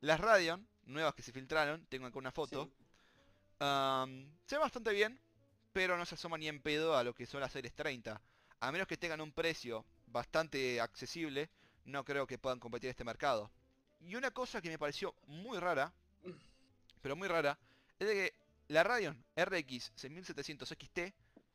Las 0.00 0.18
Radeon, 0.18 0.66
nuevas 0.84 1.14
que 1.14 1.22
se 1.22 1.32
filtraron, 1.32 1.86
tengo 1.86 2.06
acá 2.06 2.18
una 2.18 2.32
foto. 2.32 2.64
Sí. 2.64 2.72
Se 4.46 4.56
ve 4.56 4.58
bastante 4.58 4.92
bien, 4.92 5.20
pero 5.72 5.96
no 5.96 6.04
se 6.04 6.16
asoma 6.16 6.36
ni 6.36 6.48
en 6.48 6.60
pedo 6.60 6.96
a 6.96 7.04
lo 7.04 7.14
que 7.14 7.26
son 7.26 7.40
las 7.40 7.52
series 7.52 7.74
30. 7.74 8.20
A 8.60 8.72
menos 8.72 8.88
que 8.88 8.96
tengan 8.96 9.20
un 9.20 9.32
precio 9.32 9.84
bastante 10.06 10.80
accesible, 10.80 11.48
no 11.84 12.04
creo 12.04 12.26
que 12.26 12.38
puedan 12.38 12.58
competir 12.58 12.88
en 12.88 12.92
este 12.92 13.04
mercado. 13.04 13.50
Y 14.00 14.16
una 14.16 14.32
cosa 14.32 14.60
que 14.60 14.68
me 14.68 14.78
pareció 14.78 15.14
muy 15.26 15.58
rara, 15.58 15.92
pero 17.02 17.16
muy 17.16 17.28
rara, 17.28 17.58
es 17.98 18.08
de 18.08 18.14
que 18.14 18.34
la 18.68 18.82
Radeon 18.82 19.22
RX 19.36 19.92
6700 19.96 20.68
XT 20.68 20.98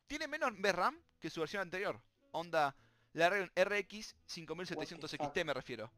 tiene 0.06 0.28
menos 0.28 0.52
VRAM 0.60 1.02
que 1.20 1.30
su 1.30 1.40
versión 1.40 1.62
anterior. 1.64 2.00
Onda, 2.32 2.76
la 3.14 3.30
Radeon 3.30 3.52
RX 3.56 4.16
5700 4.28 5.12
What 5.14 5.20
the 5.32 5.40
XT 5.42 5.46
me 5.46 5.54
refiero. 5.54 5.92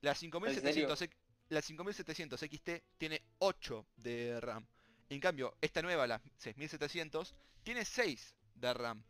La 0.00 0.14
5700, 0.14 1.02
X- 1.02 1.16
la 1.50 1.62
5700 1.62 2.40
XT 2.40 2.70
tiene 2.98 3.22
8 3.38 3.86
de 3.96 4.40
RAM. 4.40 4.66
En 5.10 5.20
cambio, 5.20 5.54
esta 5.60 5.82
nueva, 5.82 6.06
la 6.06 6.20
6700, 6.38 7.34
tiene 7.62 7.84
6 7.84 8.34
de 8.54 8.74
RAM. 8.74 9.04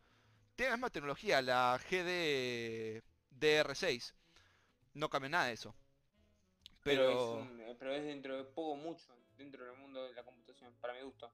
Tiene 0.55 0.71
la 0.71 0.77
misma 0.77 0.89
tecnología, 0.91 1.41
la 1.41 1.79
GD 1.89 3.01
DR6. 3.39 4.13
No 4.93 5.09
cambia 5.09 5.29
nada 5.29 5.45
de 5.47 5.53
eso. 5.53 5.73
Pero, 6.83 7.07
Pero 7.07 7.39
es, 7.39 7.47
un- 7.49 7.61
eh, 7.61 7.75
pero 7.79 7.93
es 7.95 8.03
dentro 8.03 8.37
de 8.37 8.43
poco 8.43 8.75
mucho, 8.75 9.15
dentro 9.37 9.65
del 9.65 9.75
mundo 9.77 10.03
de 10.05 10.13
la 10.13 10.23
computación, 10.23 10.73
para 10.81 10.93
mi 10.93 11.01
gusto. 11.01 11.31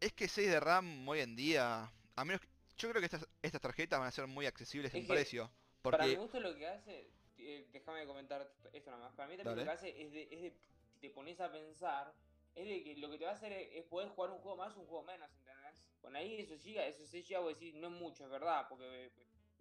es 0.00 0.12
que 0.12 0.28
6 0.28 0.48
de 0.50 0.60
RAM 0.60 1.08
hoy 1.08 1.20
en 1.20 1.36
día, 1.36 1.90
a 2.16 2.24
menos 2.24 2.40
que- 2.40 2.48
yo 2.76 2.88
creo 2.90 3.00
que 3.00 3.06
estas, 3.06 3.26
estas 3.42 3.60
tarjetas 3.60 3.98
van 3.98 4.08
a 4.08 4.12
ser 4.12 4.26
muy 4.26 4.46
accesibles 4.46 4.92
en 4.94 5.00
Es 5.02 5.06
precio. 5.06 5.50
Para 5.82 6.06
mi 6.06 6.16
gusto 6.16 6.40
lo 6.40 6.54
que 6.54 6.66
hace, 6.66 7.10
eh, 7.38 7.68
déjame 7.72 8.06
comentar 8.06 8.50
esto 8.72 8.90
nada 8.90 9.04
más, 9.04 9.14
para 9.14 9.28
mí 9.28 9.36
también 9.36 9.56
Dale. 9.56 9.66
lo 9.66 9.72
que 9.72 9.76
hace 9.76 10.02
es 10.02 10.12
de, 10.12 10.22
es 10.30 10.42
de, 10.42 10.56
te 11.00 11.10
pones 11.10 11.40
a 11.40 11.50
pensar, 11.52 12.14
es 12.54 12.66
de 12.66 12.82
que 12.84 12.96
lo 12.96 13.10
que 13.10 13.18
te 13.18 13.24
va 13.24 13.32
a 13.32 13.34
hacer 13.34 13.52
es, 13.52 13.68
es 13.72 13.84
poder 13.84 14.08
jugar 14.10 14.30
un 14.30 14.38
juego 14.38 14.56
más, 14.56 14.76
un 14.76 14.86
juego 14.86 15.02
menos, 15.04 15.30
¿entendés? 15.38 15.88
Con 16.00 16.16
ahí 16.16 16.40
esos 16.40 16.60
gigas, 16.60 16.86
esos 16.86 17.08
6 17.08 17.26
gigas, 17.26 17.42
vos 17.42 17.54
decís, 17.54 17.74
no 17.74 17.88
es 17.88 17.92
mucho, 17.92 18.24
es 18.24 18.30
verdad, 18.30 18.66
porque 18.68 19.12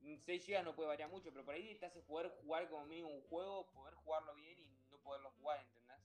eh, 0.04 0.18
6 0.20 0.44
gigas 0.46 0.64
no 0.64 0.76
puede 0.76 0.90
variar 0.90 1.10
mucho, 1.10 1.32
pero 1.32 1.46
por 1.46 1.54
ahí 1.56 1.76
te 1.76 1.86
hace 1.86 2.02
poder 2.02 2.30
jugar 2.42 2.70
como 2.70 2.86
mínimo 2.86 3.10
un 3.10 3.22
juego, 3.24 3.68
poder 3.72 3.94
jugarlo 3.96 4.34
bien 4.36 4.58
y 4.60 4.66
no 4.90 4.98
poderlo 5.00 5.32
jugar, 5.40 5.60
¿entendés? 5.62 6.00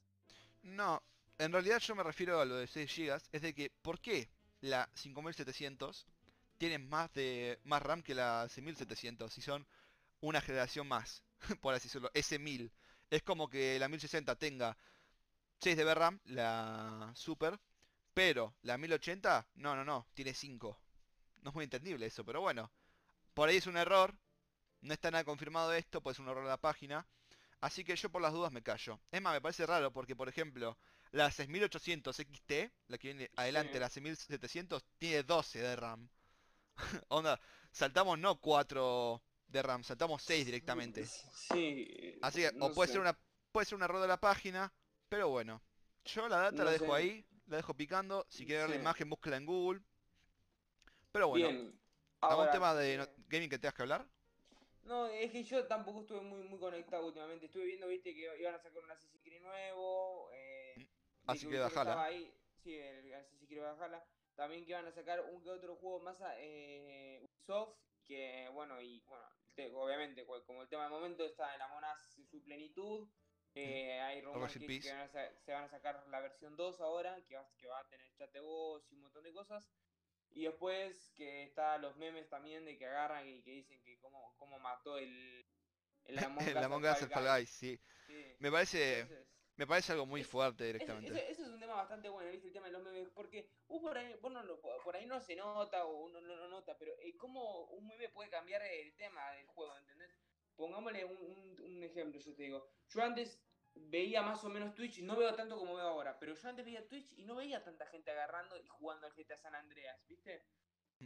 No, 0.64 1.00
en 1.38 1.52
realidad 1.52 1.80
yo 1.80 1.94
me 1.94 2.02
refiero 2.02 2.40
a 2.40 2.44
lo 2.44 2.56
de 2.56 2.66
6 2.66 2.96
GB, 2.96 3.20
es 3.32 3.42
de 3.42 3.54
que, 3.54 3.70
¿por 3.82 4.00
qué 4.00 4.28
la 4.60 4.88
5700 4.94 6.06
tiene 6.58 6.78
más 6.78 7.12
de 7.12 7.58
más 7.64 7.82
RAM 7.82 8.02
que 8.02 8.14
la 8.14 8.48
6700 8.48 9.32
si 9.32 9.42
son 9.42 9.66
una 10.20 10.40
generación 10.40 10.88
más, 10.88 11.22
por 11.60 11.74
así 11.74 11.88
decirlo, 11.88 12.10
S1000? 12.12 12.70
Es 13.10 13.22
como 13.22 13.48
que 13.48 13.78
la 13.78 13.88
1060 13.88 14.36
tenga 14.36 14.76
6 15.60 15.76
de 15.76 15.84
VRAM, 15.84 16.20
la 16.24 17.12
Super, 17.14 17.58
pero 18.14 18.54
la 18.62 18.78
1080, 18.78 19.46
no, 19.56 19.76
no, 19.76 19.84
no, 19.84 20.06
tiene 20.14 20.34
5. 20.34 20.80
No 21.42 21.50
es 21.50 21.54
muy 21.54 21.64
entendible 21.64 22.06
eso, 22.06 22.24
pero 22.24 22.40
bueno, 22.40 22.70
por 23.34 23.48
ahí 23.48 23.56
es 23.58 23.66
un 23.66 23.76
error, 23.76 24.14
no 24.80 24.92
está 24.92 25.10
nada 25.10 25.24
confirmado 25.24 25.72
esto, 25.72 26.00
puede 26.00 26.14
ser 26.14 26.24
un 26.24 26.30
error 26.30 26.44
de 26.44 26.50
la 26.50 26.60
página. 26.60 27.06
Así 27.60 27.84
que 27.84 27.96
yo 27.96 28.10
por 28.10 28.22
las 28.22 28.32
dudas 28.32 28.52
me 28.52 28.62
callo. 28.62 29.00
Es 29.10 29.20
más, 29.22 29.32
me 29.34 29.40
parece 29.40 29.66
raro 29.66 29.92
porque, 29.92 30.14
por 30.14 30.28
ejemplo, 30.28 30.78
la 31.10 31.30
6800 31.30 32.16
XT, 32.16 32.52
la 32.88 32.98
que 32.98 33.08
viene 33.08 33.30
adelante, 33.36 33.74
Sí. 33.74 33.78
la 33.78 33.88
6700, 33.88 34.84
tiene 34.98 35.22
12 35.22 35.60
de 35.60 35.76
RAM. 35.76 36.08
Onda, 37.08 37.40
saltamos 37.72 38.18
no 38.18 38.40
4 38.40 39.22
de 39.48 39.62
RAM, 39.62 39.84
saltamos 39.84 40.22
6 40.22 40.44
directamente. 40.46 41.06
Sí. 41.06 42.18
Así 42.22 42.42
que, 42.42 42.52
no 42.52 42.66
o 42.66 42.74
puede 42.74 42.88
sé. 42.88 42.92
ser 42.94 43.00
una 43.00 43.18
puede 43.52 43.64
ser 43.66 43.76
un 43.76 43.82
error 43.84 44.02
de 44.02 44.08
la 44.08 44.20
página, 44.20 44.72
pero 45.08 45.28
bueno. 45.30 45.62
Yo 46.04 46.28
la 46.28 46.36
data 46.38 46.58
No 46.58 46.64
la 46.64 46.70
dejo 46.72 46.86
sé. 46.86 46.92
ahí, 46.92 47.26
la 47.46 47.56
dejo 47.56 47.74
picando. 47.74 48.26
Si 48.28 48.44
quiere 48.44 48.62
ver 48.62 48.70
la 48.70 48.76
imagen, 48.76 49.08
búsquela 49.08 49.36
en 49.38 49.46
Google. 49.46 49.80
Pero 51.10 51.28
bueno, 51.28 51.48
Bien. 51.48 51.80
¿algún 52.20 52.40
Ahora, 52.46 52.50
tema 52.52 52.74
de 52.74 53.08
gaming 53.28 53.48
que 53.48 53.58
tengas 53.58 53.74
que 53.74 53.82
hablar? 53.82 54.06
No, 54.86 55.06
es 55.08 55.32
que 55.32 55.42
yo 55.42 55.66
tampoco 55.66 56.00
estuve 56.00 56.20
muy, 56.20 56.42
muy 56.44 56.58
conectado 56.58 57.06
últimamente. 57.06 57.46
Estuve 57.46 57.64
viendo, 57.64 57.88
viste, 57.88 58.14
que 58.14 58.38
iban 58.40 58.54
a 58.54 58.58
sacar 58.58 58.82
un 58.82 58.90
Assassin's 58.90 59.22
Creed 59.22 59.42
nuevo. 59.42 60.30
Eh, 60.32 60.74
vi 60.76 60.88
Así 61.26 61.48
que 61.48 61.58
bajala. 61.58 62.04
ahí. 62.04 62.32
Sí, 62.62 62.76
el 62.76 63.12
Assassin's 63.14 63.48
Creed 63.48 63.62
Valhalla. 63.62 64.06
También 64.36 64.64
que 64.64 64.70
iban 64.70 64.86
a 64.86 64.92
sacar 64.92 65.20
un 65.22 65.42
que 65.42 65.50
otro 65.50 65.76
juego 65.76 66.00
más 66.00 66.20
a 66.20 66.34
eh, 66.38 67.20
Ubisoft. 67.22 67.76
Que 68.04 68.48
bueno, 68.52 68.80
y 68.80 69.00
bueno, 69.08 69.24
te- 69.56 69.72
obviamente, 69.72 70.24
como 70.24 70.62
el 70.62 70.68
tema 70.68 70.84
del 70.84 70.92
momento 70.92 71.24
está 71.24 71.52
en 71.56 71.62
Us 71.62 72.18
en 72.18 72.26
su 72.28 72.40
plenitud. 72.44 73.08
eh, 73.54 74.00
hay 74.00 74.20
rumores 74.20 74.52
que, 74.56 74.90
van 74.92 75.00
a 75.00 75.08
se 75.08 75.52
van 75.52 75.64
a 75.64 75.68
sacar 75.68 76.06
la 76.08 76.20
versión 76.20 76.56
2 76.56 76.80
ahora, 76.80 77.20
que 77.26 77.34
va, 77.34 77.48
que 77.58 77.66
va 77.66 77.80
a 77.80 77.88
tener 77.88 78.06
chat 78.14 78.30
de 78.32 78.40
voz 78.40 78.86
y 78.92 78.94
un 78.94 79.00
montón 79.02 79.24
de 79.24 79.32
cosas. 79.32 79.68
Y 80.36 80.44
después 80.44 81.12
que 81.16 81.44
está 81.44 81.78
los 81.78 81.96
memes 81.96 82.28
también 82.28 82.64
de 82.66 82.76
que 82.76 82.86
agarran 82.86 83.26
y 83.26 83.42
que 83.42 83.52
dicen 83.52 83.82
que 83.82 83.98
cómo, 84.00 84.34
cómo 84.36 84.58
mató 84.58 84.98
el, 84.98 85.46
el 86.04 86.18
Among 86.18 86.46
El 86.48 86.58
Among 86.58 86.84
Us, 86.84 86.98
Fall 87.08 87.38
Guys, 87.38 87.48
sí. 87.50 87.80
Sí. 88.06 88.36
Me 88.38 88.50
parece, 88.52 89.00
Entonces, 89.00 89.26
me 89.56 89.66
parece 89.66 89.92
algo 89.92 90.04
muy 90.04 90.20
es- 90.20 90.26
fuerte 90.26 90.64
directamente. 90.64 91.10
ese- 91.10 91.30
ese 91.32 91.42
es 91.42 91.48
un 91.48 91.58
tema 91.58 91.74
bastante 91.76 92.10
bueno, 92.10 92.30
¿viste? 92.30 92.48
El 92.48 92.52
tema 92.52 92.66
de 92.66 92.72
los 92.72 92.82
memes, 92.82 93.08
porque 93.14 93.48
vos 93.66 93.80
por 93.80 93.96
ahí, 93.96 94.14
vos 94.20 94.30
no 94.30 94.42
lo- 94.42 94.60
por 94.60 94.94
ahí 94.94 95.06
no 95.06 95.18
se 95.22 95.36
nota 95.36 95.86
o 95.86 96.04
uno 96.04 96.20
no 96.20 96.36
lo 96.36 96.48
nota, 96.48 96.76
pero 96.76 96.92
eh, 97.00 97.16
cómo 97.16 97.64
un 97.68 97.86
meme 97.86 98.10
puede 98.10 98.28
cambiar 98.28 98.60
el 98.60 98.94
tema 98.94 99.30
del 99.32 99.46
juego, 99.46 99.74
¿entendés? 99.78 100.10
Pongámosle 100.54 101.04
un, 101.06 101.16
un- 101.16 101.60
un 101.62 101.82
ejemplo, 101.82 102.20
yo 102.20 102.34
te 102.34 102.42
digo. 102.42 102.68
Yo 102.90 103.02
antes 103.02 103.42
veía 103.76 104.22
más 104.22 104.42
o 104.44 104.48
menos 104.48 104.74
Twitch, 104.74 105.00
no 105.02 105.16
veo 105.16 105.34
tanto 105.34 105.56
como 105.56 105.76
veo 105.76 105.86
ahora, 105.86 106.18
pero 106.18 106.34
yo 106.34 106.48
antes 106.48 106.64
veía 106.64 106.86
Twitch 106.88 107.12
y 107.16 107.24
no 107.24 107.36
veía 107.36 107.62
tanta 107.62 107.86
gente 107.86 108.10
agarrando 108.10 108.56
y 108.58 108.66
jugando 108.66 109.06
al 109.06 109.12
GTA 109.14 109.36
San 109.36 109.54
Andreas, 109.54 110.06
¿viste? 110.06 110.46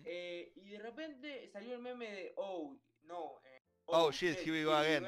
Eh, 0.05 0.53
y 0.55 0.71
de 0.71 0.79
repente 0.79 1.49
salió 1.49 1.75
el 1.75 1.81
meme 1.81 2.11
de, 2.11 2.33
oh, 2.37 2.77
no, 3.03 3.41
eh, 3.45 3.61
Oh, 3.93 4.13
shit, 4.13 4.39
here 4.39 4.53
we 4.53 4.65
go 4.65 4.73
again. 4.73 5.05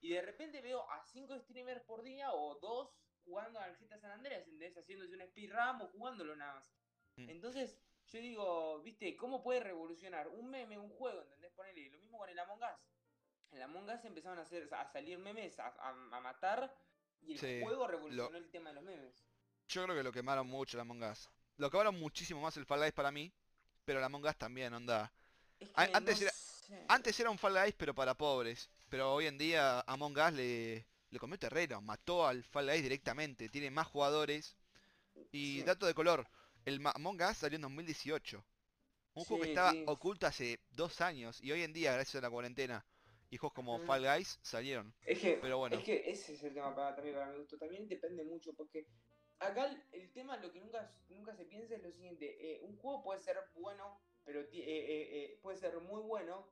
Y 0.00 0.10
de 0.10 0.22
repente 0.22 0.60
veo 0.60 0.88
a 0.90 1.02
cinco 1.02 1.36
streamers 1.40 1.82
por 1.82 2.02
día 2.02 2.32
o 2.32 2.54
dos 2.60 2.96
jugando 3.24 3.58
al 3.58 3.76
GTA 3.76 3.98
San 3.98 4.12
Andreas, 4.12 4.44
¿entendés? 4.44 4.76
Haciéndose 4.76 5.14
un 5.14 5.26
speedrun 5.26 5.82
o 5.82 5.88
jugándolo 5.88 6.36
nada 6.36 6.54
más. 6.54 6.72
Mm. 7.16 7.30
Entonces, 7.30 7.80
yo 8.06 8.20
digo, 8.20 8.80
¿viste? 8.82 9.16
¿Cómo 9.16 9.42
puede 9.42 9.60
revolucionar 9.60 10.28
un 10.28 10.50
meme, 10.50 10.78
un 10.78 10.90
juego, 10.90 11.22
¿entendés? 11.22 11.52
Ponele, 11.52 11.90
lo 11.90 11.98
mismo 11.98 12.18
con 12.18 12.28
el 12.28 12.38
Among 12.38 12.62
Us. 12.62 12.92
En 13.50 13.56
el 13.58 13.62
Among 13.64 13.88
Us 13.90 14.04
empezaron 14.04 14.38
a, 14.38 14.42
hacer, 14.42 14.68
a 14.72 14.86
salir 14.86 15.18
memes, 15.18 15.58
a, 15.58 15.66
a- 15.68 15.88
a 15.90 16.20
matar, 16.20 16.74
y 17.22 17.32
el 17.34 17.38
Sí, 17.38 17.60
juego 17.62 17.86
revolucionó 17.86 18.36
el 18.36 18.50
tema 18.50 18.70
de 18.70 18.74
los 18.76 18.84
memes. 18.84 19.14
Yo 19.68 19.84
creo 19.84 19.96
que 19.96 20.02
lo 20.02 20.12
quemaron 20.12 20.46
mucho 20.46 20.76
el 20.76 20.80
Among 20.82 21.02
Us. 21.04 21.28
Lo 21.56 21.70
quemaron 21.70 21.98
muchísimo 21.98 22.40
más 22.40 22.56
el 22.56 22.66
Fall 22.66 22.80
Guys 22.80 22.92
para 22.92 23.10
mí, 23.10 23.32
pero 23.84 23.98
el 23.98 24.04
Among 24.04 24.24
Us 24.26 24.36
también, 24.36 24.72
onda. 24.74 25.12
Es 25.60 25.70
A- 25.74 25.86
que 25.86 25.96
antes 25.96 26.16
no 26.20 26.22
era- 26.26 26.32
sé. 26.32 26.84
Antes 26.88 27.20
era 27.20 27.30
un 27.30 27.38
Fall 27.38 27.54
Guys 27.54 27.74
pero 27.76 27.94
para 27.94 28.14
pobres, 28.14 28.70
pero 28.88 29.12
hoy 29.14 29.26
en 29.26 29.38
día 29.38 29.80
Among 29.86 30.16
Us 30.18 30.32
le, 30.32 30.86
le 31.10 31.18
comió 31.18 31.38
terreno, 31.38 31.80
mató 31.80 32.26
al 32.26 32.42
Fall 32.44 32.66
Guys 32.66 32.82
directamente, 32.82 33.48
tiene 33.48 33.70
más 33.70 33.86
jugadores. 33.86 34.56
Y 35.30 35.58
Sí. 35.58 35.62
dato 35.62 35.86
de 35.86 35.94
color, 35.94 36.26
el 36.64 36.80
Among 36.94 37.20
Us 37.22 37.36
salió 37.38 37.56
en 37.56 37.62
2018. 37.62 38.44
Un 39.14 39.24
juego 39.26 39.42
que 39.42 39.50
estaba 39.50 39.74
oculto 39.86 40.26
hace 40.26 40.58
dos 40.70 41.02
años 41.02 41.38
y 41.42 41.52
hoy 41.52 41.62
en 41.62 41.72
día, 41.74 41.92
gracias 41.92 42.16
a 42.16 42.22
la 42.26 42.30
cuarentena, 42.30 42.84
y 43.32 43.38
juegos 43.38 43.54
como. 43.54 43.78
Fall 43.80 44.04
Guys 44.04 44.38
salieron. 44.42 44.94
Es 45.06 45.18
que, 45.18 45.38
Pero 45.40 45.56
bueno. 45.56 45.76
es 45.76 45.82
que 45.82 46.10
ese 46.10 46.34
es 46.34 46.42
el 46.44 46.52
tema 46.52 46.74
para, 46.74 46.94
también 46.94 47.16
para 47.16 47.32
mi 47.32 47.38
gusto. 47.38 47.56
También 47.56 47.88
depende 47.88 48.22
mucho 48.24 48.52
porque 48.52 48.86
acá 49.38 49.64
el, 49.64 49.82
el 49.92 50.12
tema, 50.12 50.36
lo 50.36 50.52
que 50.52 50.60
nunca, 50.60 50.92
nunca 51.08 51.34
se 51.34 51.46
piensa 51.46 51.74
es 51.74 51.82
lo 51.82 51.90
siguiente. 51.90 52.26
eh, 52.26 52.60
un 52.60 52.76
juego 52.76 53.02
puede 53.02 53.20
ser 53.22 53.38
bueno, 53.54 53.98
pero 54.22 54.40
eh, 54.40 54.50
eh, 54.52 55.38
puede 55.40 55.56
ser 55.56 55.80
muy 55.80 56.02
bueno, 56.02 56.46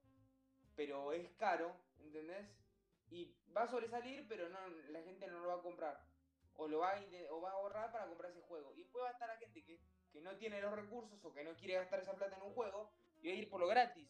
pero 0.74 1.12
es 1.12 1.28
caro, 1.32 1.76
¿entendés? 1.98 2.48
Y 3.10 3.36
va 3.54 3.64
a 3.64 3.68
sobresalir, 3.68 4.26
pero 4.26 4.48
no, 4.48 4.66
la 4.88 5.02
gente 5.02 5.26
no 5.26 5.40
lo 5.40 5.48
va 5.48 5.54
a 5.56 5.62
comprar. 5.62 6.02
O 6.54 6.66
lo 6.66 6.78
va 6.78 6.92
a, 6.96 7.00
o 7.30 7.40
va 7.42 7.50
a 7.50 7.52
ahorrar 7.52 7.92
para 7.92 8.06
comprar 8.06 8.30
ese 8.30 8.40
juego. 8.40 8.72
Y 8.74 8.84
después 8.84 9.04
va 9.04 9.08
a 9.10 9.12
estar 9.12 9.28
la 9.28 9.36
gente 9.36 9.62
que, 9.62 9.78
que 10.10 10.20
no 10.22 10.34
tiene 10.38 10.62
los 10.62 10.72
recursos 10.74 11.22
o 11.22 11.32
que 11.34 11.44
no 11.44 11.54
quiere 11.56 11.74
gastar 11.74 12.00
esa 12.00 12.14
plata 12.14 12.36
en 12.36 12.42
un 12.42 12.54
juego 12.54 12.90
y 13.20 13.28
va 13.28 13.34
a 13.34 13.36
ir 13.36 13.50
por 13.50 13.60
lo 13.60 13.66
gratis. 13.66 14.08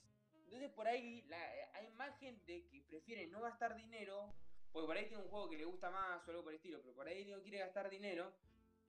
Entonces 0.51 0.71
por 0.73 0.89
ahí 0.89 1.23
la- 1.29 1.71
hay 1.75 1.89
más 1.93 2.19
gente 2.19 2.67
que 2.67 2.83
prefiere 2.83 3.29
no 3.29 3.41
gastar 3.41 3.77
dinero, 3.77 4.35
porque 4.73 4.87
por 4.87 4.97
ahí 4.97 5.07
tiene 5.07 5.23
un 5.23 5.29
juego 5.31 5.49
que 5.49 5.57
le 5.57 5.65
gusta 5.65 5.91
más 5.91 6.27
o 6.27 6.31
algo 6.31 6.43
por 6.43 6.53
el 6.53 6.57
estilo, 6.57 6.81
pero 6.83 6.93
por 6.93 7.07
ahí 7.07 7.25
no 7.25 7.41
quiere 7.41 7.59
gastar 7.59 7.89
dinero, 7.89 8.33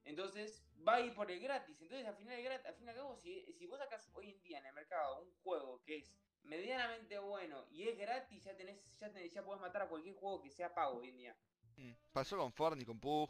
entonces 0.06 0.64
va 0.88 0.96
a 0.96 1.02
ir 1.02 1.14
por 1.14 1.30
el 1.30 1.40
gratis. 1.40 1.80
Entonces 1.82 2.08
al 2.08 2.16
final, 2.16 2.40
el 2.40 2.48
al 2.52 2.74
fin 2.76 2.88
y 2.88 2.90
al 2.90 2.96
cabo, 2.96 3.16
si, 3.18 3.46
si 3.54 3.68
vos 3.68 3.78
sacas 3.78 4.10
hoy 4.14 4.32
en 4.32 4.42
día 4.42 4.58
en 4.58 4.66
el 4.66 4.74
mercado 4.74 5.22
un 5.22 5.32
juego 5.44 5.84
que 5.84 5.98
es 5.98 6.12
medianamente 6.44 7.20
bueno 7.20 7.68
y 7.70 7.88
es 7.88 7.96
gratis, 7.98 8.44
ya 8.44 8.56
tenés, 8.58 8.80
ya 8.98 9.12
tenés, 9.14 9.32
ya 9.32 9.44
podés 9.44 9.62
matar 9.62 9.84
a 9.84 9.88
cualquier 9.88 10.16
juego 10.16 10.42
que 10.42 10.50
sea 10.50 10.74
pago 10.74 10.98
hoy 10.98 11.10
en 11.10 11.18
día. 11.18 11.36
Mm, 11.78 11.92
Pasó 12.12 12.38
con 12.38 12.52
Fortnite, 12.52 12.88
con 12.88 13.00
Pug. 13.00 13.30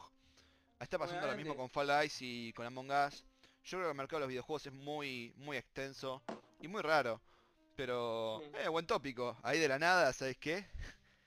Está 0.79 0.97
pasando 0.97 1.27
lo 1.27 1.35
mismo 1.35 1.51
Obviamente. 1.51 1.57
con 1.57 1.69
Fall 1.87 1.99
Guys 2.01 2.17
y 2.21 2.53
con 2.53 2.65
Among 2.65 2.89
Us. 2.89 3.25
Yo 3.63 3.77
creo 3.77 3.83
que 3.83 3.91
el 3.91 3.97
mercado 3.97 4.17
de 4.17 4.21
los 4.21 4.29
videojuegos 4.29 4.65
es 4.65 4.73
muy, 4.73 5.31
muy 5.35 5.57
extenso 5.57 6.23
y 6.61 6.67
muy 6.67 6.81
raro. 6.81 7.21
Pero, 7.81 8.43
eh, 8.63 8.67
buen 8.67 8.85
tópico. 8.85 9.35
Ahí 9.41 9.57
de 9.57 9.67
la 9.67 9.79
nada, 9.79 10.13
¿sabes 10.13 10.37
qué? 10.37 10.67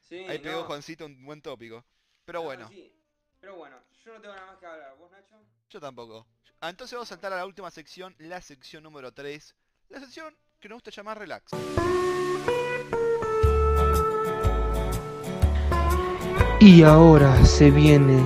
Sí, 0.08 0.24
Ahí 0.28 0.38
pegó 0.38 0.60
no, 0.60 0.66
Juancito 0.66 1.04
un 1.04 1.24
buen 1.24 1.42
tópico. 1.42 1.84
Pero 2.24 2.38
no, 2.38 2.44
bueno, 2.44 2.68
sí. 2.68 2.94
Pero 3.40 3.56
bueno, 3.56 3.76
yo 4.04 4.12
no 4.14 4.20
tengo 4.20 4.36
nada 4.36 4.46
más 4.46 4.58
que 4.58 4.66
hablar. 4.66 4.94
¿Vos, 4.96 5.10
Nacho? 5.10 5.34
yo 5.68 5.80
tampoco. 5.80 6.28
Ah, 6.60 6.70
entonces 6.70 6.94
vamos 6.94 7.08
a 7.08 7.14
saltar 7.16 7.32
a 7.32 7.38
la 7.38 7.46
última 7.46 7.72
sección, 7.72 8.14
la 8.18 8.40
sección 8.40 8.84
número 8.84 9.10
3. 9.10 9.52
La 9.88 9.98
sección 9.98 10.36
que 10.60 10.68
nos 10.68 10.76
gusta 10.76 10.92
llamar 10.92 11.18
Relax. 11.18 11.50
Y 16.60 16.84
ahora 16.84 17.44
se 17.44 17.72
viene 17.72 18.22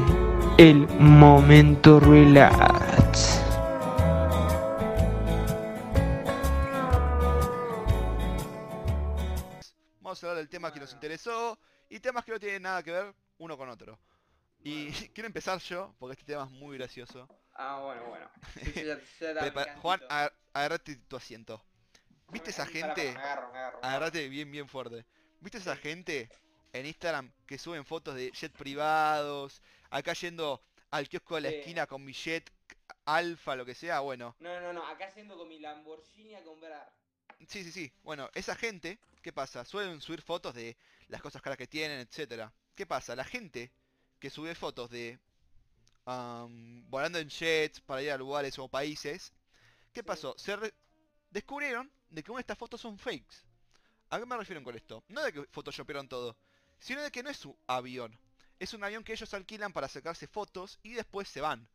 el 0.58 0.86
momento 0.98 1.98
relax. 1.98 3.47
Vamos 10.18 10.24
a 10.24 10.30
hablar 10.32 10.42
del 10.42 10.48
tema 10.50 10.72
que 10.72 10.80
nos 10.80 10.92
interesó 10.92 11.56
y 11.88 12.00
temas 12.00 12.24
que 12.24 12.32
no 12.32 12.40
tienen 12.40 12.62
nada 12.62 12.82
que 12.82 12.90
ver 12.90 13.14
uno 13.38 13.56
con 13.56 13.68
otro. 13.68 13.96
Y 14.64 14.90
quiero 15.14 15.28
empezar 15.28 15.60
yo, 15.60 15.94
porque 16.00 16.14
este 16.14 16.24
tema 16.32 16.42
es 16.42 16.50
muy 16.50 16.76
gracioso. 16.76 17.28
Ah, 17.54 17.80
bueno, 17.84 18.04
bueno. 18.06 18.28
Ya-. 19.64 19.76
Juan, 19.76 20.00
agar- 20.08 20.34
agarrate 20.54 20.96
tu 20.96 21.14
asiento. 21.16 21.62
¿Viste 22.32 22.50
esa 22.50 22.66
gente? 22.66 23.12
Me 23.12 23.20
agarro, 23.20 23.20
me 23.20 23.22
agarro. 23.22 23.52
me 23.52 23.58
agarro. 23.58 23.78
Agarrate 23.84 24.28
bien, 24.28 24.50
bien 24.50 24.68
fuerte. 24.68 25.06
¿Viste 25.40 25.58
esa 25.58 25.76
gente 25.76 26.28
en 26.72 26.86
Instagram 26.86 27.32
que 27.46 27.56
suben 27.56 27.84
fotos 27.84 28.16
de 28.16 28.32
jet 28.32 28.52
privados? 28.52 29.62
Acá 29.90 30.14
yendo 30.14 30.60
al 30.90 31.08
kiosco 31.08 31.36
de 31.36 31.42
la 31.42 31.50
Sí. 31.50 31.54
esquina 31.58 31.86
con 31.86 32.04
mi 32.04 32.12
jet 32.12 32.50
alfa, 33.04 33.54
lo 33.54 33.64
que 33.64 33.76
sea. 33.76 34.00
Bueno, 34.00 34.34
No, 34.40 34.58
no, 34.60 34.72
no, 34.72 34.84
acá 34.84 35.14
yendo 35.14 35.36
con 35.38 35.48
mi 35.48 35.60
Lamborghini 35.60 36.34
a 36.34 36.42
comprar. 36.42 36.92
sí, 37.46 37.62
sí, 37.62 37.70
sí. 37.70 37.92
Bueno, 38.02 38.28
esa 38.34 38.56
gente, 38.56 38.98
¿qué 39.28 39.32
pasa? 39.34 39.64
Suelen 39.66 40.00
subir 40.00 40.22
fotos 40.22 40.54
de 40.54 40.76
las 41.08 41.20
cosas 41.20 41.42
caras 41.42 41.58
que 41.58 41.66
tienen, 41.66 42.00
etcétera. 42.00 42.50
¿Qué 42.74 42.86
pasa? 42.86 43.14
La 43.14 43.24
gente 43.24 43.70
que 44.18 44.30
sube 44.30 44.54
fotos 44.54 44.88
de 44.90 45.18
volando 46.88 47.18
en 47.18 47.28
jets 47.28 47.80
para 47.80 48.02
ir 48.02 48.10
a 48.10 48.16
lugares 48.16 48.58
o 48.58 48.68
países, 48.68 49.32
¿qué 49.92 50.02
pasó? 50.04 50.34
Se 50.38 50.56
descubrieron 51.30 51.90
de 52.10 52.22
que 52.22 52.30
una 52.32 52.38
de 52.38 52.42
estas 52.42 52.58
fotos 52.58 52.80
son 52.80 52.98
fakes. 52.98 53.36
¿A 54.10 54.18
qué 54.18 54.26
me 54.26 54.36
refiero 54.36 54.62
con 54.64 54.76
esto? 54.76 55.04
No 55.08 55.22
de 55.22 55.32
que 55.32 55.44
photoshopearon 55.52 56.08
todo, 56.08 56.36
sino 56.78 57.02
de 57.02 57.10
que 57.10 57.22
no 57.22 57.30
es 57.30 57.44
un 57.46 57.56
avión. 57.66 58.18
Es 58.58 58.74
un 58.74 58.84
avión 58.84 59.04
que 59.04 59.12
ellos 59.12 59.34
alquilan 59.34 59.72
para 59.72 59.88
sacarse 59.88 60.26
fotos 60.28 60.78
y 60.82 60.94
después 60.94 61.28
se 61.28 61.40
van. 61.40 61.68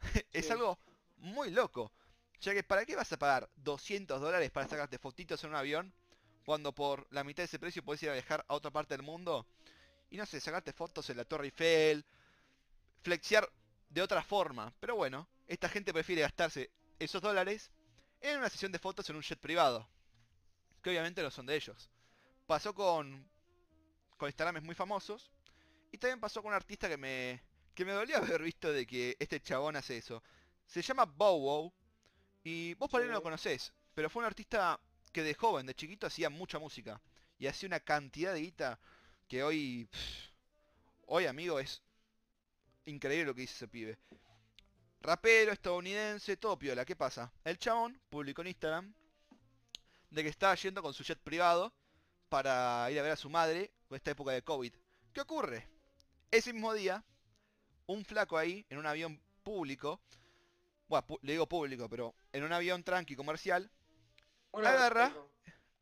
es 0.32 0.46
Sí. 0.46 0.52
algo 0.52 0.78
muy 1.18 1.50
loco. 1.50 1.92
Ya 2.40 2.54
que 2.54 2.62
¿para 2.62 2.84
qué 2.86 2.96
vas 2.96 3.12
a 3.12 3.18
pagar 3.18 3.50
200 3.56 4.20
dólares 4.20 4.50
para 4.50 4.68
sacarte 4.68 4.98
fotitos 4.98 5.42
en 5.44 5.50
un 5.50 5.56
avión? 5.56 5.94
Cuando 6.46 6.72
por 6.72 7.08
la 7.10 7.24
mitad 7.24 7.42
de 7.42 7.46
ese 7.46 7.58
precio 7.58 7.82
puedes 7.82 8.00
ir 8.04 8.08
a 8.08 8.12
viajar 8.12 8.44
a 8.46 8.54
otra 8.54 8.70
parte 8.70 8.94
del 8.94 9.02
mundo. 9.02 9.44
Y 10.10 10.16
no 10.16 10.24
sé, 10.24 10.40
sacarte 10.40 10.72
fotos 10.72 11.10
en 11.10 11.16
la 11.16 11.24
Torre 11.24 11.46
Eiffel. 11.46 12.06
Flexear 13.02 13.50
de 13.88 14.00
otra 14.00 14.22
forma. 14.22 14.72
Pero 14.78 14.94
bueno, 14.94 15.28
esta 15.48 15.68
gente 15.68 15.92
prefiere 15.92 16.22
gastarse 16.22 16.70
esos 17.00 17.20
dólares 17.20 17.72
en 18.20 18.38
una 18.38 18.48
sesión 18.48 18.70
de 18.70 18.78
fotos 18.78 19.10
en 19.10 19.16
un 19.16 19.22
jet 19.22 19.40
privado. 19.40 19.88
Que 20.84 20.90
obviamente 20.90 21.20
no 21.20 21.32
son 21.32 21.46
de 21.46 21.56
ellos. 21.56 21.90
Pasó 22.46 22.72
con, 22.72 23.28
con 24.16 24.28
Instagrames 24.28 24.62
muy 24.62 24.76
famosos. 24.76 25.32
Y 25.90 25.98
también 25.98 26.20
pasó 26.20 26.42
con 26.42 26.50
un 26.50 26.54
artista 26.54 26.88
que 26.88 26.96
me, 26.96 27.42
que 27.74 27.84
me 27.84 27.90
dolió 27.90 28.18
haber 28.18 28.40
visto 28.40 28.72
de 28.72 28.86
que 28.86 29.16
este 29.18 29.40
chabón 29.40 29.74
hace 29.74 29.96
eso. 29.96 30.22
Se 30.64 30.80
llama 30.80 31.06
Bow 31.06 31.40
Wow. 31.40 31.72
Y 32.44 32.74
vos 32.74 32.88
por 32.88 33.02
ahí 33.02 33.08
no 33.08 33.14
lo 33.14 33.22
conocés. 33.24 33.72
Pero 33.96 34.08
fue 34.08 34.20
un 34.20 34.26
artista 34.26 34.78
que 35.16 35.22
de 35.22 35.32
joven, 35.32 35.64
de 35.64 35.74
chiquito, 35.74 36.06
hacía 36.06 36.28
mucha 36.28 36.58
música. 36.58 37.00
Y 37.38 37.46
hacía 37.46 37.68
una 37.68 37.80
cantidad 37.80 38.34
de 38.34 38.40
guita 38.40 38.78
que 39.26 39.42
hoy... 39.42 39.88
hoy, 41.06 41.24
amigo, 41.24 41.58
es 41.58 41.82
increíble 42.84 43.24
lo 43.24 43.34
que 43.34 43.40
dice 43.40 43.54
ese 43.54 43.66
pibe. 43.66 43.98
Rapero, 45.00 45.52
estadounidense, 45.52 46.36
todo 46.36 46.58
piola. 46.58 46.84
¿Qué 46.84 46.94
pasa? 46.94 47.32
El 47.44 47.58
chabón 47.58 47.98
publicó 48.10 48.42
en 48.42 48.48
Instagram 48.48 48.94
de 50.10 50.22
que 50.22 50.28
estaba 50.28 50.54
yendo 50.54 50.82
con 50.82 50.92
su 50.92 51.02
jet 51.02 51.18
privado 51.18 51.72
para 52.28 52.86
ir 52.90 52.98
a 52.98 53.02
ver 53.02 53.12
a 53.12 53.16
su 53.16 53.30
madre 53.30 53.72
con 53.88 53.96
esta 53.96 54.10
época 54.10 54.32
de 54.32 54.42
COVID. 54.42 54.74
¿Qué 55.14 55.20
ocurre? 55.22 55.66
Ese 56.30 56.52
mismo 56.52 56.74
día, 56.74 57.02
un 57.86 58.04
flaco 58.04 58.36
ahí, 58.36 58.66
en 58.68 58.76
un 58.76 58.84
avión 58.84 59.18
público, 59.42 59.98
bueno, 60.88 61.06
le 61.22 61.32
digo 61.32 61.48
público, 61.48 61.88
pero 61.88 62.14
en 62.34 62.44
un 62.44 62.52
avión 62.52 62.84
tranqui 62.84 63.16
comercial, 63.16 63.70
Una- 64.56 64.70
Agarra. 64.70 65.12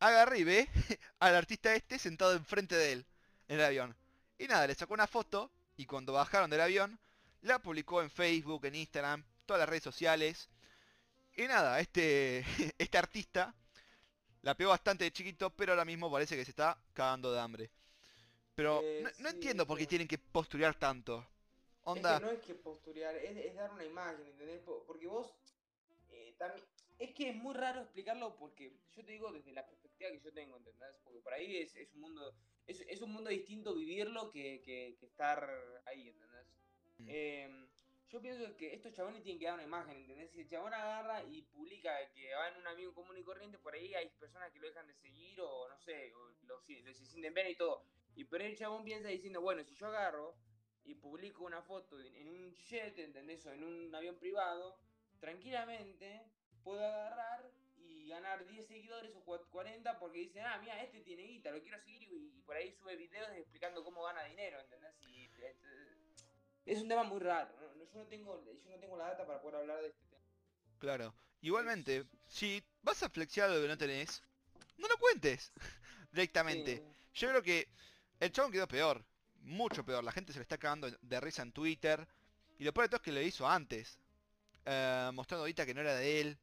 agarra 0.01 0.37
y 0.37 0.45
ve 0.45 0.69
al 1.21 1.35
artista 1.35 1.75
este 1.75 1.99
sentado 1.99 2.33
enfrente 2.35 2.75
de 2.77 2.93
él, 2.93 3.07
en 3.49 3.59
el 3.59 3.65
avión. 3.65 3.97
Y 4.39 4.47
nada, 4.47 4.67
le 4.67 4.75
sacó 4.75 4.95
una 4.95 5.07
foto 5.07 5.51
y 5.77 5.87
cuando 5.87 6.13
bajaron 6.13 6.51
del 6.51 6.61
avión, 6.61 6.99
la 7.43 7.59
publicó 7.59 8.03
en 8.03 8.11
Facebook, 8.11 8.65
en 8.67 8.75
Instagram, 8.75 9.25
todas 9.47 9.61
las 9.61 9.69
redes 9.69 9.83
sociales. 9.83 10.49
Y 11.37 11.43
nada, 11.47 11.81
este, 11.81 12.45
este 12.79 12.99
artista 12.99 13.55
la 14.43 14.55
pegó 14.55 14.71
bastante 14.71 15.05
de 15.05 15.13
chiquito, 15.13 15.51
pero 15.51 15.73
ahora 15.73 15.85
mismo 15.85 16.11
parece 16.11 16.37
que 16.37 16.45
se 16.45 16.51
está 16.51 16.77
cagando 16.93 17.33
de 17.33 17.41
hambre. 17.41 17.71
Pero 18.55 18.81
Eh, 18.83 19.01
no, 19.03 19.11
no 19.19 19.31
sí, 19.31 19.35
entiendo 19.37 19.67
por 19.67 19.79
qué 19.79 19.87
tienen 19.87 20.07
que 20.09 20.19
posturear 20.19 20.75
tanto. 20.75 21.27
Onda, 21.87 22.15
Es 22.15 22.21
que 22.21 22.27
no 22.27 22.33
es 22.33 22.41
que 22.41 22.55
posturear, 22.55 23.15
es, 23.17 23.37
es 23.37 23.55
dar 23.55 23.71
una 23.73 23.85
imagen, 23.85 24.27
¿entendés? 24.27 24.61
Po- 24.61 24.85
Porque 24.87 25.07
vos 25.07 25.35
eh, 26.11 26.35
también. 26.39 26.65
Es 27.05 27.13
que 27.15 27.29
es 27.31 27.37
muy 27.37 27.55
raro 27.55 27.83
explicarlo 27.83 28.35
porque 28.37 28.79
yo 28.95 29.05
te 29.05 29.13
digo 29.13 29.31
desde 29.31 29.53
la 29.53 29.67
perspectiva 29.67 30.11
que 30.11 30.21
yo 30.21 30.33
tengo, 30.33 30.57
¿entendés? 30.57 30.97
Porque 31.03 31.21
por 31.21 31.35
ahí 31.35 31.59
es, 31.59 31.75
es 31.77 31.93
un 31.95 32.01
mundo. 32.01 32.35
Es, 32.67 32.81
es 32.89 33.03
un 33.03 33.13
mundo 33.13 33.29
distinto 33.31 33.75
vivirlo 33.75 34.31
que, 34.31 34.63
que, 34.63 34.97
que 34.99 35.07
estar 35.07 35.47
ahí, 35.85 36.09
¿entendés? 36.09 36.47
Mm. 36.99 37.07
Em, 37.11 37.69
yo 38.09 38.21
pienso 38.23 38.57
que 38.57 38.73
estos 38.73 38.93
chabones 38.95 39.23
tienen 39.23 39.39
que 39.39 39.45
dar 39.47 39.55
una 39.55 39.65
imagen, 39.65 39.97
¿entendés? 39.99 40.31
Si 40.31 40.41
el 40.41 40.49
chabón 40.49 40.73
agarra 40.73 41.23
y 41.25 41.43
publica 41.43 42.11
que 42.13 42.35
va 42.35 42.49
en 42.49 42.57
un 42.57 42.67
avión 42.67 42.95
común 42.95 43.19
y 43.19 43.23
corriente, 43.23 43.59
por 43.59 43.75
ahí 43.75 43.93
hay 43.95 44.09
personas 44.19 44.51
que 44.51 44.61
lo 44.61 44.69
dejan 44.69 44.87
de 44.87 44.95
seguir 44.95 45.39
o 45.43 45.69
no 45.69 45.79
sé, 45.79 46.15
o 46.15 46.31
lo- 46.43 46.63
se 46.63 46.95
sienten 46.95 47.35
bien 47.35 47.49
y 47.51 47.57
todo. 47.57 47.85
Y 48.15 48.25
por 48.25 48.41
ahí 48.41 48.53
el 48.53 48.57
chabón 48.57 48.85
piensa 48.85 49.09
diciendo, 49.09 49.43
bueno, 49.43 49.63
si 49.65 49.75
yo 49.75 49.89
agarro 49.89 50.39
y 50.85 50.95
publico 50.95 51.45
una 51.45 51.63
foto 51.63 52.01
en, 52.01 52.15
en 52.15 52.29
un 52.29 52.55
jet, 52.55 52.99
¿entendés? 52.99 53.45
O 53.47 53.53
en 53.53 53.63
un 53.65 53.95
avión 53.95 54.19
privado, 54.19 54.79
tranquilamente 55.19 56.31
puedo 56.65 56.85
agarrar 56.85 57.51
y 57.79 58.09
ganar 58.09 58.47
10 58.47 58.67
seguidores 58.67 59.15
o 59.15 59.25
cua- 59.25 59.47
40 59.51 59.99
porque 59.99 60.19
dicen, 60.21 60.45
ah, 60.47 60.59
mira, 60.59 60.83
este 60.83 61.01
tiene 61.03 61.23
guita, 61.23 61.51
lo 61.51 61.63
quiero 61.63 61.79
seguir 61.81 62.03
y, 62.03 62.33
y 62.39 62.43
por 62.43 62.57
ahí 62.57 62.73
sube 62.73 62.97
videos 62.97 63.29
explicando 63.37 63.85
cómo 63.85 64.03
gana 64.03 64.25
dinero, 64.25 64.59
¿entendés? 64.61 64.93
Y, 65.03 65.25
eh, 65.39 65.57
es 66.67 66.81
un 66.81 66.89
tema 66.89 67.05
muy 67.05 67.21
raro, 67.21 67.55
yo, 67.61 67.87
no 67.99 68.07
tengo, 68.07 68.43
yo 68.45 68.71
no 68.71 68.79
tengo 68.81 68.97
la 68.97 69.09
data 69.09 69.27
para 69.27 69.41
poder 69.41 69.57
hablar 69.61 69.81
de 69.83 69.89
este 69.89 70.05
tema. 70.11 70.25
claro. 70.79 71.15
Igualmente, 71.43 72.07
si 72.27 72.65
vas 72.81 73.03
a 73.03 73.11
flexear 73.11 73.51
algo 73.51 73.61
que 73.61 73.69
no 73.69 73.77
tenés, 73.77 74.23
no 74.79 74.89
lo 74.89 74.97
cuentes 74.97 75.53
directamente. 76.11 76.79
Sí. 76.79 77.21
Yo 77.21 77.29
creo 77.29 77.43
que 77.43 77.69
el 78.19 78.33
chabón 78.33 78.51
quedó 78.51 78.67
peor. 78.67 79.05
mucho 79.41 79.85
peor. 79.85 80.03
La 80.03 80.11
gente 80.13 80.33
se 80.33 80.39
le 80.39 80.43
está 80.45 80.57
cagando 80.57 80.91
de 80.91 81.21
risa 81.21 81.43
en 81.43 81.53
Twitter. 81.53 82.09
Y 82.59 82.65
lo 82.65 82.73
peor 82.73 82.87
de 82.87 82.89
todo 82.89 82.97
es 82.97 83.03
que 83.03 83.13
lo 83.13 83.21
hizo 83.21 83.47
antes. 83.47 83.99
eh, 84.65 85.11
mostrando 85.13 85.43
ahorita 85.43 85.67
que 85.67 85.75
no 85.75 85.83
era 85.83 85.95
de 85.97 86.21
él. 86.23 86.39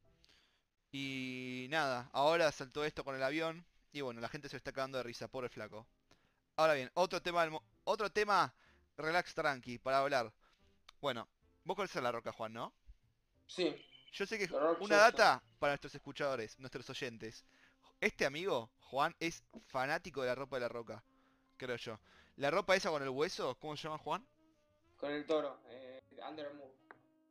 Y 0.92 1.66
nada, 1.70 2.10
ahora 2.12 2.52
saltó 2.52 2.84
esto 2.84 3.02
con 3.04 3.16
el 3.16 3.22
avión. 3.22 3.64
Y 3.92 4.00
bueno, 4.02 4.20
la 4.20 4.28
gente 4.28 4.48
se 4.48 4.56
está 4.56 4.72
cagando 4.72 4.98
de 4.98 5.04
risa, 5.04 5.28
pobre 5.28 5.48
flaco. 5.48 5.86
Ahora 6.56 6.74
bien, 6.74 6.90
otro 6.94 7.20
tema, 7.20 7.48
otro 7.84 8.10
tema, 8.10 8.54
relax 8.96 9.34
tranqui, 9.34 9.78
para 9.78 9.98
hablar. 9.98 10.32
Bueno, 11.00 11.26
vos 11.64 11.76
conoces 11.76 11.96
a 11.96 12.00
La 12.02 12.12
Roca, 12.12 12.32
Juan, 12.32 12.52
¿no? 12.52 12.72
Sí, 13.46 13.74
Yo 14.12 14.26
sé 14.26 14.38
que 14.38 14.48
una 14.80 14.96
data 14.96 15.42
para 15.58 15.72
nuestros 15.72 15.94
escuchadores, 15.94 16.58
nuestros 16.58 16.88
oyentes. 16.90 17.44
Este 18.00 18.26
amigo, 18.26 18.70
Juan, 18.80 19.14
es 19.20 19.42
fanático 19.68 20.20
de 20.22 20.28
la 20.28 20.34
ropa 20.34 20.56
de 20.56 20.60
La 20.60 20.68
Roca, 20.68 21.02
creo 21.56 21.76
yo. 21.76 21.98
La 22.36 22.50
ropa 22.50 22.76
esa 22.76 22.90
con 22.90 23.02
el 23.02 23.08
hueso, 23.08 23.54
¿cómo 23.58 23.76
se 23.76 23.84
llama 23.84 23.98
Juan? 23.98 24.26
con 24.98 25.10
el 25.10 25.26
toro, 25.26 25.58
eh, 25.68 26.00
Under 26.28 26.46
Armour. 26.46 26.70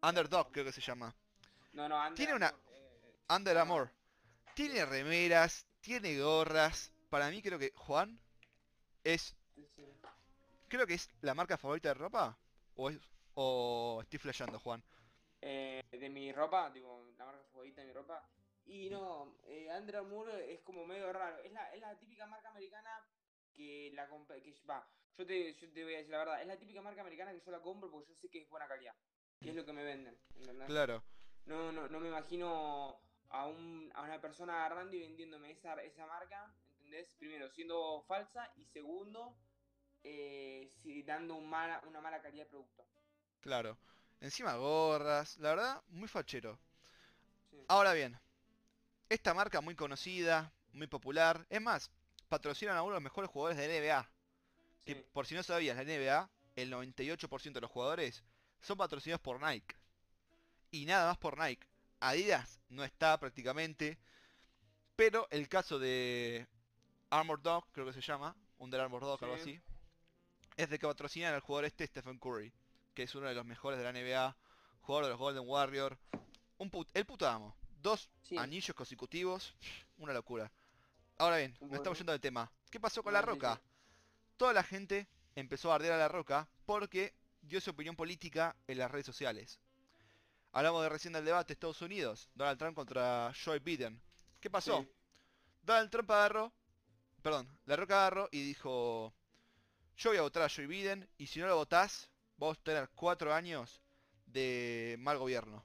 Underdog 0.01 0.51
creo 0.51 0.65
que 0.65 0.73
se 0.73 0.81
llama. 0.81 1.15
No, 1.71 1.87
no, 1.87 1.97
Under 1.97 2.15
Tiene 2.15 2.33
una- 2.33 2.53
Under 3.33 3.57
Armour. 3.57 3.89
Tiene 4.53 4.85
remeras, 4.85 5.65
tiene 5.79 6.19
gorras. 6.19 6.91
Para 7.09 7.29
mí 7.29 7.41
creo 7.41 7.57
que 7.57 7.71
Juan 7.75 8.19
es, 9.05 9.37
creo 10.67 10.85
que 10.85 10.95
es 10.95 11.09
la 11.21 11.33
marca 11.33 11.57
favorita 11.57 11.89
de 11.89 11.93
ropa. 11.93 12.37
O 12.75 12.89
es, 12.89 12.99
o 13.35 13.99
estoy 14.01 14.19
flasheando, 14.19 14.59
Juan. 14.59 14.83
Eh, 15.39 15.81
de 15.91 16.09
mi 16.09 16.33
ropa, 16.33 16.69
digo, 16.71 17.09
la 17.17 17.25
marca 17.25 17.41
favorita 17.53 17.79
de 17.79 17.87
mi 17.87 17.93
ropa. 17.93 18.21
Y 18.65 18.89
no, 18.89 19.37
eh, 19.43 19.69
Under 19.79 19.97
Armour 19.97 20.29
es 20.31 20.59
como 20.61 20.85
medio 20.85 21.13
raro. 21.13 21.37
Es 21.37 21.53
la, 21.53 21.73
es 21.73 21.79
la 21.79 21.97
típica 21.97 22.25
marca 22.25 22.49
americana 22.49 23.01
que 23.53 23.91
la 23.93 24.07
que 24.07 24.55
va. 24.69 24.85
Yo 25.17 25.25
te, 25.25 25.53
yo 25.55 25.71
te 25.71 25.83
voy 25.85 25.93
a 25.93 25.97
decir 25.97 26.11
la 26.11 26.19
verdad, 26.19 26.41
es 26.41 26.47
la 26.47 26.57
típica 26.57 26.81
marca 26.81 26.99
americana 26.99 27.31
que 27.31 27.39
yo 27.39 27.51
la 27.51 27.61
compro 27.61 27.89
porque 27.89 28.09
yo 28.09 28.15
sé 28.15 28.29
que 28.29 28.41
es 28.41 28.49
buena 28.49 28.67
calidad. 28.67 28.95
Que 29.39 29.51
es 29.51 29.55
lo 29.55 29.65
que 29.65 29.73
me 29.73 29.85
venden, 29.85 30.17
¿entendés? 30.35 30.67
Claro. 30.67 31.03
No, 31.45 31.71
no, 31.71 31.87
no 31.87 31.99
me 31.99 32.09
imagino 32.09 33.01
a, 33.31 33.47
un, 33.47 33.91
a 33.95 34.03
una 34.03 34.19
persona 34.19 34.53
agarrando 34.65 34.95
y 34.95 35.01
vendiéndome 35.01 35.51
esa, 35.51 35.73
esa 35.81 36.05
marca, 36.05 36.51
¿entendés? 36.77 37.13
Primero, 37.15 37.49
siendo 37.49 38.03
falsa 38.07 38.51
y 38.57 38.65
segundo, 38.65 39.35
eh, 40.03 40.71
sí, 40.81 41.03
dando 41.03 41.35
un 41.35 41.49
mala, 41.49 41.81
una 41.87 42.01
mala 42.01 42.21
calidad 42.21 42.43
de 42.43 42.49
producto. 42.49 42.85
Claro. 43.41 43.77
Encima 44.19 44.55
gorras, 44.55 45.37
la 45.37 45.49
verdad, 45.49 45.81
muy 45.89 46.07
fachero. 46.07 46.59
Sí. 47.49 47.57
Ahora 47.67 47.93
bien, 47.93 48.19
esta 49.09 49.33
marca 49.33 49.61
muy 49.61 49.75
conocida, 49.75 50.53
muy 50.73 50.87
popular, 50.87 51.45
es 51.49 51.61
más, 51.61 51.89
patrocinan 52.29 52.77
a 52.77 52.83
uno 52.83 52.91
de 52.91 52.97
los 52.97 53.03
mejores 53.03 53.29
jugadores 53.29 53.57
de 53.57 53.67
NBA. 53.67 54.09
Que 54.85 54.95
por 54.95 55.25
si 55.25 55.35
no 55.35 55.43
sabías, 55.43 55.75
la 55.75 55.83
NBA, 55.83 56.29
el 56.55 56.71
98% 56.71 57.53
de 57.53 57.61
los 57.61 57.71
jugadores 57.71 58.23
son 58.61 58.77
patrocinados 58.77 59.21
por 59.21 59.41
Nike. 59.41 59.75
Y 60.71 60.85
nada 60.85 61.07
más 61.07 61.17
por 61.17 61.37
Nike. 61.37 61.67
Adidas 62.01 62.59
no 62.69 62.83
está 62.83 63.17
prácticamente. 63.19 63.97
Pero 64.95 65.27
el 65.31 65.47
caso 65.47 65.79
de 65.79 66.47
Armor 67.09 67.41
Dog, 67.41 67.65
creo 67.71 67.85
que 67.85 67.93
se 67.93 68.01
llama, 68.01 68.35
Under 68.57 68.81
Armour 68.81 69.01
Dog, 69.01 69.23
algo 69.23 69.35
Sí. 69.37 69.41
así, 69.41 69.61
es 70.57 70.69
de 70.69 70.77
que 70.77 70.85
patrocinan 70.87 71.33
al 71.33 71.39
jugador 71.39 71.65
este 71.65 71.87
Stephen 71.87 72.19
Curry, 72.19 72.53
que 72.93 73.03
es 73.03 73.15
uno 73.15 73.27
de 73.27 73.33
los 73.33 73.45
mejores 73.45 73.79
de 73.79 73.85
la 73.85 73.91
NBA, 73.91 74.35
jugador 74.81 75.05
de 75.05 75.09
los 75.11 75.19
Golden 75.19 75.43
Warriors, 75.47 75.97
un 76.57 76.69
put- 76.69 76.89
el 76.93 77.05
puto 77.05 77.27
amo. 77.27 77.55
Dos 77.81 78.09
Sí. 78.23 78.37
anillos 78.37 78.75
consecutivos, 78.75 79.55
una 79.97 80.13
locura. 80.13 80.51
Ahora 81.17 81.37
bien, 81.37 81.55
nos 81.61 81.73
estamos 81.73 81.97
yendo 81.97 82.11
del 82.11 82.21
tema. 82.21 82.51
¿Qué 82.69 82.79
pasó 82.79 83.01
con 83.01 83.13
La 83.13 83.21
Roca? 83.21 83.59
Toda 84.37 84.53
la 84.53 84.63
gente 84.63 85.07
empezó 85.35 85.71
a 85.71 85.75
arder 85.75 85.91
a 85.93 85.97
La 85.97 86.07
Roca 86.07 86.47
porque 86.65 87.13
dio 87.41 87.59
su 87.61 87.71
opinión 87.71 87.95
política 87.95 88.55
en 88.67 88.77
las 88.77 88.91
redes 88.91 89.05
sociales. 89.05 89.59
Hablamos 90.53 90.83
de 90.83 90.89
recién 90.89 91.13
del 91.13 91.25
debate 91.25 91.49
de 91.49 91.53
Estados 91.53 91.81
Unidos, 91.81 92.29
Donald 92.35 92.59
Trump 92.59 92.75
contra 92.75 93.31
Joe 93.43 93.59
Biden. 93.59 94.01
¿Qué 94.39 94.49
pasó? 94.49 94.81
Sí. 94.81 94.89
Donald 95.63 95.89
Trump 95.89 96.11
agarró, 96.11 96.51
perdón, 97.21 97.47
La 97.65 97.75
Roca 97.75 98.01
agarró 98.01 98.27
y 98.31 98.41
dijo, 98.43 99.13
yo 99.97 100.09
voy 100.09 100.17
a 100.17 100.23
votar 100.23 100.43
a 100.43 100.49
Joe 100.49 100.67
Biden 100.67 101.07
y 101.17 101.27
si 101.27 101.39
no 101.39 101.47
lo 101.47 101.55
votás, 101.55 102.09
vos 102.37 102.57
a 102.57 102.63
tener 102.63 102.89
cuatro 102.95 103.33
años 103.33 103.81
de 104.25 104.95
mal 104.99 105.17
gobierno. 105.17 105.63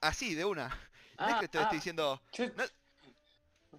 Así, 0.00 0.34
de 0.34 0.44
una. 0.44 0.68
No 1.20 1.26
es 1.28 1.34
Ah, 1.34 1.40
que 1.40 1.48
te 1.48 1.58
lo 1.58 1.62
ah, 1.62 1.64
estoy 1.66 1.78
diciendo, 1.78 2.22
yo- 2.32 2.46
no- 2.56 2.64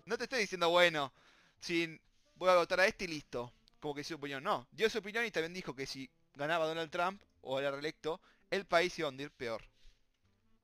no 0.06 0.16
te 0.18 0.26
estoy 0.26 0.42
diciendo, 0.42 0.70
bueno, 0.70 1.12
si 1.60 2.00
voy 2.36 2.50
a 2.50 2.56
votar 2.56 2.80
a 2.80 2.86
este 2.86 3.06
y 3.06 3.08
listo. 3.08 3.52
Como 3.80 3.96
que 3.96 4.04
su 4.04 4.14
opinión, 4.14 4.44
no. 4.44 4.68
Dio 4.72 4.88
su 4.92 5.00
opinión 5.00 5.26
y 5.26 5.32
también 5.32 5.54
dijo 5.54 5.74
que 5.76 5.88
si 5.88 6.08
ganaba 6.36 6.68
Donald 6.68 6.92
Trump 6.92 7.20
o 7.42 7.58
era 7.60 7.72
reelecto, 7.72 8.22
el 8.52 8.66
país 8.66 8.98
iba 9.00 9.08
a 9.08 9.10
hundir 9.10 9.32
peor. 9.32 9.64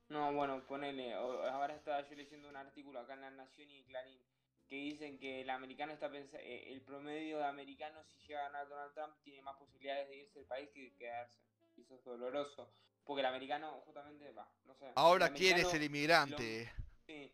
No, 0.10 0.34
bueno, 0.34 0.66
ponele. 0.66 1.14
Ahora 1.14 1.76
estaba 1.76 2.01
yo 2.08 2.16
leyendo 2.16 2.47
un 2.49 2.55
artículo 2.55 2.99
acá 2.99 3.14
en 3.14 3.22
La 3.22 3.32
Nación 3.32 3.70
y 3.70 3.84
Clarín 3.84 4.20
que 4.68 4.76
dicen 4.76 5.18
que 5.18 5.41
el 5.41 5.49
americano 5.49 5.93
está 5.93 6.12
eh, 6.14 6.74
el 6.74 6.82
promedio 6.82 7.38
de 7.38 7.45
americanos 7.45 8.05
si 8.08 8.20
llega 8.28 8.41
a 8.41 8.43
ganar 8.49 8.68
Donald 8.68 8.93
Trump 8.93 9.16
tiene 9.24 9.41
más 9.41 9.55
posibilidades 9.55 10.10
de 10.10 10.18
irse 10.18 10.39
del 10.39 10.47
país 10.47 10.70
que 10.74 10.82
de 10.84 10.93
quedarse. 10.95 11.39
Y 11.78 11.82
eso 11.82 11.95
es 11.95 12.03
doloroso. 12.03 12.70
Porque 13.05 13.22
el 13.22 13.28
americano 13.28 13.82
justamente 13.86 14.30
va, 14.34 14.49
no 14.66 14.76
sé. 14.76 14.91
Ahora 14.95 15.28
el 15.28 15.34
quién 15.34 15.58
es 15.58 15.66
americano- 15.66 15.78
el 15.78 15.84
inmigrante. 15.86 16.72
Sí. 17.05 17.32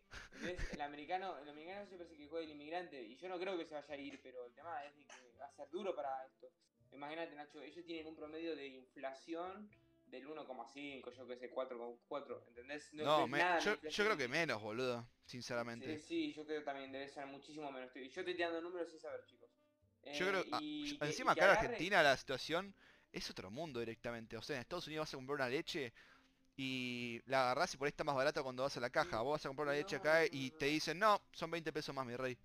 El 0.73 0.81
americano, 0.81 1.37
el 1.39 1.49
americano 1.49 1.85
siempre 1.87 2.07
se 2.07 2.15
quejó 2.15 2.37
del 2.37 2.51
inmigrante 2.51 3.01
y 3.01 3.15
yo 3.17 3.27
no 3.27 3.39
creo 3.39 3.57
que 3.57 3.65
se 3.65 3.73
vaya 3.73 3.93
a 3.95 3.97
ir, 3.97 4.19
pero 4.21 4.45
el 4.45 4.53
tema 4.53 4.83
es 4.85 4.95
de 4.95 5.03
que 5.05 5.37
va 5.39 5.47
a 5.47 5.51
ser 5.51 5.67
duro 5.69 5.95
para 5.95 6.23
esto. 6.27 6.47
Imagínate, 6.91 7.33
Nacho, 7.33 7.59
ellos 7.63 7.83
tienen 7.85 8.05
un 8.05 8.15
promedio 8.15 8.55
de 8.55 8.67
inflación 8.67 9.67
del 10.13 10.27
1,5, 10.27 11.11
yo 11.11 11.27
que 11.27 11.35
sé, 11.37 11.49
4,4, 11.51 12.43
¿entendés? 12.47 12.93
No, 12.93 13.27
me- 13.27 13.39
nada 13.39 13.59
yo, 13.59 13.75
yo 13.81 14.05
creo 14.05 14.15
que 14.17 14.27
menos, 14.27 14.61
boludo. 14.61 15.05
Sinceramente. 15.25 15.97
Sí, 15.99 16.05
sí, 16.07 16.33
yo 16.33 16.45
creo 16.45 16.59
que 16.59 16.65
también 16.65 16.91
debe 16.91 17.07
ser 17.07 17.25
muchísimo 17.25 17.71
menos. 17.71 17.87
Estoy- 17.87 18.09
Yo 18.09 18.21
estoy 18.21 18.35
tirando 18.35 18.61
números 18.61 18.89
sin 18.89 18.99
saber, 18.99 19.25
chicos. 19.25 19.49
Yo 20.13 20.27
creo, 20.27 20.41
Eh, 20.41 20.49
ah, 20.51 20.59
y 20.61 20.97
que- 20.99 21.05
encima 21.05 21.31
y 21.31 21.35
que 21.35 21.41
acá 21.41 21.51
en 21.53 21.57
agarre- 21.57 21.67
Argentina 21.69 22.03
la 22.03 22.15
situación 22.17 22.75
es 23.11 23.29
otro 23.29 23.49
mundo 23.49 23.79
directamente. 23.79 24.37
O 24.37 24.41
sea, 24.41 24.57
en 24.57 24.61
Estados 24.61 24.85
Unidos 24.87 25.03
vas 25.03 25.13
a 25.13 25.17
comprar 25.17 25.35
una 25.37 25.49
leche 25.49 25.93
y 26.55 27.21
la 27.25 27.43
agarrás 27.43 27.73
y 27.73 27.77
por 27.77 27.85
ahí 27.87 27.89
está 27.89 28.03
más 28.03 28.15
barata 28.15 28.43
cuando 28.43 28.63
vas 28.63 28.77
a 28.77 28.81
la 28.81 28.89
caja. 28.89 29.21
Vos 29.21 29.33
vas 29.33 29.45
a 29.45 29.49
comprar 29.49 29.67
una 29.67 29.75
leche 29.77 29.95
acá 29.95 30.19
No, 30.21 30.27
y 30.37 30.51
no, 30.51 30.57
te 30.57 30.65
no. 30.65 30.71
dicen, 30.71 30.99
no, 30.99 31.21
son 31.31 31.49
20 31.51 31.71
pesos 31.73 31.95
más, 31.95 32.05
mi 32.05 32.15
rey. 32.15 32.37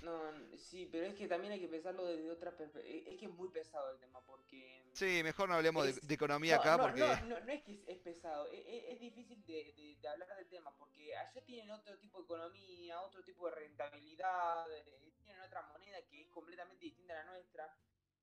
No, 0.00 0.32
sí, 0.56 0.88
pero 0.90 1.06
es 1.06 1.14
que 1.14 1.26
también 1.26 1.52
hay 1.52 1.60
que 1.60 1.68
pensarlo 1.68 2.04
desde 2.06 2.30
otra 2.30 2.56
perspectiva. 2.56 3.10
Es 3.12 3.18
que 3.18 3.26
es 3.26 3.32
muy 3.32 3.48
pesado 3.48 3.90
el 3.92 3.98
tema, 3.98 4.24
porque... 4.24 4.82
Sí, 4.92 5.22
mejor 5.24 5.48
no 5.48 5.56
hablemos 5.56 5.84
de, 5.84 5.90
Es- 5.90 6.06
de 6.06 6.14
economía 6.14 6.56
No, 6.56 6.60
acá 6.62 6.76
no, 6.76 6.82
porque... 6.84 7.00
no, 7.00 7.40
no, 7.40 7.52
es 7.52 7.62
que 7.62 7.72
es, 7.74 7.80
es 7.88 7.98
pesado, 7.98 8.46
es, 8.52 8.60
es- 8.66 8.84
es 8.92 9.00
difícil 9.00 9.44
de, 9.44 9.72
de- 9.76 9.98
de 10.00 10.08
hablar 10.08 10.28
del 10.36 10.46
tema, 10.48 10.72
porque 10.76 11.16
allá 11.16 11.44
tienen 11.44 11.70
otro 11.70 11.98
tipo 11.98 12.18
de 12.18 12.24
economía, 12.24 13.00
otro 13.02 13.22
tipo 13.24 13.48
de 13.48 13.56
rentabilidad, 13.56 14.70
eh, 14.72 15.12
tienen 15.24 15.42
otra 15.42 15.62
moneda 15.62 16.00
que 16.08 16.22
es 16.22 16.28
completamente 16.28 16.84
distinta 16.84 17.14
a 17.20 17.24
la 17.24 17.32
nuestra. 17.32 17.76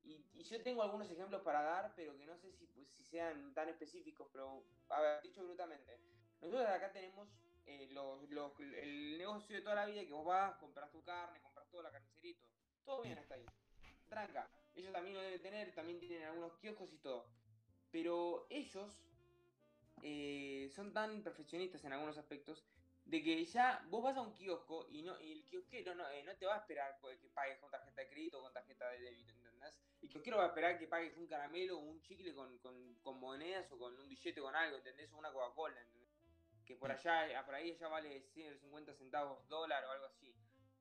Y, 0.04 0.26
y 0.34 0.44
yo 0.44 0.62
tengo 0.64 0.82
algunos 0.84 1.10
ejemplos 1.10 1.42
para 1.42 1.62
dar, 1.62 1.94
pero 1.96 2.16
que 2.18 2.26
no 2.26 2.38
sé 2.38 2.52
si, 2.54 2.68
pues, 2.68 2.88
si 2.90 3.04
sean 3.04 3.54
tan 3.54 3.68
específicos, 3.70 4.30
pero, 4.32 4.64
a 4.90 5.02
ver, 5.02 5.22
dicho 5.24 5.44
brutalmente, 5.44 6.00
nosotros 6.42 6.68
acá 6.68 6.92
tenemos 6.92 7.28
eh, 7.66 7.90
el 8.84 9.18
negocio 9.18 9.56
de 9.56 9.62
toda 9.62 9.76
la 9.76 9.86
vida 9.86 10.06
que 10.06 10.14
vos 10.14 10.26
vas, 10.26 10.56
compras 10.58 10.92
tu 10.92 11.04
carne, 11.04 11.42
compras 11.42 11.68
toda 11.70 11.84
la 11.84 11.92
carnicería 11.92 12.36
todo. 12.86 13.02
Bien 13.02 13.18
hasta 13.18 13.36
ahí. 13.36 13.46
Tranca. 14.08 14.48
Ellos 14.76 14.94
también 14.94 15.16
lo 15.16 15.22
deben 15.22 15.42
tener, 15.42 15.74
también 15.74 16.00
tienen 16.00 16.24
algunos 16.24 16.54
kioscos 16.58 16.94
y 16.94 16.98
todo. 16.98 17.28
Pero 17.92 18.46
ellos 18.50 19.04
eh, 20.04 20.70
son 20.74 20.94
tan 20.94 21.24
perfeccionistas 21.24 21.84
en 21.84 21.94
algunos 21.94 22.18
aspectos 22.18 22.64
de 23.06 23.24
que 23.24 23.46
ya 23.46 23.86
vos 23.90 24.04
vas 24.04 24.18
a 24.18 24.22
un 24.22 24.34
kiosco 24.34 24.88
y 24.90 25.04
no 25.04 25.20
y 25.22 25.32
el 25.32 25.46
kiosquero 25.46 25.94
no, 25.94 26.10
eh, 26.10 26.24
no 26.24 26.36
te 26.36 26.46
va 26.46 26.56
a 26.56 26.60
esperar 26.60 26.98
que 27.00 27.30
pagues 27.30 27.60
con 27.60 27.70
tarjeta 27.70 28.02
de 28.02 28.10
crédito 28.10 28.40
o 28.40 28.42
con 28.42 28.52
tarjeta 28.52 28.90
de 28.90 29.00
débito, 29.00 29.32
¿entendés? 29.32 29.80
El 30.02 30.10
kiosquero 30.10 30.38
va 30.38 30.46
a 30.46 30.48
esperar 30.48 30.80
que 30.80 30.88
pagues 30.88 31.16
un 31.18 31.28
caramelo 31.28 31.78
o 31.78 31.82
un 31.82 32.02
chicle 32.02 32.34
con, 32.34 32.58
con, 32.60 32.96
con 32.96 33.20
monedas 33.20 33.72
o 33.72 33.78
con 33.78 33.98
un 33.98 34.10
billete 34.10 34.42
con 34.42 34.56
algo, 34.56 34.78
¿entendés? 34.78 35.12
O 35.14 35.18
una 35.18 35.32
Coca-Cola, 35.32 35.80
¿entendés? 35.80 36.05
Que 36.66 36.76
por 36.76 36.92
allá, 36.92 37.46
por 37.46 37.56
ahí 37.56 37.76
ya 37.76 37.88
vale 37.88 38.22
150 38.34 38.94
centavos 38.96 39.48
dólar 39.48 39.84
o 39.86 39.92
algo 39.92 40.06
así. 40.06 40.36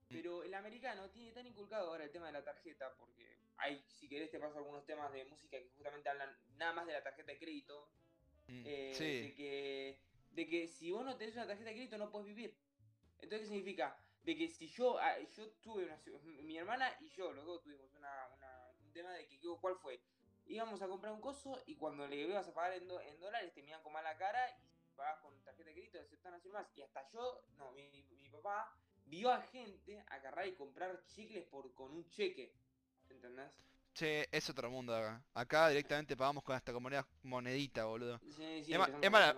Pero 0.08 0.42
el 0.44 0.54
americano 0.54 1.10
tiene 1.10 1.32
tan 1.32 1.46
inculcado 1.46 1.88
ahora 1.88 2.04
el 2.04 2.10
tema 2.10 2.26
de 2.26 2.32
la 2.32 2.44
tarjeta, 2.44 2.94
porque 2.96 3.36
hay, 3.56 3.82
si 3.88 4.08
querés 4.08 4.30
te 4.30 4.38
paso 4.38 4.58
algunos 4.58 4.84
temas 4.86 5.12
de 5.12 5.24
música 5.24 5.58
que 5.58 5.68
justamente 5.70 6.08
hablan 6.08 6.36
nada 6.56 6.72
más 6.72 6.86
de 6.86 6.92
la 6.92 7.02
tarjeta 7.02 7.32
de 7.32 7.38
crédito, 7.38 7.88
Mm, 8.46 8.62
eh, 8.66 8.94
de, 8.98 9.22
sí, 9.22 9.34
que, 9.34 10.00
de 10.32 10.46
que 10.46 10.68
si 10.68 10.90
vos 10.92 11.02
no 11.02 11.16
tenés 11.16 11.34
una 11.34 11.46
tarjeta 11.46 11.70
de 11.70 11.76
crédito 11.76 11.96
no 11.96 12.10
puedes 12.10 12.26
vivir. 12.28 12.54
Entonces, 13.18 13.40
¿qué 13.40 13.46
significa? 13.54 13.98
De 14.22 14.36
que 14.36 14.48
si 14.48 14.68
yo, 14.68 14.98
ah, 14.98 15.18
yo 15.18 15.50
tuve 15.62 15.84
una, 15.84 15.98
mi 16.42 16.58
hermana 16.58 16.94
y 17.00 17.08
yo, 17.08 17.32
los 17.32 17.46
dos 17.46 17.62
tuvimos 17.62 17.90
una, 17.94 18.28
una- 18.34 18.70
un 18.82 18.92
tema 18.92 19.12
de 19.12 19.26
que, 19.26 19.40
¿cuál 19.60 19.76
fue? 19.76 19.98
Íbamos 20.46 20.82
a 20.82 20.88
comprar 20.88 21.14
un 21.14 21.22
coso 21.22 21.62
y 21.64 21.76
cuando 21.76 22.06
le 22.06 22.16
ibas 22.16 22.46
a 22.46 22.52
pagar 22.52 22.74
en, 22.74 22.86
do- 22.86 23.00
en 23.00 23.18
dólares 23.18 23.54
te 23.54 23.62
miran 23.62 23.82
con 23.82 23.94
mala 23.94 24.14
cara 24.18 24.46
y 24.62 24.73
si 24.94 24.98
pagas 24.98 25.18
con 25.20 25.34
tarjeta 25.42 25.68
de 25.70 25.74
crédito 25.74 25.98
aceptan 26.00 26.34
así 26.34 26.48
más. 26.50 26.66
Y 26.76 26.82
hasta 26.82 27.08
yo, 27.10 27.42
no, 27.58 27.72
mi, 27.72 27.90
mi 28.20 28.28
papá 28.28 28.72
vio 29.06 29.30
a 29.32 29.42
gente 29.42 30.04
agarrar 30.08 30.46
y 30.46 30.54
comprar 30.54 31.04
chicles 31.06 31.44
por, 31.46 31.74
con 31.74 31.90
un 31.92 32.08
cheque. 32.08 32.54
¿Entendés? 33.08 33.52
Che, 33.94 34.28
es 34.32 34.50
otro 34.50 34.70
mundo 34.70 34.94
acá. 34.94 35.22
Acá 35.34 35.68
directamente 35.68 36.16
pagamos 36.16 36.42
con 36.42 36.56
hasta 36.56 36.72
con 36.72 36.82
moneda, 36.82 37.06
monedita, 37.22 37.84
boludo. 37.84 38.20
Sí, 38.36 38.62
sí, 38.64 38.72
Es 38.72 38.78
es 39.00 39.10
mala- 39.10 39.36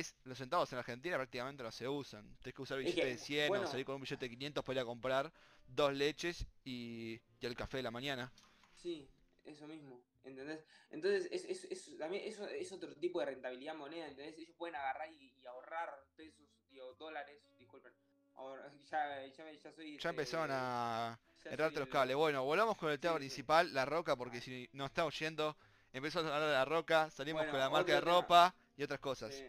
s- 0.00 0.14
los 0.24 0.38
centavos 0.38 0.72
en 0.72 0.78
Argentina 0.78 1.16
prácticamente 1.16 1.62
no 1.62 1.70
se 1.72 1.88
usan. 1.88 2.24
Tienes 2.42 2.54
que 2.56 2.62
usar 2.62 2.78
Es 2.78 2.84
billete 2.84 3.06
que, 3.06 3.06
de 3.08 3.18
100 3.18 3.48
bueno. 3.48 3.64
o 3.64 3.66
salir 3.66 3.84
con 3.86 3.96
un 3.96 4.02
billete 4.02 4.26
de 4.26 4.30
500 4.30 4.64
para 4.64 4.76
ir 4.80 4.82
a 4.82 4.84
comprar 4.86 5.32
dos 5.66 5.92
leches 5.94 6.46
y, 6.64 7.20
y 7.40 7.46
el 7.46 7.56
café 7.56 7.78
de 7.78 7.82
la 7.84 7.90
mañana. 7.90 8.32
Sí, 8.76 9.08
eso 9.46 9.66
mismo, 9.66 10.00
¿entendés? 10.24 10.64
Entonces, 10.90 11.28
es, 11.30 11.44
es, 11.44 11.64
es- 11.64 11.98
también 11.98 12.24
eso 12.24 12.46
es 12.48 12.70
otro 12.72 12.94
tipo 12.96 13.20
de 13.20 13.26
rentabilidad 13.26 13.74
moneda, 13.74 14.06
¿entendés? 14.08 14.36
Ellos 14.38 14.54
pueden 14.56 14.74
agarrar 14.76 15.10
y, 15.12 15.32
y 15.40 15.46
ahorrar 15.46 16.04
pesos, 16.16 16.44
digo, 16.70 16.94
dólares, 16.94 17.40
disculpen. 17.58 17.92
ahorra- 18.34 18.70
ya, 18.90 19.26
ya, 19.26 19.52
ya 19.52 19.72
soy... 19.72 19.92
Ya 19.92 19.96
este, 19.96 20.08
empezaron 20.08 20.50
a 20.52 21.18
soy 21.42 21.56
los 21.56 21.72
el- 21.76 21.88
cables. 21.88 22.16
Bueno, 22.16 22.44
volvamos 22.44 22.76
con 22.76 22.90
el 22.90 22.98
tema 23.00 23.14
Sí, 23.14 23.18
sí. 23.20 23.28
principal, 23.28 23.72
la 23.72 23.84
roca, 23.84 24.16
porque 24.16 24.40
si 24.40 24.68
nos 24.72 24.90
estamos 24.90 25.18
yendo, 25.18 25.56
empezamos 25.92 26.30
a 26.30 26.34
hablar 26.34 26.48
de 26.50 26.54
la 26.54 26.64
roca, 26.64 27.10
salimos 27.10 27.40
Bueno, 27.40 27.52
con 27.52 27.60
la 27.60 27.70
marca 27.70 27.94
de 27.94 28.00
tema. 28.00 28.12
ropa 28.12 28.54
y 28.76 28.82
otras 28.82 29.00
cosas. 29.00 29.34
Sí. 29.34 29.46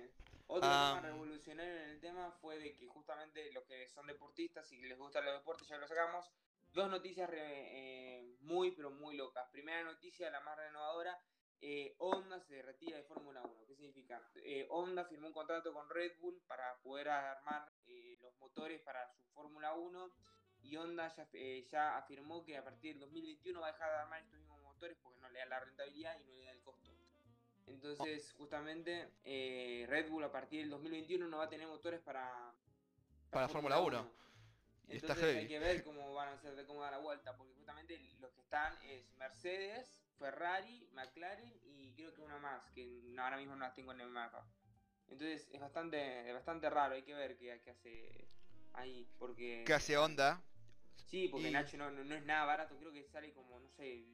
Otro 0.49 0.69
Ah, 0.71 0.93
tema 1.01 1.09
revolucionario 1.09 1.73
en 1.75 1.89
el 1.89 1.99
tema 1.99 2.31
fue 2.39 2.57
de 2.57 2.71
que 2.73 2.87
justamente 2.87 3.51
los 3.51 3.65
que 3.65 3.89
son 3.89 4.07
deportistas 4.07 4.71
y 4.71 4.79
que 4.79 4.87
les 4.87 4.97
gustan 4.97 5.25
los 5.25 5.33
deportes, 5.33 5.67
ya 5.67 5.77
lo 5.77 5.85
sacamos, 5.87 6.31
dos 6.77 6.89
noticias 6.89 7.29
re- 7.29 7.39
eh, 7.41 8.37
muy 8.41 8.71
pero 8.71 8.89
muy 8.91 9.17
locas. 9.17 9.49
Primera 9.51 9.83
noticia, 9.83 10.29
la 10.29 10.39
más 10.41 10.55
renovadora, 10.57 11.19
eh, 11.59 11.95
Honda 11.97 12.39
se 12.39 12.61
retira 12.61 12.97
de 12.97 13.03
Fórmula 13.03 13.41
1. 13.43 13.65
¿Qué 13.67 13.75
significa? 13.75 14.21
Eh, 14.35 14.67
Honda 14.69 15.03
firmó 15.05 15.27
un 15.27 15.33
contrato 15.33 15.73
con 15.73 15.89
Red 15.89 16.19
Bull 16.19 16.39
para 16.47 16.77
poder 16.83 17.09
armar 17.09 17.69
eh, 17.87 18.17
los 18.21 18.33
motores 18.37 18.79
para 18.81 19.07
su 19.13 19.25
Fórmula 19.33 19.73
1 19.73 20.11
y 20.61 20.75
Honda 20.77 21.07
ya, 21.15 21.27
eh, 21.33 21.67
ya 21.71 21.97
afirmó 21.97 22.43
que 22.43 22.57
a 22.57 22.63
partir 22.63 22.93
del 22.93 23.01
2021 23.01 23.59
va 23.59 23.67
a 23.67 23.71
dejar 23.71 23.89
de 23.91 23.97
armar 23.97 24.21
estos 24.21 24.39
mismos 24.39 24.61
motores 24.61 24.97
porque 25.01 25.19
no 25.19 25.29
le 25.29 25.39
da 25.39 25.45
la 25.47 25.59
rentabilidad 25.59 26.19
y 26.19 26.23
no 26.25 26.33
le 26.35 26.45
da 26.45 26.51
el 26.51 26.61
costo. 26.61 26.91
Entonces, 27.65 28.33
justamente, 28.37 29.11
eh, 29.25 29.85
Red 29.89 30.09
Bull 30.09 30.23
a 30.23 30.31
partir 30.31 30.61
del 30.61 30.69
2021 30.69 31.27
no 31.27 31.37
va 31.39 31.45
a 31.45 31.49
tener 31.49 31.67
motores 31.67 31.99
para, 32.01 32.53
Para 33.29 33.49
Fórmula 33.49 33.79
1. 33.81 33.97
Y 33.97 33.99
está 33.99 34.36
Entonces 34.89 35.35
hay 35.35 35.47
que 35.47 35.59
ver 35.59 35.83
cómo 35.83 36.13
van 36.13 36.29
a 36.29 36.33
hacer, 36.33 36.55
de 36.55 36.65
cómo 36.65 36.81
da 36.81 36.91
la 36.91 36.97
vuelta, 36.99 37.35
porque 37.35 37.53
justamente 37.53 37.99
los 38.19 38.31
que 38.31 38.41
están 38.41 38.73
es 38.83 39.13
Mercedes, 39.17 40.01
Ferrari, 40.17 40.87
McLaren 40.93 41.53
y 41.65 41.93
creo 41.93 42.13
que 42.13 42.21
una 42.21 42.37
más, 42.39 42.69
que 42.71 43.01
ahora 43.17 43.37
mismo 43.37 43.55
no 43.55 43.65
las 43.65 43.75
tengo 43.75 43.91
en 43.91 44.01
el 44.01 44.09
mapa. 44.09 44.47
Entonces 45.09 45.47
es 45.51 45.59
bastante, 45.59 46.27
es 46.27 46.33
bastante 46.33 46.69
raro, 46.69 46.95
hay 46.95 47.03
que 47.03 47.13
ver 47.13 47.37
qué, 47.37 47.59
qué 47.63 47.69
hace 47.69 48.27
ahí, 48.73 49.07
porque... 49.19 49.63
¿Qué 49.65 49.73
hace 49.73 49.97
Honda? 49.97 50.41
Sí, 51.05 51.27
porque 51.29 51.49
Y- 51.49 51.51
Nacho 51.51 51.77
no, 51.77 51.91
no, 51.91 52.03
no 52.03 52.15
es 52.15 52.23
nada 52.25 52.45
barato, 52.45 52.77
creo 52.77 52.91
que 52.91 53.03
sale 53.05 53.31
como, 53.33 53.59
no 53.59 53.69
sé, 53.69 54.05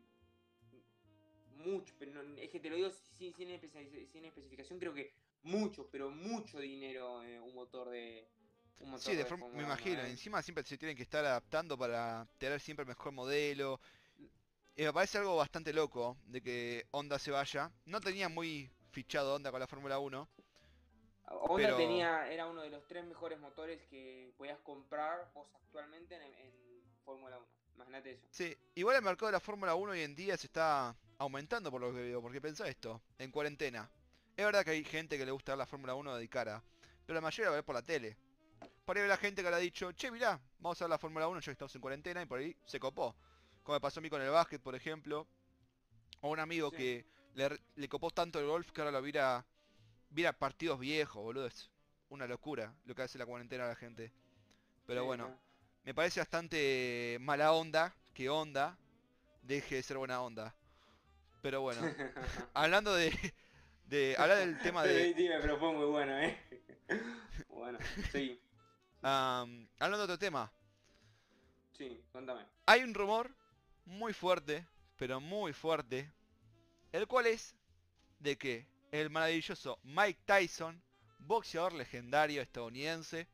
mucho, 1.55 1.93
pero 1.97 2.11
no- 2.23 2.37
es 2.37 2.49
que 2.49 2.59
te 2.59 2.69
lo 2.69 2.75
digo 2.75 2.89
sin, 2.91 3.33
sin 3.33 3.49
especificación, 4.25 4.79
creo 4.79 4.93
que 4.93 5.13
mucho, 5.43 5.87
pero 5.91 6.09
mucho 6.09 6.59
dinero 6.59 7.23
eh, 7.23 7.39
un 7.39 7.53
motor 7.53 7.89
de... 7.89 8.27
Un 8.79 8.99
Sí, 8.99 9.15
de 9.15 9.25
forma- 9.25 9.45
me 9.47 9.51
Fórmula 9.53 9.65
1, 9.65 9.73
imagino. 9.73 10.01
¿eh? 10.03 10.09
Encima 10.09 10.41
siempre 10.41 10.63
se 10.65 10.77
tienen 10.77 10.97
que 10.97 11.03
estar 11.03 11.23
adaptando 11.25 11.77
para 11.77 12.27
tener 12.37 12.59
siempre 12.59 12.83
el 12.83 12.87
mejor 12.89 13.11
modelo. 13.13 13.79
Y 14.75 14.83
me 14.83 14.91
parece 14.93 15.19
algo 15.19 15.35
bastante 15.37 15.71
loco 15.71 16.17
de 16.25 16.41
que 16.41 16.85
Honda 16.91 17.17
se 17.19 17.31
vaya. 17.31 17.71
No 17.85 18.01
tenía 18.01 18.27
muy 18.29 18.69
fichado 18.91 19.35
Honda 19.35 19.51
con 19.51 19.59
la 19.59 19.67
Fórmula 19.67 19.99
1. 19.99 20.27
Honda 21.27 21.55
Pero- 21.67 21.77
tenía, 21.77 22.27
era 22.31 22.47
uno 22.47 22.61
de 22.61 22.69
los 22.69 22.85
tres 22.87 23.05
mejores 23.05 23.39
motores 23.39 23.81
que 23.89 24.33
podías 24.37 24.59
comprar 24.59 25.31
vos 25.33 25.47
actualmente 25.55 26.15
en, 26.15 26.21
en 26.23 26.53
Fórmula 27.05 27.37
1. 27.37 27.47
Imagínate 27.75 28.11
eso. 28.11 28.27
Sí, 28.29 28.55
igual 28.75 28.97
el 28.97 29.01
mercado 29.01 29.27
de 29.27 29.31
la 29.33 29.39
Fórmula 29.39 29.73
1 29.75 29.91
hoy 29.93 30.01
en 30.01 30.15
día 30.15 30.37
se 30.37 30.47
está 30.47 30.95
aumentando 31.17 31.71
por 31.71 31.81
lo 31.81 31.91
que 31.93 32.01
veo. 32.01 32.21
Porque 32.21 32.41
pensá 32.41 32.67
esto, 32.67 33.01
en 33.17 33.31
cuarentena. 33.31 33.89
Es 34.35 34.45
verdad 34.45 34.63
que 34.63 34.71
hay 34.71 34.83
gente 34.83 35.17
que 35.17 35.25
le 35.25 35.31
gusta 35.31 35.53
ver 35.53 35.59
la 35.59 35.65
Fórmula 35.65 35.95
1 35.95 36.15
de 36.15 36.27
cara. 36.27 36.61
Pero 37.05 37.15
la 37.15 37.21
mayoría 37.21 37.49
la 37.51 37.55
ve 37.57 37.63
por 37.63 37.75
la 37.75 37.81
tele. 37.81 38.15
Por 38.85 38.97
ahí 38.97 39.07
la 39.07 39.17
gente 39.17 39.43
que 39.43 39.49
le 39.49 39.55
ha 39.55 39.59
dicho, 39.59 39.91
che, 39.93 40.11
mirá, 40.11 40.39
vamos 40.59 40.81
a 40.81 40.85
ver 40.85 40.89
la 40.89 40.97
Fórmula 40.97 41.27
1 41.27 41.39
ya 41.39 41.45
que 41.45 41.51
estamos 41.51 41.73
en 41.75 41.81
cuarentena 41.81 42.21
y 42.21 42.25
por 42.25 42.39
ahí 42.39 42.55
se 42.65 42.79
copó. 42.79 43.15
Como 43.63 43.75
me 43.77 43.81
pasó 43.81 43.99
a 43.99 44.03
mí 44.03 44.09
con 44.09 44.21
el 44.21 44.29
básquet, 44.29 44.61
por 44.61 44.75
ejemplo. 44.75 45.27
O 46.21 46.29
un 46.29 46.39
amigo 46.39 46.69
Sí. 46.69 46.77
que 46.77 47.05
le, 47.35 47.59
le 47.75 47.89
copó 47.89 48.11
tanto 48.11 48.39
el 48.39 48.45
golf 48.47 48.71
que 48.71 48.81
ahora 48.81 48.91
lo 48.91 49.01
viera, 49.01 49.45
viera 50.09 50.33
partidos 50.33 50.79
viejos, 50.79 51.21
boludo. 51.23 51.47
Es 51.47 51.69
una 52.09 52.27
locura 52.27 52.73
lo 52.85 52.95
que 52.95 53.01
hace 53.03 53.17
la 53.17 53.25
cuarentena 53.25 53.65
a 53.65 53.69
la 53.69 53.75
gente. 53.75 54.11
Pero 54.85 55.01
Sí, 55.01 55.07
bueno, 55.07 55.29
¿no? 55.29 55.39
me 55.83 55.93
parece 55.93 56.19
bastante 56.19 57.17
mala 57.21 57.53
onda 57.53 57.95
que 58.13 58.29
onda 58.29 58.77
deje 59.41 59.75
de 59.75 59.83
ser 59.83 59.97
buena 59.97 60.21
onda. 60.21 60.55
Pero 61.41 61.61
bueno, 61.61 61.81
hablando 62.53 62.93
de, 62.93 63.11
de 63.85 64.15
hablar 64.17 64.37
del 64.39 64.59
tema 64.59 64.83
de, 64.83 65.13
Dime, 65.15 65.39
pero 65.41 65.57
fue 65.57 65.73
muy 65.73 65.85
bueno, 65.85 66.17
¿eh? 66.19 66.37
bueno, 67.49 67.79
sí, 68.11 68.39
hablando 69.03 69.97
de 69.97 70.03
otro 70.03 70.19
tema, 70.19 70.51
sí, 71.77 72.01
contame. 72.11 72.45
hay 72.65 72.83
un 72.83 72.93
rumor 72.93 73.35
muy 73.85 74.13
fuerte, 74.13 74.65
pero 74.97 75.19
muy 75.19 75.53
fuerte, 75.53 76.11
el 76.91 77.07
cual 77.07 77.27
es 77.27 77.55
de 78.19 78.37
que 78.37 78.67
el 78.91 79.09
maravilloso 79.09 79.79
Mike 79.83 80.21
Tyson, 80.25 80.81
boxeador 81.19 81.73
legendario 81.73 82.41
estadounidense, 82.41 83.27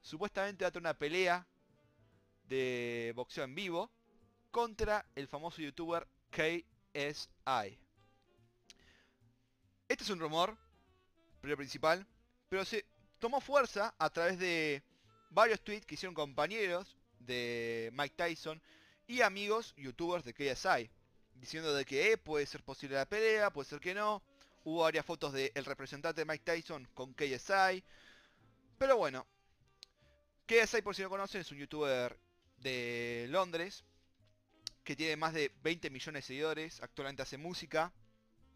supuestamente 0.00 0.64
va 0.64 0.68
a 0.68 0.72
tener 0.72 0.82
una 0.82 0.98
pelea 0.98 1.46
de 2.48 3.12
boxeo 3.14 3.44
en 3.44 3.54
vivo 3.54 3.90
contra 4.50 5.04
el 5.14 5.28
famoso 5.28 5.62
youtuber 5.62 6.06
KSI. 6.30 7.78
Este 9.88 10.04
es 10.04 10.10
un 10.10 10.18
rumor, 10.18 10.56
pero 11.40 11.56
principal, 11.56 12.06
pero 12.48 12.64
se 12.64 12.84
tomó 13.18 13.40
fuerza 13.40 13.94
a 13.98 14.10
través 14.10 14.38
de 14.38 14.82
varios 15.34 15.60
tweets 15.60 15.84
que 15.84 15.96
hicieron 15.96 16.14
compañeros 16.14 16.96
de 17.18 17.90
Mike 17.92 18.14
Tyson 18.16 18.62
y 19.06 19.20
amigos 19.20 19.74
youtubers 19.76 20.24
de 20.24 20.32
KSI, 20.32 20.90
diciendo 21.34 21.74
de 21.74 21.84
que 21.84 22.12
eh, 22.12 22.16
puede 22.16 22.46
ser 22.46 22.62
posible 22.62 22.96
la 22.96 23.08
pelea, 23.08 23.50
puede 23.50 23.68
ser 23.68 23.80
que 23.80 23.94
no. 23.94 24.22
Hubo 24.62 24.82
varias 24.82 25.04
fotos 25.04 25.34
del 25.34 25.64
representante 25.66 26.22
de 26.22 26.24
Mike 26.24 26.44
Tyson 26.44 26.88
con 26.94 27.12
KSI. 27.12 27.84
Pero 28.78 28.96
bueno, 28.96 29.26
KSI 30.46 30.80
por 30.80 30.94
si 30.94 31.02
no 31.02 31.10
conocen 31.10 31.42
es 31.42 31.50
un 31.50 31.58
youtuber 31.58 32.18
de 32.58 33.26
Londres 33.28 33.84
que 34.84 34.96
tiene 34.96 35.16
más 35.16 35.34
de 35.34 35.52
20 35.62 35.90
millones 35.90 36.22
de 36.22 36.26
seguidores, 36.26 36.82
actualmente 36.82 37.22
hace 37.22 37.36
música 37.36 37.92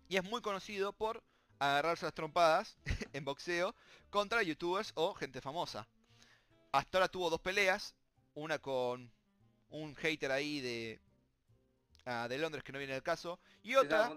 y 0.08 0.16
es 0.16 0.24
muy 0.24 0.40
conocido 0.40 0.92
por 0.92 1.22
agarrarse 1.58 2.06
las 2.06 2.14
trompadas 2.14 2.78
en 3.12 3.24
boxeo 3.24 3.74
contra 4.10 4.42
youtubers 4.42 4.92
o 4.94 5.14
gente 5.14 5.40
famosa. 5.40 5.86
Hasta 6.72 6.98
ahora 6.98 7.08
tuvo 7.08 7.30
dos 7.30 7.40
peleas, 7.40 7.94
una 8.34 8.58
con 8.58 9.10
un 9.70 9.94
hater 9.96 10.30
ahí 10.32 10.60
de 10.60 11.00
ah, 12.06 12.26
de 12.28 12.38
Londres 12.38 12.64
que 12.64 12.72
no 12.72 12.78
viene 12.78 12.94
al 12.94 13.02
caso 13.02 13.38
y 13.62 13.74
otra 13.74 14.08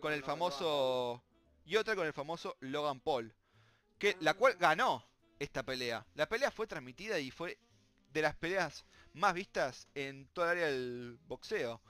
con 0.00 0.12
el 0.12 0.22
famoso 0.22 1.22
y 1.64 1.76
otra 1.76 1.94
con 1.96 2.06
el 2.06 2.12
famoso 2.12 2.56
Logan 2.60 3.00
Paul, 3.00 3.34
que 3.98 4.16
la 4.20 4.32
Ah. 4.32 4.34
cual 4.34 4.54
ganó 4.56 5.04
esta 5.38 5.62
pelea. 5.64 6.06
La 6.14 6.28
pelea 6.28 6.50
fue 6.50 6.66
transmitida 6.66 7.18
y 7.18 7.30
fue 7.30 7.58
de 8.12 8.22
las 8.22 8.36
peleas 8.36 8.84
más 9.12 9.34
vistas 9.34 9.88
en 9.94 10.28
toda 10.28 10.52
el 10.52 10.58
área 10.58 10.66
del 10.70 11.18
boxeo. 11.26 11.80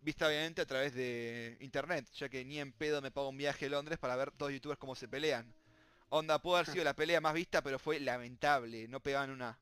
Vista 0.00 0.28
obviamente 0.28 0.62
a 0.62 0.66
través 0.66 0.94
de 0.94 1.56
internet, 1.60 2.08
ya 2.14 2.28
que 2.28 2.44
ni 2.44 2.60
en 2.60 2.72
pedo 2.72 3.02
me 3.02 3.10
pago 3.10 3.28
un 3.28 3.36
viaje 3.36 3.66
a 3.66 3.70
Londres 3.70 3.98
para 3.98 4.16
ver 4.16 4.32
dos 4.36 4.52
youtubers 4.52 4.78
cómo 4.78 4.94
se 4.94 5.08
pelean. 5.08 5.52
Onda, 6.10 6.38
pudo 6.40 6.56
haber 6.56 6.66
sido 6.66 6.84
la 6.84 6.94
pelea 6.94 7.20
más 7.20 7.34
vista, 7.34 7.62
pero 7.62 7.78
fue 7.78 8.00
lamentable. 8.00 8.88
No 8.88 9.00
pegaban 9.00 9.30
una. 9.30 9.58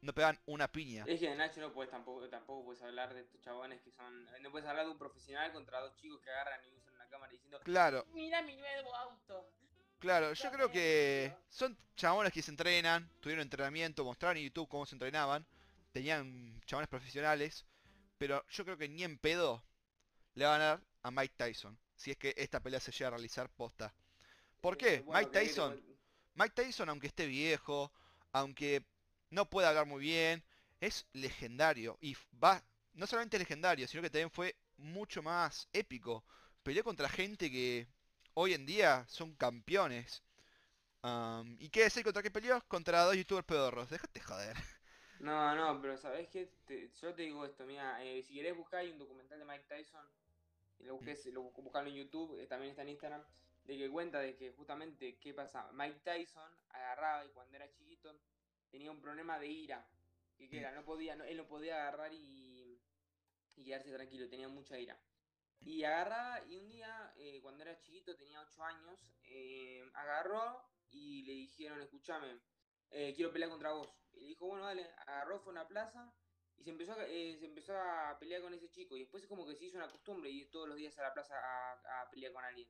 No 0.00 0.12
pegaban 0.12 0.38
una 0.46 0.70
piña. 0.70 1.04
Es 1.08 1.18
que 1.18 1.34
Nacho 1.34 1.60
no 1.60 1.72
puedes 1.72 1.90
tampoco, 1.90 2.28
tampoco 2.28 2.66
puedes 2.66 2.80
hablar 2.82 3.12
de 3.12 3.20
estos 3.22 3.40
chabones 3.40 3.80
que 3.82 3.90
son. 3.90 4.28
No 4.40 4.50
puedes 4.52 4.68
hablar 4.68 4.84
de 4.86 4.92
un 4.92 4.98
profesional 4.98 5.52
contra 5.52 5.80
dos 5.80 5.96
chicos 5.96 6.20
que 6.20 6.30
agarran 6.30 6.60
y 6.64 6.72
usan 6.76 6.94
una 6.94 7.08
cámara 7.08 7.32
diciendo 7.32 7.60
Claro, 7.64 8.06
Mira 8.12 8.40
mi 8.42 8.54
nuevo 8.56 8.94
auto. 8.94 9.50
claro, 9.98 10.32
yo 10.34 10.52
creo 10.52 10.70
que 10.70 11.34
son 11.48 11.76
chabones 11.96 12.32
que 12.32 12.42
se 12.42 12.52
entrenan, 12.52 13.10
tuvieron 13.20 13.42
entrenamiento, 13.42 14.04
mostraron 14.04 14.36
en 14.36 14.44
YouTube 14.44 14.68
cómo 14.68 14.86
se 14.86 14.94
entrenaban, 14.94 15.44
tenían 15.90 16.60
chabones 16.64 16.88
profesionales, 16.88 17.66
pero 18.18 18.44
yo 18.50 18.64
creo 18.64 18.78
que 18.78 18.88
ni 18.88 19.02
en 19.02 19.18
pedo 19.18 19.64
le 20.34 20.44
van 20.44 20.60
a 20.60 20.64
dar 20.64 20.80
a 21.02 21.10
Mike 21.10 21.34
Tyson, 21.36 21.76
si 21.96 22.12
es 22.12 22.16
que 22.16 22.34
esta 22.36 22.60
pelea 22.60 22.78
se 22.78 22.92
llega 22.92 23.08
a 23.08 23.10
realizar 23.10 23.50
posta. 23.50 23.92
¿Por 24.60 24.76
qué? 24.76 25.04
Bueno, 25.04 25.10
Mike 25.10 25.30
que- 25.30 25.38
que- 25.38 25.44
Tyson, 25.46 25.80
Mike 26.34 26.54
Tyson, 26.54 26.88
aunque 26.88 27.06
esté 27.08 27.26
viejo, 27.26 27.92
aunque 28.32 28.84
no 29.30 29.48
pueda 29.50 29.68
hablar 29.70 29.86
muy 29.86 30.00
bien, 30.02 30.44
es 30.80 31.06
legendario. 31.12 31.98
Y 32.00 32.16
va, 32.42 32.62
no 32.94 33.06
solamente 33.06 33.38
legendario, 33.38 33.86
sino 33.88 34.02
que 34.02 34.10
también 34.10 34.30
fue 34.30 34.56
mucho 34.76 35.22
más 35.22 35.68
épico. 35.72 36.24
Peleó 36.62 36.84
contra 36.84 37.08
gente 37.08 37.50
que 37.50 37.88
hoy 38.34 38.54
en 38.54 38.66
día 38.66 39.04
son 39.08 39.34
campeones. 39.36 40.22
Am, 41.02 41.56
¿Y 41.60 41.70
qué 41.70 41.84
decir 41.84 42.04
contra 42.04 42.22
qué 42.22 42.30
peleó? 42.30 42.62
Contra 42.68 43.02
dos 43.04 43.16
youtubers 43.16 43.46
pedorros. 43.46 43.90
Déjate 43.90 44.20
joder. 44.20 44.56
No, 45.18 45.54
no, 45.54 45.80
pero 45.80 45.96
¿sabés 45.96 46.28
qué? 46.28 46.46
Te- 46.64 46.90
yo 47.00 47.14
te 47.14 47.22
digo 47.22 47.44
esto, 47.44 47.64
mira, 47.66 48.02
eh, 48.04 48.22
si 48.22 48.34
querés 48.34 48.56
buscar 48.56 48.80
hay 48.80 48.90
un 48.92 48.98
documental 48.98 49.38
de 49.38 49.44
Mike 49.44 49.64
Tyson 49.68 50.04
lo 50.80 50.94
busqué, 50.96 51.16
lo 51.32 51.42
buscarlo 51.42 51.90
en 51.90 51.96
YouTube, 51.96 52.38
eh, 52.40 52.46
también 52.46 52.70
está 52.70 52.82
en 52.82 52.90
Instagram, 52.90 53.24
de 53.68 53.76
que 53.76 53.90
cuenta 53.90 54.18
de 54.20 54.34
que 54.34 54.50
justamente, 54.52 55.18
¿qué 55.20 55.34
pasa? 55.34 55.70
Mike 55.72 56.00
Tyson 56.00 56.50
agarraba 56.70 57.26
y 57.26 57.28
cuando 57.32 57.54
era 57.54 57.70
chiquito 57.70 58.18
tenía 58.70 58.90
un 58.90 59.00
problema 59.00 59.38
de 59.38 59.46
ira, 59.48 59.86
que, 60.38 60.48
que 60.48 60.56
Mm. 60.56 60.60
era, 60.60 60.72
no 60.72 60.84
podía, 60.84 61.14
no- 61.16 61.24
él 61.24 61.36
no 61.36 61.46
podía 61.46 61.74
agarrar 61.76 62.12
y, 62.14 62.80
y 63.56 63.64
quedarse 63.64 63.92
tranquilo, 63.92 64.26
tenía 64.30 64.48
mucha 64.48 64.78
ira. 64.78 64.96
Y 65.60 65.84
agarraba 65.84 66.46
y 66.46 66.56
un 66.56 66.68
día, 66.70 67.12
eh, 67.18 67.40
cuando 67.42 67.62
era 67.62 67.78
chiquito, 67.78 68.16
tenía 68.16 68.40
8 68.40 68.64
años, 68.64 68.98
eh, 69.24 69.84
agarró 69.92 70.64
y 70.90 71.24
le 71.24 71.32
dijeron, 71.34 71.82
escúchame, 71.82 72.40
eh, 72.90 73.12
quiero 73.14 73.32
pelear 73.32 73.50
contra 73.50 73.72
vos. 73.72 73.90
Y 74.14 74.20
le 74.20 74.26
dijo, 74.28 74.46
bueno, 74.46 74.64
dale, 74.64 74.88
agarró, 75.06 75.40
fue 75.40 75.50
a 75.50 75.56
una 75.60 75.68
plaza 75.68 76.10
y 76.56 76.64
se 76.64 76.70
empezó, 76.70 76.92
a, 76.92 77.04
se 77.04 77.44
empezó 77.44 77.76
a 77.76 78.16
pelear 78.18 78.40
con 78.40 78.54
ese 78.54 78.70
chico. 78.70 78.96
Y 78.96 79.00
después 79.00 79.22
es 79.24 79.28
como 79.28 79.46
que 79.46 79.54
se 79.56 79.66
hizo 79.66 79.76
una 79.76 79.90
costumbre 79.90 80.30
ir 80.30 80.50
todos 80.50 80.68
los 80.68 80.76
días 80.78 80.96
a 80.98 81.02
la 81.02 81.12
plaza 81.12 81.34
a, 81.38 82.02
a 82.02 82.10
pelear 82.10 82.32
con 82.32 82.44
alguien. 82.44 82.66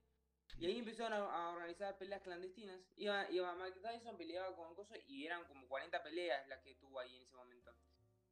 Y 0.59 0.67
ahí 0.67 0.79
empezaron 0.79 1.13
a, 1.13 1.19
a 1.19 1.51
organizar 1.51 1.97
peleas 1.99 2.21
clandestinas. 2.23 2.81
Iba, 2.97 3.31
iba 3.31 3.55
Mike 3.55 3.81
Tyson, 3.81 4.17
peleaba 4.17 4.55
con 4.57 4.75
cosas 4.75 4.99
y 5.07 5.25
eran 5.25 5.45
como 5.45 5.69
40 5.69 6.03
peleas 6.03 6.47
las 6.49 6.61
que 6.61 6.75
tuvo 6.75 6.99
ahí 6.99 7.17
en 7.17 7.23
ese 7.23 7.37
momento. 7.37 7.73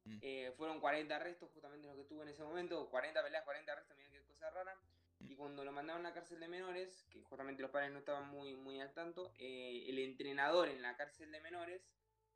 Mm. 0.03 0.19
Eh, 0.21 0.53
fueron 0.57 0.79
40 0.79 1.15
arrestos 1.15 1.49
justamente 1.53 1.87
los 1.87 1.95
que 1.95 2.03
tuvo 2.03 2.23
en 2.23 2.29
ese 2.29 2.43
momento. 2.43 2.89
40 2.89 3.23
peleas, 3.23 3.43
40 3.43 3.71
arrestos, 3.71 3.97
mira 3.97 4.09
qué 4.11 4.23
cosa 4.23 4.49
rara. 4.49 4.75
Y 5.19 5.35
cuando 5.35 5.63
lo 5.63 5.71
mandaron 5.71 6.05
a 6.05 6.09
la 6.09 6.13
cárcel 6.13 6.39
de 6.39 6.47
menores, 6.47 7.05
que 7.09 7.21
justamente 7.23 7.61
los 7.61 7.71
padres 7.71 7.91
no 7.91 7.99
estaban 7.99 8.27
muy, 8.29 8.55
muy 8.55 8.79
al 8.79 8.93
tanto, 8.93 9.31
eh, 9.39 9.85
el 9.87 9.97
entrenador 9.99 10.69
en 10.69 10.81
la 10.81 10.95
cárcel 10.95 11.31
de 11.31 11.41
menores 11.41 11.81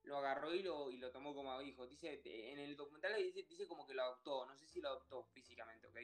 lo 0.04 0.18
agarró 0.18 0.54
y 0.54 0.64
lo, 0.64 0.89
y 0.89 0.98
lo 0.98 1.12
tomó 1.12 1.36
como 1.36 1.62
hijo. 1.62 1.86
Dice, 1.86 2.22
en 2.26 2.60
el 2.60 2.76
documental 2.76 3.16
dice, 3.18 3.44
dice 3.44 3.68
como 3.68 3.86
que 3.86 3.94
lo 3.94 4.04
adoptó, 4.04 4.46
no 4.46 4.56
sé 4.56 4.66
si 4.68 4.82
lo 4.82 4.89
adoptó 4.89 5.24
físicamente, 5.26 5.88
¿ok? 5.88 5.98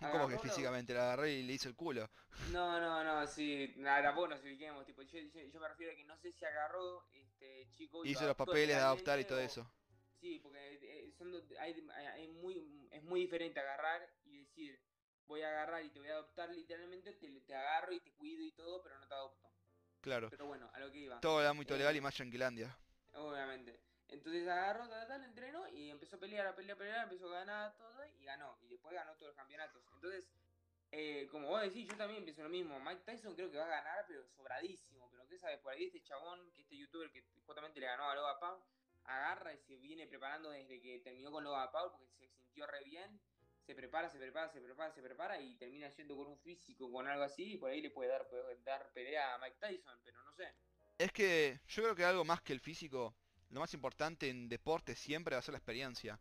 ¿Cómo 0.00 0.28
que 0.28 0.38
físicamente 0.38 0.94
la 0.94 1.02
agarré 1.12 1.32
y 1.32 1.42
le 1.42 1.54
hizo 1.54 1.68
el 1.68 1.74
culo? 1.74 2.08
No, 2.52 2.80
no, 2.80 3.04
no, 3.04 3.26
sí, 3.26 3.74
nada, 3.76 4.02
tampoco 4.04 4.28
nos 4.28 4.40
ubiquemos, 4.42 4.86
tipo, 4.86 5.02
yo, 5.02 5.18
yo, 5.18 5.40
yo 5.52 5.60
me 5.60 5.68
refiero 5.68 5.92
a 5.92 5.96
que 5.96 6.04
no 6.04 6.16
sé 6.16 6.32
si 6.32 6.44
agarró 6.44 7.04
este 7.12 7.68
chico 7.76 8.04
Hizo 8.04 8.26
los 8.26 8.36
papeles 8.36 8.68
de 8.68 8.74
adoptar 8.82 9.18
y 9.20 9.24
todo 9.24 9.38
o- 9.38 9.42
eso. 9.42 9.66
Sí, 10.20 10.40
porque 10.42 10.78
eh, 10.82 11.12
son, 11.16 11.32
hay, 11.60 11.74
hay- 11.94 12.06
hay 12.06 12.28
muy, 12.28 12.88
es 12.90 13.02
muy 13.04 13.20
diferente 13.20 13.60
agarrar 13.60 14.08
y 14.24 14.38
decir, 14.44 14.80
voy 15.26 15.42
a 15.42 15.48
agarrar 15.48 15.84
y 15.84 15.90
te 15.90 15.98
voy 16.00 16.08
a 16.08 16.14
adoptar 16.14 16.50
literalmente, 16.50 17.12
te, 17.12 17.30
te 17.40 17.54
agarro 17.54 17.92
y 17.92 18.00
te 18.00 18.12
cuido 18.12 18.42
y 18.42 18.52
todo, 18.52 18.82
pero 18.82 18.98
no 18.98 19.06
te 19.06 19.14
adopto. 19.14 19.48
Claro. 20.00 20.28
Pero 20.30 20.46
bueno, 20.46 20.70
a 20.72 20.80
lo 20.80 20.90
que 20.90 20.98
iba, 20.98 21.20
Todo 21.20 21.40
el 21.40 21.46
ámbito 21.46 21.74
Eh, 21.74 21.78
legal 21.78 21.96
y 21.96 22.00
más 22.00 22.16
Yanquilandia. 22.16 22.76
obviamente. 23.14 23.78
Entonces 24.08 24.48
agarró, 24.48 24.88
tal, 24.88 25.24
entrenó 25.24 25.68
y 25.68 25.90
empezó 25.90 26.16
a 26.16 26.20
pelear, 26.20 26.46
a 26.46 26.56
pelear, 26.56 26.76
a 26.76 26.78
pelear, 26.78 27.04
empezó 27.04 27.28
a 27.28 27.40
ganar 27.40 27.76
todo 27.76 28.06
y 28.18 28.24
ganó. 28.24 28.58
Y 28.62 28.68
después 28.68 28.94
ganó 28.94 29.12
todos 29.14 29.28
los 29.28 29.36
campeonatos. 29.36 29.82
Entonces, 29.94 30.28
eh, 30.90 31.28
como 31.30 31.48
vos 31.48 31.60
decís, 31.60 31.86
yo 31.86 31.96
también 31.96 32.24
pienso 32.24 32.42
lo 32.42 32.48
mismo. 32.48 32.80
Mike 32.80 33.02
Tyson 33.04 33.34
creo 33.34 33.50
que 33.50 33.58
va 33.58 33.66
a 33.66 33.82
ganar, 33.82 34.04
pero 34.06 34.26
sobradísimo. 34.28 35.10
Pero 35.10 35.28
qué 35.28 35.38
sabes, 35.38 35.58
por 35.58 35.72
ahí 35.72 35.84
este 35.84 36.02
chabón, 36.02 36.50
que 36.52 36.62
este 36.62 36.76
youtuber 36.76 37.10
que 37.10 37.22
justamente 37.46 37.80
le 37.80 37.86
ganó 37.86 38.08
a 38.08 38.14
Loga 38.14 38.40
Paul, 38.40 38.62
agarra 39.04 39.52
y 39.52 39.58
se 39.58 39.76
viene 39.76 40.06
preparando 40.06 40.50
desde 40.50 40.80
que 40.80 41.00
terminó 41.00 41.30
con 41.30 41.44
Loga 41.44 41.70
Paul 41.70 41.92
porque 41.92 42.14
se 42.14 42.28
sintió 42.28 42.66
re 42.66 42.82
bien. 42.84 43.20
Se 43.66 43.74
prepara, 43.74 44.08
se 44.08 44.18
prepara, 44.18 44.48
se 44.48 44.62
prepara, 44.62 44.90
se 44.90 45.02
prepara 45.02 45.38
y 45.38 45.54
termina 45.56 45.90
yendo 45.90 46.16
con 46.16 46.28
un 46.28 46.38
físico, 46.38 46.90
con 46.90 47.06
algo 47.06 47.24
así, 47.24 47.52
y 47.52 47.56
por 47.58 47.70
ahí 47.70 47.82
le 47.82 47.90
puede 47.90 48.08
dar, 48.08 48.26
puede 48.26 48.56
dar 48.62 48.90
pelea 48.94 49.34
a 49.34 49.38
Mike 49.38 49.58
Tyson, 49.60 50.00
pero 50.02 50.22
no 50.22 50.32
sé. 50.32 50.54
Es 50.96 51.12
que 51.12 51.60
yo 51.66 51.82
creo 51.82 51.94
que 51.94 52.04
algo 52.06 52.24
más 52.24 52.40
que 52.40 52.54
el 52.54 52.60
físico, 52.60 53.14
lo 53.50 53.60
más 53.60 53.74
importante 53.74 54.28
en 54.30 54.48
deporte 54.48 54.94
siempre 54.96 55.34
va 55.34 55.40
a 55.40 55.42
ser 55.42 55.52
la 55.52 55.58
experiencia. 55.58 56.18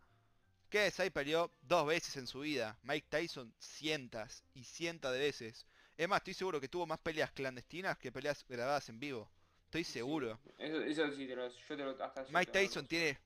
KSI 0.69 1.09
peleó 1.11 1.51
dos 1.61 1.87
veces 1.87 2.17
en 2.17 2.27
su 2.27 2.41
vida, 2.41 2.77
Mike 2.83 3.07
Tyson 3.09 3.53
cientas 3.59 4.43
y 4.53 4.63
cientas 4.65 5.13
de 5.13 5.19
veces. 5.19 5.65
Es 5.97 6.07
más, 6.09 6.19
estoy 6.19 6.33
seguro 6.35 6.61
que 6.61 6.69
tuvo 6.69 6.85
más 6.87 6.99
peleas 6.99 7.31
clandestinas 7.31 7.97
que 7.97 8.11
peleas 8.11 8.45
grabadas 8.47 8.89
en 8.89 8.99
vivo. 8.99 9.31
Estoy 9.65 9.83
Sí, 9.83 9.85
seguro. 9.85 10.39
Eso, 10.57 10.81
eso 10.81 11.11
sí, 11.11 11.27
te 11.27 11.35
lo, 11.35 11.47
yo 11.49 11.77
te 11.77 11.83
lo, 11.83 12.03
hasta 12.03 12.25
Mike 12.27 12.51
te 12.53 12.53
lo 12.53 12.59
Tyson 12.59 12.87
tiene 12.87 13.17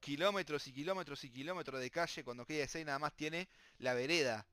kilómetros 0.00 0.66
y 0.68 0.72
kilómetros 0.72 1.24
y 1.24 1.30
kilómetros 1.30 1.80
de 1.80 1.90
calle 1.90 2.24
cuando 2.24 2.46
KSI 2.46 2.84
nada 2.84 2.98
más 3.00 3.14
tiene 3.16 3.48
la 3.78 3.94
vereda. 3.94 4.46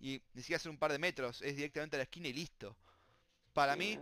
Y 0.00 0.22
ni 0.34 0.42
siquiera 0.42 0.58
hacer 0.58 0.70
un 0.70 0.78
par 0.78 0.92
de 0.92 0.98
metros, 1.00 1.42
es 1.42 1.56
directamente 1.56 1.96
a 1.96 1.98
la 1.98 2.04
esquina 2.04 2.28
y 2.28 2.32
listo. 2.34 2.76
Para 3.54 3.76
Sí, 3.76 3.76
mí, 3.76 4.00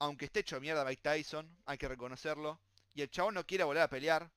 aunque 0.00 0.26
esté 0.26 0.40
hecho 0.40 0.60
mierda 0.60 0.84
Mike 0.84 1.02
Tyson, 1.02 1.50
hay 1.66 1.78
que 1.78 1.88
reconocerlo. 1.88 2.60
Y 2.96 3.02
el 3.02 3.10
chabón 3.10 3.34
no 3.34 3.46
quiere 3.46 3.62
volver 3.62 3.82
a 3.82 3.88
pelear. 3.88 4.28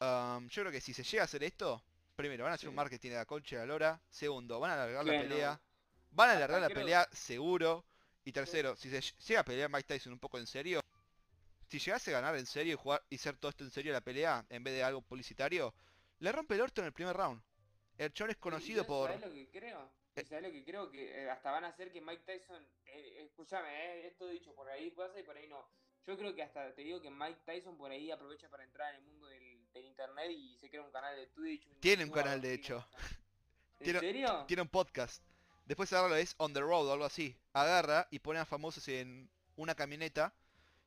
am, 0.00 0.46
yo 0.50 0.60
creo 0.62 0.70
que 0.72 0.80
si 0.82 0.92
se 0.92 1.02
llega 1.02 1.22
a 1.22 1.24
hacer 1.24 1.42
esto, 1.42 1.82
primero, 2.14 2.44
van 2.44 2.52
a 2.52 2.56
hacer 2.56 2.68
un 2.68 2.74
Sí. 2.74 2.76
marketing 2.76 3.08
de 3.10 3.16
la 3.16 3.24
colcha 3.24 3.56
de 3.56 3.62
la 3.62 3.66
lora. 3.66 4.00
Segundo, 4.10 4.60
van 4.60 4.72
a 4.72 4.74
alargar 4.74 5.06
la 5.06 5.12
pelea. 5.22 5.60
Van 6.10 6.28
a 6.28 6.32
alargar 6.34 6.60
la 6.60 6.66
creo- 6.68 6.78
pelea 6.78 7.08
seguro. 7.12 7.86
Y 8.22 8.32
tercero, 8.32 8.76
si 8.76 8.90
se 8.90 8.98
ll- 8.98 9.16
llega 9.26 9.40
a 9.40 9.44
pelear 9.44 9.70
Mike 9.70 9.84
Tyson 9.88 10.12
un 10.12 10.18
poco 10.18 10.36
en 10.38 10.46
serio, 10.46 10.80
si 11.70 11.78
llegase 11.78 12.10
a 12.10 12.20
ganar 12.20 12.36
en 12.36 12.44
serio 12.44 12.74
y 12.74 12.76
jugar 12.76 13.02
y 13.08 13.14
hacer 13.16 13.38
todo 13.38 13.48
esto 13.50 13.64
en 13.64 13.70
serio 13.70 13.90
la 13.92 14.02
pelea, 14.02 14.44
en 14.50 14.62
vez 14.62 14.74
de 14.74 14.82
algo 14.84 15.00
publicitario, 15.00 15.72
le 16.18 16.32
rompe 16.32 16.56
el 16.56 16.60
orto 16.60 16.82
en 16.82 16.88
el 16.88 16.92
primer 16.92 17.16
round. 17.16 17.42
El 17.96 18.12
chabón 18.12 18.32
es 18.32 18.36
conocido 18.36 18.82
yo, 18.82 18.86
por. 18.86 19.08
¿Sabes 19.12 19.26
lo 19.28 19.32
que 19.32 19.48
creo? 19.50 19.90
Eh. 20.16 20.24
¿Sabes 20.28 20.44
lo 20.44 20.50
que 20.52 20.62
creo? 20.64 20.90
Que 20.90 21.22
eh, 21.24 21.30
hasta 21.30 21.50
van 21.52 21.64
a 21.64 21.68
hacer 21.68 21.90
que 21.90 22.02
Mike 22.02 22.22
Tyson. 22.26 22.66
Eh, 22.84 23.22
escúchame, 23.24 23.68
eh, 23.70 24.06
esto 24.08 24.26
dicho 24.28 24.54
por 24.54 24.68
ahí 24.68 24.90
pasa 24.90 25.18
y 25.18 25.22
por 25.22 25.36
ahí 25.36 25.48
no. 25.48 25.66
Yo 26.06 26.16
creo 26.16 26.34
que 26.34 26.42
hasta 26.42 26.72
te 26.74 26.82
digo 26.82 27.00
que 27.00 27.10
Mike 27.10 27.40
Tyson 27.44 27.76
por 27.76 27.90
ahí 27.90 28.10
aprovecha 28.10 28.48
para 28.48 28.62
entrar 28.64 28.94
en 28.94 29.00
el 29.00 29.06
mundo 29.06 29.26
del, 29.26 29.58
del 29.72 29.84
internet 29.86 30.30
y 30.30 30.56
se 30.58 30.68
crea 30.70 30.82
un 30.82 30.90
canal 30.92 31.16
de 31.16 31.26
Twitch. 31.28 31.66
Tiene 31.80 32.04
un 32.04 32.10
canal, 32.10 32.40
de 32.40 32.54
hecho. 32.54 32.86
¿En 33.80 33.84
Tiene- 33.84 34.00
serio? 34.00 34.44
Tiene 34.46 34.62
un 34.62 34.68
podcast. 34.68 35.22
Después 35.66 35.92
agarra 35.92 36.08
lo 36.10 36.16
es 36.16 36.34
On 36.38 36.52
the 36.52 36.60
Road 36.60 36.86
o 36.86 36.92
algo 36.92 37.04
así. 37.04 37.36
Agarra 37.52 38.06
y 38.10 38.20
pone 38.20 38.38
a 38.38 38.44
famosos 38.46 38.86
en 38.88 39.28
una 39.56 39.74
camioneta 39.74 40.32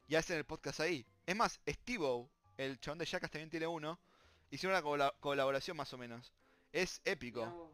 y 0.07 0.15
hacen 0.15 0.37
el 0.37 0.45
podcast 0.45 0.79
ahí. 0.79 1.05
Es 1.25 1.35
más, 1.35 1.59
Steve 1.67 2.27
el 2.57 2.79
chabón 2.79 2.97
de 2.99 3.05
Jackass 3.05 3.29
también 3.31 3.49
tiene 3.49 3.67
uno. 3.67 3.99
Hicieron 4.51 4.73
una 4.75 4.81
cola- 4.81 5.13
colaboración 5.19 5.75
más 5.77 5.91
o 5.93 5.97
menos. 5.97 6.31
Es 6.71 7.01
épico. 7.03 7.73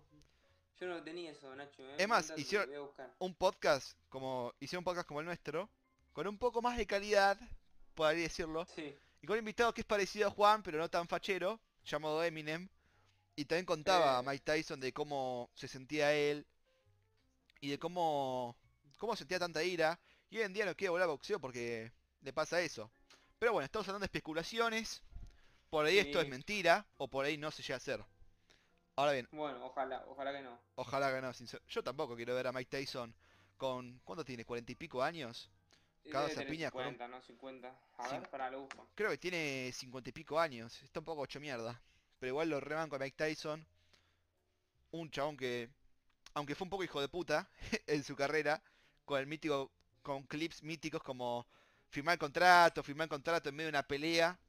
Yo 0.79 0.87
no 0.87 1.01
tenía 1.03 1.31
eso, 1.31 1.55
Nacho. 1.55 1.83
eh, 1.83 1.95
Es 1.99 2.07
más, 2.07 2.33
hicieron-. 2.37 2.91
Un 3.19 3.35
podcast 3.35 3.97
como. 4.09 4.53
Hicieron 4.59 4.81
un 4.81 4.85
podcast 4.85 5.07
como 5.07 5.19
el 5.21 5.25
nuestro. 5.27 5.69
Con 6.15 6.27
un 6.27 6.37
poco 6.37 6.61
más 6.61 6.77
de 6.77 6.87
calidad, 6.87 7.37
podría 7.93 8.23
decirlo. 8.23 8.65
Sí. 8.73 8.95
Y 9.21 9.27
con 9.27 9.33
un 9.33 9.39
invitado 9.39 9.73
que 9.73 9.81
es 9.81 9.85
parecido 9.85 10.29
a 10.29 10.31
Juan, 10.31 10.63
pero 10.63 10.77
no 10.77 10.89
tan 10.89 11.09
fachero, 11.09 11.59
llamado 11.83 12.23
Eminem. 12.23 12.69
Y 13.35 13.43
también 13.43 13.65
contaba 13.65 14.17
a 14.17 14.21
Eh. 14.21 14.25
Mike 14.25 14.43
Tyson 14.45 14.79
de 14.79 14.93
cómo 14.93 15.49
se 15.55 15.67
sentía 15.67 16.13
él. 16.13 16.47
Y 17.59 17.67
de 17.69 17.77
cómo. 17.77 18.55
cómo 18.97 19.13
sentía 19.17 19.39
tanta 19.39 19.61
ira. 19.61 19.99
Y 20.29 20.37
hoy 20.37 20.43
en 20.43 20.53
día 20.53 20.65
no 20.65 20.73
quiere 20.73 20.91
volver 20.91 21.03
a 21.03 21.07
boxeo 21.07 21.37
porque 21.37 21.91
le 22.21 22.31
pasa 22.31 22.61
eso. 22.61 22.89
Pero 23.37 23.51
bueno, 23.51 23.65
estamos 23.65 23.85
hablando 23.89 24.03
de 24.03 24.07
especulaciones. 24.07 25.01
Por 25.69 25.85
ahí 25.85 25.97
esto 25.97 26.21
es 26.21 26.29
mentira. 26.29 26.85
O 26.95 27.09
por 27.09 27.25
ahí 27.25 27.35
no 27.37 27.51
se 27.51 27.61
llega 27.61 27.73
a 27.73 27.77
hacer. 27.77 28.01
Ahora 28.95 29.11
bien, 29.11 29.27
Bueno, 29.33 29.65
ojalá, 29.65 30.05
ojalá 30.07 30.31
que 30.31 30.41
no. 30.41 30.57
ojalá 30.75 31.13
que 31.13 31.19
no, 31.21 31.33
sincer- 31.33 31.61
Yo 31.67 31.83
tampoco 31.83 32.15
quiero 32.15 32.33
ver 32.35 32.47
a 32.47 32.53
Mike 32.53 32.69
Tyson 32.77 33.13
con. 33.57 33.99
¿Cuánto 34.05 34.23
tiene? 34.23 34.45
¿Cuarenta 34.45 34.71
y 34.71 34.75
pico 34.75 35.03
años? 35.03 35.51
Cada 36.11 36.25
Debe 36.27 36.35
tener 36.35 36.49
piña 36.53 36.71
con 36.71 36.81
un- 36.81 36.91
50, 36.91 37.07
¿no? 37.07 37.21
50. 37.21 37.75
A 37.97 38.03
Cin- 38.09 38.19
ver, 38.21 38.29
para 38.29 38.49
lo 38.51 38.61
busco. 38.61 38.87
Creo 38.95 39.09
que 39.11 39.17
tiene 39.17 39.71
cincuenta 39.73 40.09
y 40.09 40.13
pico 40.13 40.39
años. 40.39 40.81
Está 40.83 40.99
un 40.99 41.05
poco 41.05 41.25
hecho 41.25 41.39
mierda. 41.39 41.81
Pero 42.19 42.29
igual 42.31 42.49
lo 42.49 42.59
rebanco 42.59 42.95
a 42.95 42.99
Mike 42.99 43.17
Tyson. 43.17 43.65
Un 44.91 45.09
chabón 45.11 45.35
que, 45.35 45.69
aunque 46.33 46.55
fue 46.55 46.65
un 46.65 46.69
poco 46.69 46.83
hijo 46.83 47.01
de 47.01 47.09
puta 47.09 47.49
en 47.87 48.03
su 48.03 48.15
carrera, 48.15 48.61
con 49.03 49.19
el 49.19 49.27
mítico, 49.27 49.71
con 50.01 50.23
clips 50.23 50.63
míticos 50.63 51.03
como 51.03 51.47
firmar 51.89 52.17
contrato, 52.17 52.83
firmar 52.83 53.07
contrato 53.09 53.49
en 53.49 53.55
medio 53.55 53.67
de 53.67 53.77
una 53.77 53.87
pelea, 53.87 54.39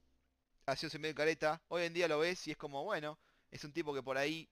haciéndose 0.67 0.99
medio 0.99 1.15
careta. 1.15 1.61
Hoy 1.69 1.85
en 1.85 1.95
día 1.95 2.09
lo 2.09 2.19
ves 2.19 2.47
y 2.47 2.53
es 2.53 2.57
como, 2.57 2.85
bueno, 2.85 3.19
es 3.51 3.65
un 3.65 3.73
tipo 3.73 3.95
que 3.95 4.03
por 4.03 4.17
ahí 4.19 4.49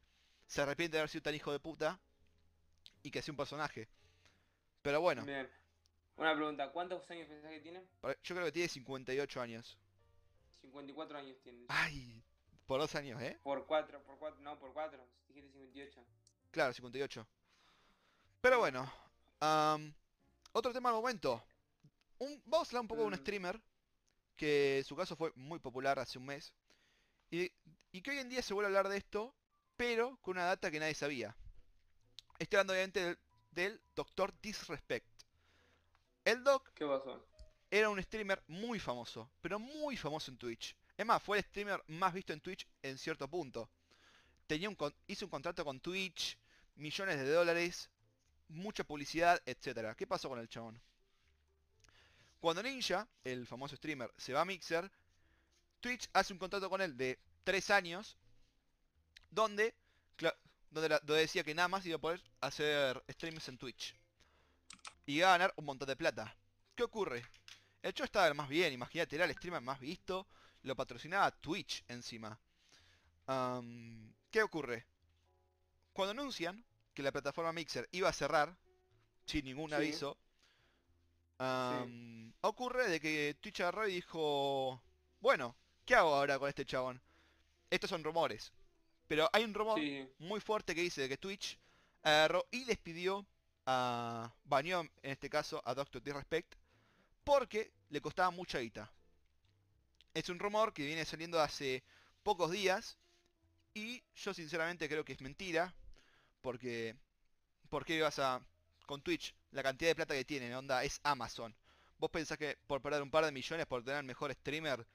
se 0.47 0.63
arrepiente 0.63 0.97
de 0.97 1.01
haber 1.01 1.11
sido 1.11 1.23
tan 1.23 1.35
hijo 1.35 1.53
de 1.53 1.61
puta 1.61 2.01
y 3.03 3.11
que 3.11 3.19
hacía 3.21 3.33
un 3.33 3.37
personaje. 3.37 3.89
Pero 4.83 5.01
bueno, 5.01 5.25
Bien. 5.25 5.49
Una 6.17 6.35
pregunta, 6.35 6.71
¿cuántos 6.71 7.11
años 7.11 7.29
pensás 7.29 7.51
que 7.51 7.61
tiene? 7.61 7.83
yo 8.23 8.35
creo 8.35 8.45
que 8.45 8.53
tiene 8.53 8.69
58 8.69 9.41
años. 9.41 9.79
54 10.61 11.19
años 11.19 11.37
tiene. 11.43 11.65
Ay, 11.69 12.23
por 12.67 12.81
dos 12.81 12.95
años, 12.95 13.21
¿eh? 13.21 13.39
Por 13.43 13.67
4, 13.67 14.03
por 14.05 14.19
4, 14.19 14.41
no, 14.41 14.59
por 14.59 14.73
4. 14.73 15.05
Dijiste 15.29 15.51
58. 15.53 16.05
Claro, 16.51 16.73
58. 16.73 17.27
Pero 18.41 18.59
bueno, 18.61 18.91
otro 20.53 20.73
tema 20.73 20.91
al 20.91 20.95
momento. 20.95 21.43
Un, 22.19 22.41
vamos 22.47 22.69
a 22.69 22.71
hablar 22.71 22.83
un 22.83 22.89
poco 22.89 23.01
de 23.03 23.07
un 23.09 23.12
Mm. 23.15 23.17
streamer 23.19 23.61
que 24.37 24.83
su 24.87 24.95
caso 24.97 25.17
fue 25.17 25.33
muy 25.35 25.59
popular 25.59 25.99
hace 25.99 26.19
un 26.19 26.27
mes. 26.27 26.53
Y, 27.31 27.51
y 27.93 28.03
que 28.03 28.12
hoy 28.12 28.19
en 28.19 28.29
día 28.29 28.43
se 28.43 28.55
vuelve 28.55 28.67
a 28.67 28.71
hablar 28.79 28.89
de 28.89 28.99
esto, 28.99 29.35
pero 29.77 30.17
con 30.23 30.37
una 30.37 30.45
data 30.47 30.71
que 30.71 30.79
nadie 30.79 30.95
sabía. 30.95 31.37
Estoy 32.39 32.59
hablando 32.59 32.73
obviamente 32.75 33.01
del, 33.05 33.19
del 33.51 33.81
Dr. 33.97 34.33
Disrespect. 34.41 35.14
El 36.25 36.43
Doc 36.43 36.70
¿Qué 36.75 36.87
pasó? 36.87 37.27
era 37.70 37.89
un 37.91 38.03
streamer 38.03 38.43
muy 38.49 38.79
famoso, 38.79 39.31
pero 39.41 39.59
muy 39.59 39.97
famoso 39.97 40.31
en 40.31 40.39
Twitch. 40.39 40.75
Es 40.97 41.05
más, 41.05 41.22
fue 41.22 41.39
el 41.39 41.45
streamer 41.45 41.83
más 41.89 42.12
visto 42.14 42.33
en 42.33 42.41
Twitch 42.41 42.66
en 42.83 42.97
cierto 42.99 43.29
punto. 43.29 43.68
Tenía 44.47 44.68
un 44.68 44.75
con- 44.75 44.95
hizo 45.07 45.25
un 45.27 45.31
contrato 45.31 45.64
con 45.64 45.81
Twitch 45.81 46.39
millones 46.77 47.18
de 47.18 47.31
dólares, 47.31 47.91
mucha 48.49 48.85
publicidad, 48.85 49.41
etcétera. 49.47 49.95
¿Qué 49.95 50.07
pasó 50.07 50.29
con 50.29 50.39
el 50.39 50.49
chabón? 50.49 50.81
Cuando 52.41 52.62
Ninja, 52.62 53.09
el 53.25 53.47
famoso 53.47 53.75
streamer, 53.77 54.12
se 54.18 54.33
va 54.33 54.43
a 54.43 54.45
Mixer, 54.45 54.91
Twitch 55.81 56.09
hace 56.12 56.33
un 56.33 56.39
contrato 56.39 56.68
con 56.68 56.81
él 56.81 56.97
de 56.97 57.18
3 57.43 57.70
años, 57.70 58.16
donde, 59.31 59.75
cla- 60.18 60.37
donde, 60.70 60.89
la- 60.91 61.01
donde 61.01 61.22
decía 61.22 61.43
que 61.43 61.55
nada 61.55 61.68
más 61.68 61.85
iba 61.87 61.97
a 61.97 62.01
poder 62.01 62.22
hacer 62.41 63.03
streams 63.11 63.49
en 63.49 63.59
Twitch. 63.59 63.95
Y 65.07 65.19
iba 65.19 65.29
a 65.29 65.33
ganar 65.39 65.53
un 65.57 65.65
montón 65.67 65.89
de 65.89 65.97
plata. 65.97 66.35
¿Qué 66.75 66.83
ocurre? 66.83 67.25
El 67.83 67.93
show 67.93 68.05
estaba 68.05 68.33
más 68.35 68.49
bien, 68.49 68.73
imagínate, 68.73 69.17
era 69.17 69.25
el 69.27 69.35
streamer 69.35 69.61
más 69.61 69.79
visto, 69.79 70.27
lo 70.63 70.75
patrocinaba 70.75 71.31
Twitch 71.31 71.85
encima. 71.89 72.39
¿Qué 74.31 74.43
ocurre? 74.43 74.87
Cuando 75.93 76.13
anuncian 76.13 76.65
que 76.95 77.03
la 77.03 77.13
plataforma 77.13 77.53
Mixer 77.53 77.89
iba 77.93 78.09
a 78.09 78.13
cerrar, 78.13 78.57
sin 79.27 79.45
ningún 79.45 79.71
Sí. 79.71 79.75
aviso, 79.75 80.17
ocurre 82.41 82.89
de 82.89 83.01
que 83.01 83.37
Twitch 83.41 83.61
agarró 83.61 83.87
y 83.89 83.95
dijo, 83.95 84.81
bueno, 85.21 85.57
¿qué 85.85 85.95
hago 85.95 86.15
ahora 86.15 86.39
con 86.39 86.49
este 86.49 86.65
chabón? 86.65 87.01
Estos 87.71 87.91
son 87.91 88.05
rumores. 88.05 88.53
Pero 89.07 89.29
hay 89.33 89.45
un 89.45 89.55
rumor 89.55 89.79
Sí, 89.79 90.09
muy 90.19 90.41
fuerte 90.41 90.75
que 90.75 90.81
dice 90.81 91.03
de 91.03 91.09
que 91.11 91.19
Twitch 91.19 91.59
agarró 92.03 92.47
y 92.51 92.65
despidió 92.65 93.27
a 93.67 94.33
baneó 94.45 94.81
en 94.81 94.91
este 95.03 95.31
caso 95.31 95.62
a 95.65 95.75
Doctor 95.75 96.03
Disrespect 96.03 96.55
porque 97.25 97.73
le 97.91 98.01
costaba 98.01 98.31
mucha 98.31 98.59
guita. 98.59 98.91
Es 100.12 100.29
un 100.29 100.39
rumor 100.39 100.73
que 100.73 100.87
viene 100.87 101.05
saliendo 101.05 101.41
hace 101.41 101.83
pocos 102.23 102.51
días 102.51 102.99
y 103.73 104.03
yo 104.15 104.35
sinceramente 104.35 104.89
creo 104.89 105.05
que 105.05 105.15
es 105.15 105.21
mentira 105.21 105.75
porque 106.41 106.97
¿por 107.69 107.85
qué 107.85 108.01
vas 108.01 108.19
a 108.19 108.41
con 108.87 109.03
Twitch 109.03 109.35
la 109.53 109.62
cantidad 109.62 109.91
de 109.91 109.95
plata 109.95 110.15
que 110.15 110.25
tienen, 110.25 110.53
onda, 110.55 110.85
es 110.85 111.01
Amazon. 111.03 111.55
¿Vos 111.99 112.11
pensás 112.11 112.37
que 112.37 112.59
por 112.67 112.83
perder 112.83 113.03
un 113.03 113.11
par 113.11 113.25
de 113.25 113.33
millones 113.33 113.67
por 113.67 113.83
tener 113.85 114.03
mejor 114.05 114.33
streamer 114.33 114.87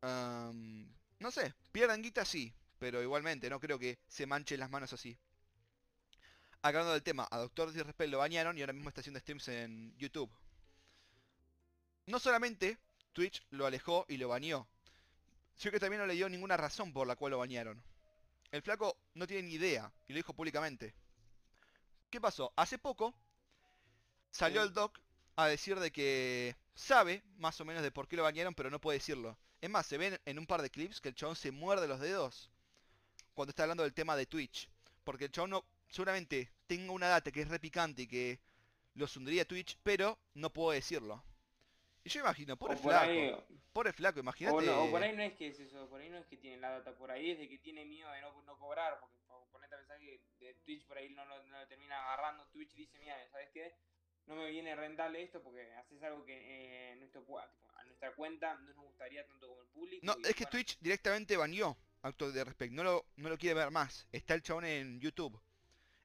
am, 0.00 0.88
no 1.18 1.30
sé, 1.30 1.54
pierdan 1.72 2.02
guita 2.02 2.24
sí, 2.24 2.54
pero 2.78 3.02
igualmente 3.02 3.50
no 3.50 3.60
creo 3.60 3.78
que 3.78 3.98
se 4.06 4.26
manchen 4.26 4.60
las 4.60 4.70
manos 4.70 4.92
así. 4.92 5.18
Acabando 6.62 6.92
del 6.92 7.02
tema, 7.02 7.28
a 7.30 7.38
Doctor 7.38 7.72
Disrespect 7.72 8.10
lo 8.10 8.18
bañaron 8.18 8.58
y 8.58 8.60
ahora 8.60 8.72
mismo 8.72 8.88
está 8.88 9.00
haciendo 9.00 9.20
streams 9.20 9.48
en 9.48 9.96
YouTube. 9.96 10.30
No 12.06 12.18
solamente 12.18 12.78
Twitch 13.12 13.44
lo 13.50 13.66
alejó 13.66 14.04
y 14.08 14.16
lo 14.16 14.28
baneó, 14.28 14.66
sino 15.56 15.72
que 15.72 15.80
también 15.80 16.00
no 16.00 16.06
le 16.06 16.14
dio 16.14 16.28
ninguna 16.28 16.56
razón 16.56 16.92
por 16.92 17.06
la 17.06 17.16
cual 17.16 17.32
lo 17.32 17.38
bañaron. 17.38 17.82
El 18.50 18.62
flaco 18.62 18.96
no 19.14 19.26
tiene 19.26 19.48
ni 19.48 19.54
idea 19.54 19.92
y 20.08 20.12
lo 20.12 20.16
dijo 20.16 20.32
públicamente. 20.32 20.94
¿Qué 22.10 22.20
pasó? 22.20 22.52
Hace 22.56 22.78
poco 22.78 23.14
salió 24.30 24.62
el 24.62 24.72
doc 24.72 24.98
a 25.36 25.46
decir 25.46 25.78
de 25.78 25.92
que 25.92 26.56
sabe 26.74 27.22
más 27.36 27.60
o 27.60 27.64
menos 27.64 27.82
de 27.82 27.92
por 27.92 28.08
qué 28.08 28.16
lo 28.16 28.22
bañaron, 28.22 28.54
pero 28.54 28.70
no 28.70 28.80
puede 28.80 28.98
decirlo. 28.98 29.36
Es 29.60 29.68
más, 29.68 29.86
se 29.86 29.98
ven 29.98 30.18
en 30.24 30.38
un 30.38 30.46
par 30.46 30.62
de 30.62 30.70
clips 30.70 31.00
que 31.00 31.08
el 31.08 31.14
chabón 31.14 31.36
se 31.36 31.50
muerde 31.50 31.86
los 31.86 32.00
dedos 32.00 32.50
cuando 33.34 33.50
está 33.50 33.64
hablando 33.64 33.82
del 33.82 33.94
tema 33.94 34.16
de 34.16 34.26
Twitch. 34.26 34.68
Porque 35.04 35.26
el 35.26 35.30
chabón 35.30 35.50
no, 35.50 35.64
seguramente 35.88 36.50
tenga 36.66 36.92
una 36.92 37.08
data 37.08 37.30
que 37.30 37.42
es 37.42 37.48
re 37.48 37.58
picante 37.58 38.02
y 38.02 38.06
que 38.06 38.40
los 38.94 39.16
hundiría 39.16 39.44
Twitch, 39.46 39.78
pero 39.82 40.18
no 40.34 40.52
puedo 40.52 40.72
decirlo. 40.72 41.22
Y 42.04 42.10
yo 42.10 42.20
imagino, 42.20 42.56
pobre 42.56 42.76
por 42.76 42.82
flaco, 42.84 43.10
ahí, 43.10 43.36
pobre 43.72 43.92
flaco, 43.92 44.20
imagínate. 44.20 44.56
o, 44.56 44.60
no- 44.60 44.84
o 44.84 44.90
por 44.90 45.02
ahí 45.02 45.14
no 45.16 45.22
es 45.22 45.34
que 45.34 45.48
es 45.48 45.60
eso, 45.60 45.88
por 45.88 46.00
ahí 46.00 46.08
no 46.08 46.18
es 46.18 46.26
que 46.26 46.36
tiene 46.36 46.56
la 46.58 46.70
data, 46.70 46.96
por 46.96 47.10
ahí 47.10 47.30
es 47.32 47.38
de 47.38 47.48
que 47.48 47.58
tiene 47.58 47.84
miedo 47.84 48.10
de 48.12 48.20
no, 48.22 48.42
no 48.42 48.58
cobrar, 48.58 48.98
porque 49.00 49.18
po- 49.26 49.46
ponete 49.52 49.74
a 49.74 49.78
pensar 49.78 49.98
que 49.98 50.20
de 50.40 50.54
Twitch 50.64 50.86
por 50.86 50.96
ahí 50.96 51.10
no, 51.10 51.24
lo- 51.26 51.42
no 51.44 51.60
lo 51.60 51.66
termina 51.68 51.98
agarrando, 52.02 52.46
Twitch 52.48 52.74
dice, 52.74 52.98
mira, 52.98 53.16
¿sabes 53.30 53.50
qué? 53.52 53.74
No 54.26 54.36
me 54.36 54.50
viene 54.50 54.74
rentable 54.76 55.22
esto 55.22 55.42
porque 55.42 55.72
haces 55.74 56.02
algo 56.02 56.24
que 56.24 56.92
eh, 56.92 56.96
nuestro, 56.96 57.24
a 57.38 57.84
nuestra 57.84 58.14
cuenta 58.14 58.54
no 58.54 58.60
nos 58.74 58.76
gustaría 58.76 59.26
tanto 59.26 59.48
como 59.48 59.62
el 59.62 59.68
público. 59.68 60.04
No, 60.06 60.12
es 60.12 60.34
que 60.34 60.44
bueno, 60.44 60.50
Twitch 60.50 60.78
directamente 60.80 61.36
baneó 61.36 61.76
Acto 62.02 62.30
de 62.30 62.44
Respect, 62.44 62.72
no 62.72 62.84
lo, 62.84 63.06
no 63.16 63.28
lo 63.30 63.38
quiere 63.38 63.54
ver 63.54 63.70
más. 63.70 64.06
Está 64.12 64.34
el 64.34 64.42
chabón 64.42 64.64
en 64.66 65.00
YouTube. 65.00 65.40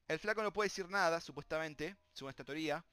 El 0.06 0.18
flaco 0.18 0.42
no 0.42 0.52
puede 0.52 0.68
decir 0.68 0.88
nada, 0.88 1.20
supuestamente, 1.20 1.96
según 2.12 2.30
esta 2.30 2.44
teoría. 2.44 2.84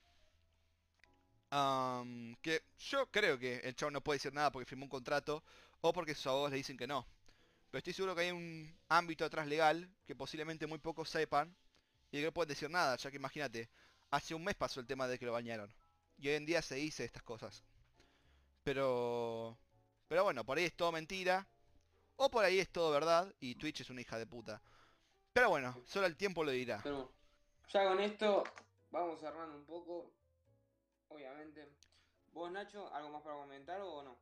Que 2.42 2.64
yo 2.80 3.12
creo 3.12 3.38
que 3.38 3.58
el 3.60 3.76
chabón 3.76 3.94
no 3.94 4.02
puede 4.02 4.18
decir 4.18 4.34
nada 4.34 4.52
porque 4.52 4.66
firmó 4.66 4.86
un 4.86 4.90
contrato 4.90 5.44
o 5.82 5.92
porque 5.92 6.16
sus 6.16 6.28
abogados 6.28 6.52
le 6.52 6.58
dicen 6.58 6.78
que 6.78 6.88
no. 6.88 7.06
Pero 7.70 7.80
estoy 7.80 7.94
seguro 7.94 8.16
que 8.16 8.22
hay 8.22 8.32
un 8.32 8.74
ámbito 8.90 9.26
atrás 9.26 9.48
legal 9.48 9.90
que 10.06 10.16
posiblemente 10.16 10.68
muy 10.68 10.80
pocos 10.80 11.10
sepan 11.10 11.54
y 12.12 12.20
que 12.20 12.26
no 12.26 12.32
pueden 12.32 12.50
decir 12.50 12.70
nada, 12.70 12.96
ya 12.96 13.12
que 13.12 13.18
imagínate, 13.18 13.70
hace 14.10 14.34
un 14.34 14.44
mes 14.44 14.56
pasó 14.56 14.80
el 14.80 14.88
tema 14.88 15.08
de 15.08 15.20
que 15.20 15.26
lo 15.26 15.34
bañaron. 15.34 15.74
Y 16.18 16.30
hoy 16.30 16.36
en 16.36 16.46
día 16.46 16.62
se 16.62 16.76
dice 16.76 17.04
estas 17.04 17.24
cosas. 17.24 17.64
Pero... 18.64 19.58
Pero 20.08 20.24
bueno, 20.24 20.46
por 20.46 20.58
ahí 20.58 20.66
es 20.66 20.74
todo 20.74 20.92
mentira. 20.92 21.48
O 22.18 22.30
por 22.30 22.46
ahí 22.46 22.60
es 22.60 22.70
todo 22.70 22.92
verdad 22.92 23.34
y 23.40 23.56
Twitch 23.56 23.82
es 23.82 23.90
una 23.90 24.02
hija 24.02 24.18
de 24.18 24.28
puta. 24.28 24.62
Pero 25.34 25.50
bueno, 25.50 25.76
solo 25.86 26.08
el 26.08 26.18
tiempo 26.18 26.44
lo 26.44 26.52
dirá. 26.52 26.80
Pero 26.84 27.12
ya 27.70 27.88
con 27.88 28.00
esto 28.00 28.44
vamos 28.92 29.20
cerrando 29.20 29.56
un 29.56 29.66
poco, 29.66 30.12
obviamente. 31.08 31.70
¿Vos, 32.34 32.52
Nacho, 32.52 32.94
algo 32.94 33.10
más 33.10 33.22
para 33.22 33.36
comentar 33.36 33.82
o 33.82 34.04
no? 34.04 34.18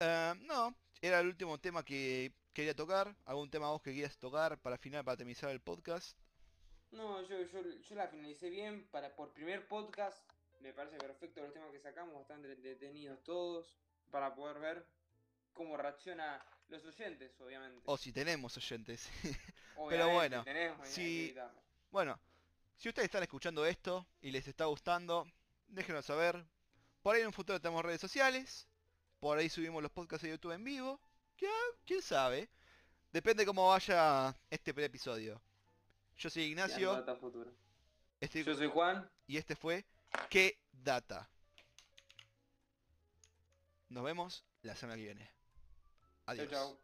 Eh, 0.00 0.34
no, 0.40 0.74
era 1.00 1.20
el 1.20 1.26
último 1.26 1.58
tema 1.58 1.84
que 1.84 2.32
quería 2.52 2.74
tocar. 2.74 3.14
¿Algún 3.26 3.50
tema 3.50 3.70
vos 3.70 3.82
que 3.82 3.92
quieras 3.92 4.16
tocar 4.16 4.58
para 4.58 4.78
final, 4.78 5.04
para 5.04 5.18
terminar 5.18 5.50
el 5.50 5.60
podcast? 5.60 6.18
No, 6.92 7.22
yo, 7.22 7.42
yo, 7.42 7.60
yo 7.62 7.94
la 7.94 8.08
finalicé 8.08 8.48
bien. 8.48 8.86
Para, 8.90 9.14
por 9.14 9.32
primer 9.32 9.66
podcast, 9.68 10.22
me 10.60 10.72
parece 10.72 10.96
perfecto 10.96 11.42
los 11.42 11.52
temas 11.52 11.70
que 11.70 11.80
sacamos, 11.80 12.14
bastante 12.14 12.50
entretenidos 12.50 13.22
todos, 13.22 13.76
para 14.10 14.34
poder 14.34 14.58
ver 14.60 14.86
cómo 15.52 15.76
reacciona 15.76 16.44
los 16.68 16.84
oyentes, 16.84 17.40
obviamente. 17.40 17.80
O 17.84 17.96
si 17.96 18.12
tenemos 18.12 18.56
oyentes. 18.56 19.08
Obviamente, 19.76 20.14
bueno, 20.14 20.44
tenemos, 20.44 20.78
hay 20.80 20.84
que 20.86 20.90
si- 20.94 21.34
bueno, 21.90 22.18
si 22.76 22.88
ustedes 22.88 23.06
están 23.06 23.22
escuchando 23.24 23.66
esto 23.66 24.06
y 24.20 24.30
les 24.30 24.46
está 24.46 24.66
gustando, 24.66 25.26
déjenos 25.66 26.04
saber. 26.06 26.44
Por 27.02 27.14
ahí 27.16 27.22
en 27.22 27.26
un 27.28 27.32
futuro 27.32 27.60
tenemos 27.60 27.84
redes 27.84 28.00
sociales. 28.00 28.68
Por 29.20 29.36
ahí 29.38 29.48
subimos 29.48 29.82
los 29.82 29.90
podcasts 29.90 30.22
de 30.22 30.30
YouTube 30.30 30.52
en 30.52 30.62
vivo. 30.64 31.00
¿Qué- 31.36 31.48
¿Quién 31.84 32.02
sabe? 32.02 32.48
Depende 33.12 33.44
cómo 33.44 33.68
vaya 33.68 34.34
este 34.48 34.70
episodio. 34.84 35.40
Yo 36.16 36.30
soy 36.30 36.44
Ignacio. 36.44 36.92
estoy- 38.20 38.44
Yo 38.44 38.54
soy 38.54 38.68
Juan. 38.68 39.10
Y 39.26 39.36
este 39.36 39.56
fue 39.56 39.84
¿Qué 40.30 40.58
data? 40.72 41.28
Nos 43.88 44.04
vemos 44.04 44.44
la 44.62 44.76
semana 44.76 44.96
que 44.96 45.02
viene. 45.04 45.33
Adiós. 46.26 46.48
chau. 46.50 46.83